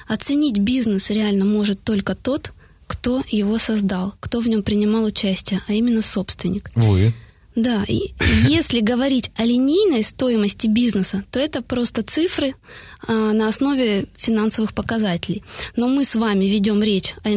Оценить 0.06 0.58
бизнес 0.58 1.08
реально 1.08 1.46
может 1.46 1.82
только 1.82 2.14
тот, 2.14 2.52
кто 2.86 3.22
его 3.28 3.58
создал, 3.58 4.14
кто 4.20 4.40
в 4.40 4.48
нем 4.48 4.62
принимал 4.62 5.04
участие, 5.04 5.62
а 5.66 5.72
именно 5.72 6.02
собственник. 6.02 6.70
Вы. 6.74 7.14
Да, 7.54 7.84
и 7.88 8.12
если 8.48 8.80
говорить 8.80 9.30
о 9.36 9.44
линейной 9.44 10.02
стоимости 10.02 10.66
бизнеса, 10.66 11.24
то 11.30 11.40
это 11.40 11.62
просто 11.62 12.02
цифры 12.02 12.54
а, 13.06 13.32
на 13.32 13.48
основе 13.48 14.06
финансовых 14.16 14.74
показателей. 14.74 15.42
Но 15.74 15.88
мы 15.88 16.04
с 16.04 16.14
вами 16.14 16.44
ведем 16.44 16.82
речь 16.82 17.14
о 17.24 17.30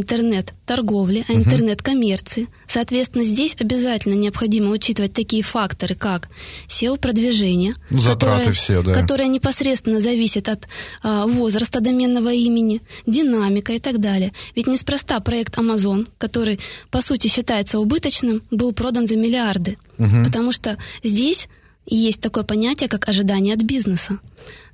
интернет-торговле, 0.71 1.25
о 1.27 1.33
интернет-коммерции. 1.33 2.47
Соответственно, 2.67 3.23
здесь 3.23 3.55
обязательно 3.59 4.13
необходимо 4.13 4.71
учитывать 4.71 5.13
такие 5.13 5.43
факторы, 5.43 5.95
как 5.95 6.29
SEO-продвижение, 6.67 7.75
Затраты 7.89 8.37
которое, 8.37 8.53
все, 8.53 8.81
да. 8.81 8.93
которое 8.93 9.27
непосредственно 9.27 10.01
зависит 10.01 10.49
от 10.49 10.67
а, 11.03 11.27
возраста 11.27 11.79
доменного 11.79 12.33
имени, 12.33 12.81
динамика 13.05 13.73
и 13.73 13.79
так 13.79 13.99
далее. 13.99 14.33
Ведь 14.55 14.67
неспроста 14.67 15.19
проект 15.19 15.57
Amazon, 15.57 16.07
который, 16.17 16.59
по 16.89 17.01
сути, 17.01 17.27
считается 17.27 17.79
убыточным, 17.79 18.43
был 18.51 18.71
продан 18.73 19.07
за 19.07 19.15
миллиарды. 19.15 19.77
Угу. 19.97 20.25
Потому 20.25 20.51
что 20.51 20.77
здесь 21.03 21.47
есть 21.85 22.21
такое 22.21 22.43
понятие, 22.43 22.89
как 22.89 23.09
ожидание 23.09 23.53
от 23.53 23.63
бизнеса. 23.63 24.19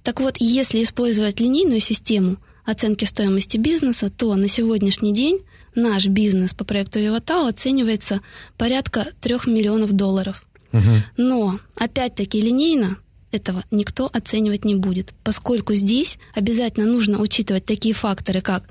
Так 0.04 0.20
вот, 0.20 0.36
если 0.40 0.82
использовать 0.84 1.40
линейную 1.40 1.80
систему 1.80 2.38
оценки 2.68 3.06
стоимости 3.06 3.58
бизнеса, 3.58 4.10
то 4.10 4.36
на 4.36 4.48
сегодняшний 4.48 5.14
день 5.14 5.40
наш 5.76 6.08
бизнес 6.08 6.54
по 6.54 6.64
проекту 6.64 7.00
Виватау 7.00 7.48
оценивается 7.48 8.22
порядка 8.58 9.08
трех 9.22 9.48
миллионов 9.48 9.94
долларов. 9.94 10.44
Угу. 10.74 10.82
Но, 11.18 11.60
опять-таки, 11.78 12.42
линейно 12.42 12.98
этого 13.32 13.64
никто 13.72 14.10
оценивать 14.12 14.66
не 14.66 14.76
будет, 14.76 15.14
поскольку 15.24 15.74
здесь 15.74 16.18
обязательно 16.34 16.86
нужно 16.86 17.20
учитывать 17.20 17.66
такие 17.66 17.94
факторы, 17.94 18.42
как 18.42 18.64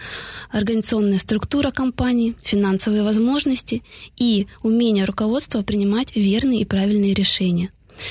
организационная 0.51 1.19
структура 1.19 1.71
компании, 1.71 2.35
финансовые 2.43 3.03
возможности 3.03 3.83
и 4.17 4.47
умение 4.63 5.05
руководства 5.05 5.63
принимать 5.63 6.17
верные 6.17 6.61
и 6.61 6.65
правильные 6.65 7.15
решения. 7.15 7.71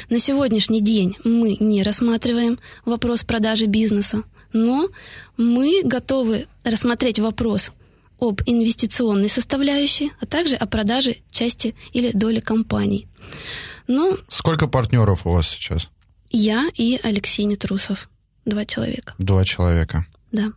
На 0.09 0.19
сегодняшний 0.19 0.81
день 0.81 1.17
мы 1.23 1.57
не 1.59 1.83
рассматриваем 1.83 2.59
вопрос 2.85 3.23
продажи 3.23 3.65
бизнеса, 3.65 4.23
но 4.53 4.89
мы 5.37 5.81
готовы 5.83 6.47
рассмотреть 6.63 7.19
вопрос 7.19 7.71
об 8.19 8.41
инвестиционной 8.45 9.29
составляющей, 9.29 10.11
а 10.21 10.25
также 10.25 10.55
о 10.55 10.65
продаже 10.65 11.17
части 11.31 11.75
или 11.93 12.11
доли 12.11 12.39
компаний. 12.39 13.07
Ну, 13.87 14.17
Сколько 14.27 14.67
партнеров 14.67 15.25
у 15.25 15.31
вас 15.31 15.47
сейчас? 15.47 15.89
Я 16.29 16.67
и 16.73 16.99
Алексей 17.03 17.45
Нетрусов. 17.45 18.09
Два 18.45 18.65
человека. 18.65 19.13
Два 19.17 19.43
человека. 19.43 20.05
Да. 20.31 20.53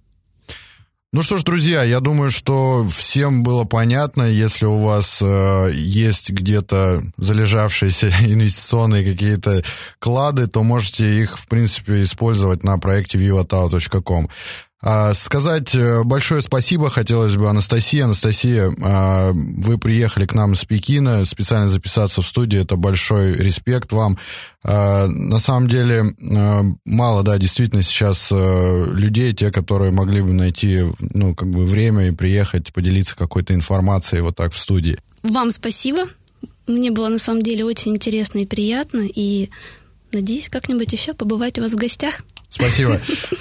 Ну 1.10 1.22
что 1.22 1.38
ж, 1.38 1.42
друзья, 1.42 1.84
я 1.84 2.00
думаю, 2.00 2.30
что 2.30 2.86
всем 2.86 3.42
было 3.42 3.64
понятно, 3.64 4.24
если 4.24 4.66
у 4.66 4.76
вас 4.82 5.22
э, 5.22 5.70
есть 5.72 6.28
где-то 6.28 7.02
залежавшиеся 7.16 8.12
инвестиционные 8.26 9.10
какие-то 9.10 9.62
клады, 10.00 10.48
то 10.48 10.62
можете 10.62 11.22
их, 11.22 11.38
в 11.38 11.48
принципе, 11.48 12.02
использовать 12.02 12.62
на 12.62 12.76
проекте 12.76 13.16
vivatao.com. 13.16 14.28
А, 14.80 15.12
сказать 15.14 15.74
э, 15.74 16.04
большое 16.04 16.40
спасибо 16.40 16.88
хотелось 16.88 17.34
бы 17.34 17.48
Анастасии. 17.48 17.98
Анастасия, 17.98 18.72
а, 18.80 19.32
вы 19.32 19.76
приехали 19.76 20.24
к 20.24 20.34
нам 20.34 20.52
из 20.52 20.64
Пекина, 20.64 21.24
специально 21.24 21.68
записаться 21.68 22.22
в 22.22 22.26
студию. 22.26 22.62
Это 22.62 22.76
большой 22.76 23.32
респект 23.34 23.90
вам. 23.90 24.18
А, 24.62 25.08
на 25.08 25.40
самом 25.40 25.68
деле, 25.68 26.04
мало, 26.84 27.24
да, 27.24 27.38
действительно 27.38 27.82
сейчас 27.82 28.28
э, 28.30 28.86
людей, 28.92 29.32
те, 29.32 29.50
которые 29.50 29.90
могли 29.90 30.20
бы 30.20 30.32
найти, 30.32 30.84
ну, 31.00 31.34
как 31.34 31.50
бы 31.50 31.66
время 31.66 32.08
и 32.08 32.12
приехать, 32.12 32.72
поделиться 32.72 33.16
какой-то 33.16 33.54
информацией 33.54 34.20
вот 34.20 34.36
так 34.36 34.52
в 34.52 34.58
студии. 34.58 34.98
Вам 35.24 35.50
спасибо. 35.50 36.04
Мне 36.68 36.92
было 36.92 37.08
на 37.08 37.18
самом 37.18 37.42
деле 37.42 37.64
очень 37.64 37.96
интересно 37.96 38.38
и 38.38 38.46
приятно, 38.46 39.00
и 39.00 39.50
надеюсь 40.12 40.48
как-нибудь 40.48 40.92
еще 40.92 41.14
побывать 41.14 41.58
у 41.58 41.62
вас 41.62 41.72
в 41.72 41.76
гостях. 41.76 42.22
Спасибо. 42.48 42.98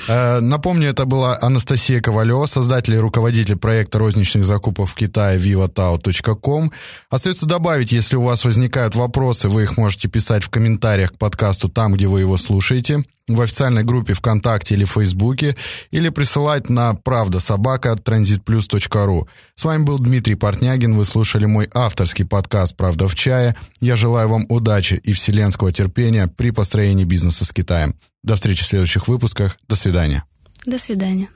Э, 0.07 0.39
напомню, 0.39 0.89
это 0.89 1.05
была 1.05 1.37
Анастасия 1.41 2.01
Ковалева, 2.01 2.45
создатель 2.45 2.95
и 2.95 2.99
руководитель 2.99 3.57
проекта 3.57 3.99
розничных 3.99 4.45
закупок 4.45 4.89
в 4.89 4.95
Китае 4.95 5.39
vivatao.com. 5.39 6.71
Остается 7.09 7.45
добавить, 7.45 7.91
если 7.91 8.17
у 8.17 8.23
вас 8.23 8.43
возникают 8.43 8.95
вопросы, 8.95 9.49
вы 9.49 9.63
их 9.63 9.77
можете 9.77 10.09
писать 10.09 10.43
в 10.43 10.49
комментариях 10.49 11.13
к 11.13 11.17
подкасту 11.17 11.69
там, 11.69 11.93
где 11.93 12.07
вы 12.07 12.21
его 12.21 12.37
слушаете 12.37 13.03
в 13.27 13.41
официальной 13.41 13.83
группе 13.83 14.13
ВКонтакте 14.13 14.75
или 14.75 14.85
Фейсбуке, 14.85 15.55
или 15.91 16.09
присылать 16.09 16.69
на 16.69 16.93
правда 16.93 17.39
собака 17.39 17.95
транзитплюс.ру. 17.95 19.27
С 19.55 19.65
вами 19.65 19.83
был 19.83 19.99
Дмитрий 19.99 20.35
Портнягин, 20.35 20.95
вы 20.95 21.03
слушали 21.03 21.45
мой 21.45 21.67
авторский 21.73 22.25
подкаст 22.25 22.77
«Правда 22.77 23.07
в 23.07 23.15
чае». 23.15 23.55
Я 23.81 23.95
желаю 23.95 24.29
вам 24.29 24.45
удачи 24.49 24.93
и 24.93 25.11
вселенского 25.11 25.73
терпения 25.73 26.27
при 26.27 26.51
построении 26.51 27.03
бизнеса 27.03 27.43
с 27.43 27.51
Китаем. 27.51 27.95
До 28.27 28.35
встречи 28.35 28.61
в 28.61 28.67
следующих 28.67 29.07
выпусках. 29.07 29.57
До 29.69 29.77
свидания. 29.77 30.25
До 30.65 30.77
свидания. 30.77 31.29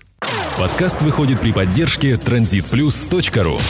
Подкаст 0.58 1.02
выходит 1.02 1.40
при 1.40 1.54
поддержке 1.54 2.16
transitplus.ru 2.16 3.62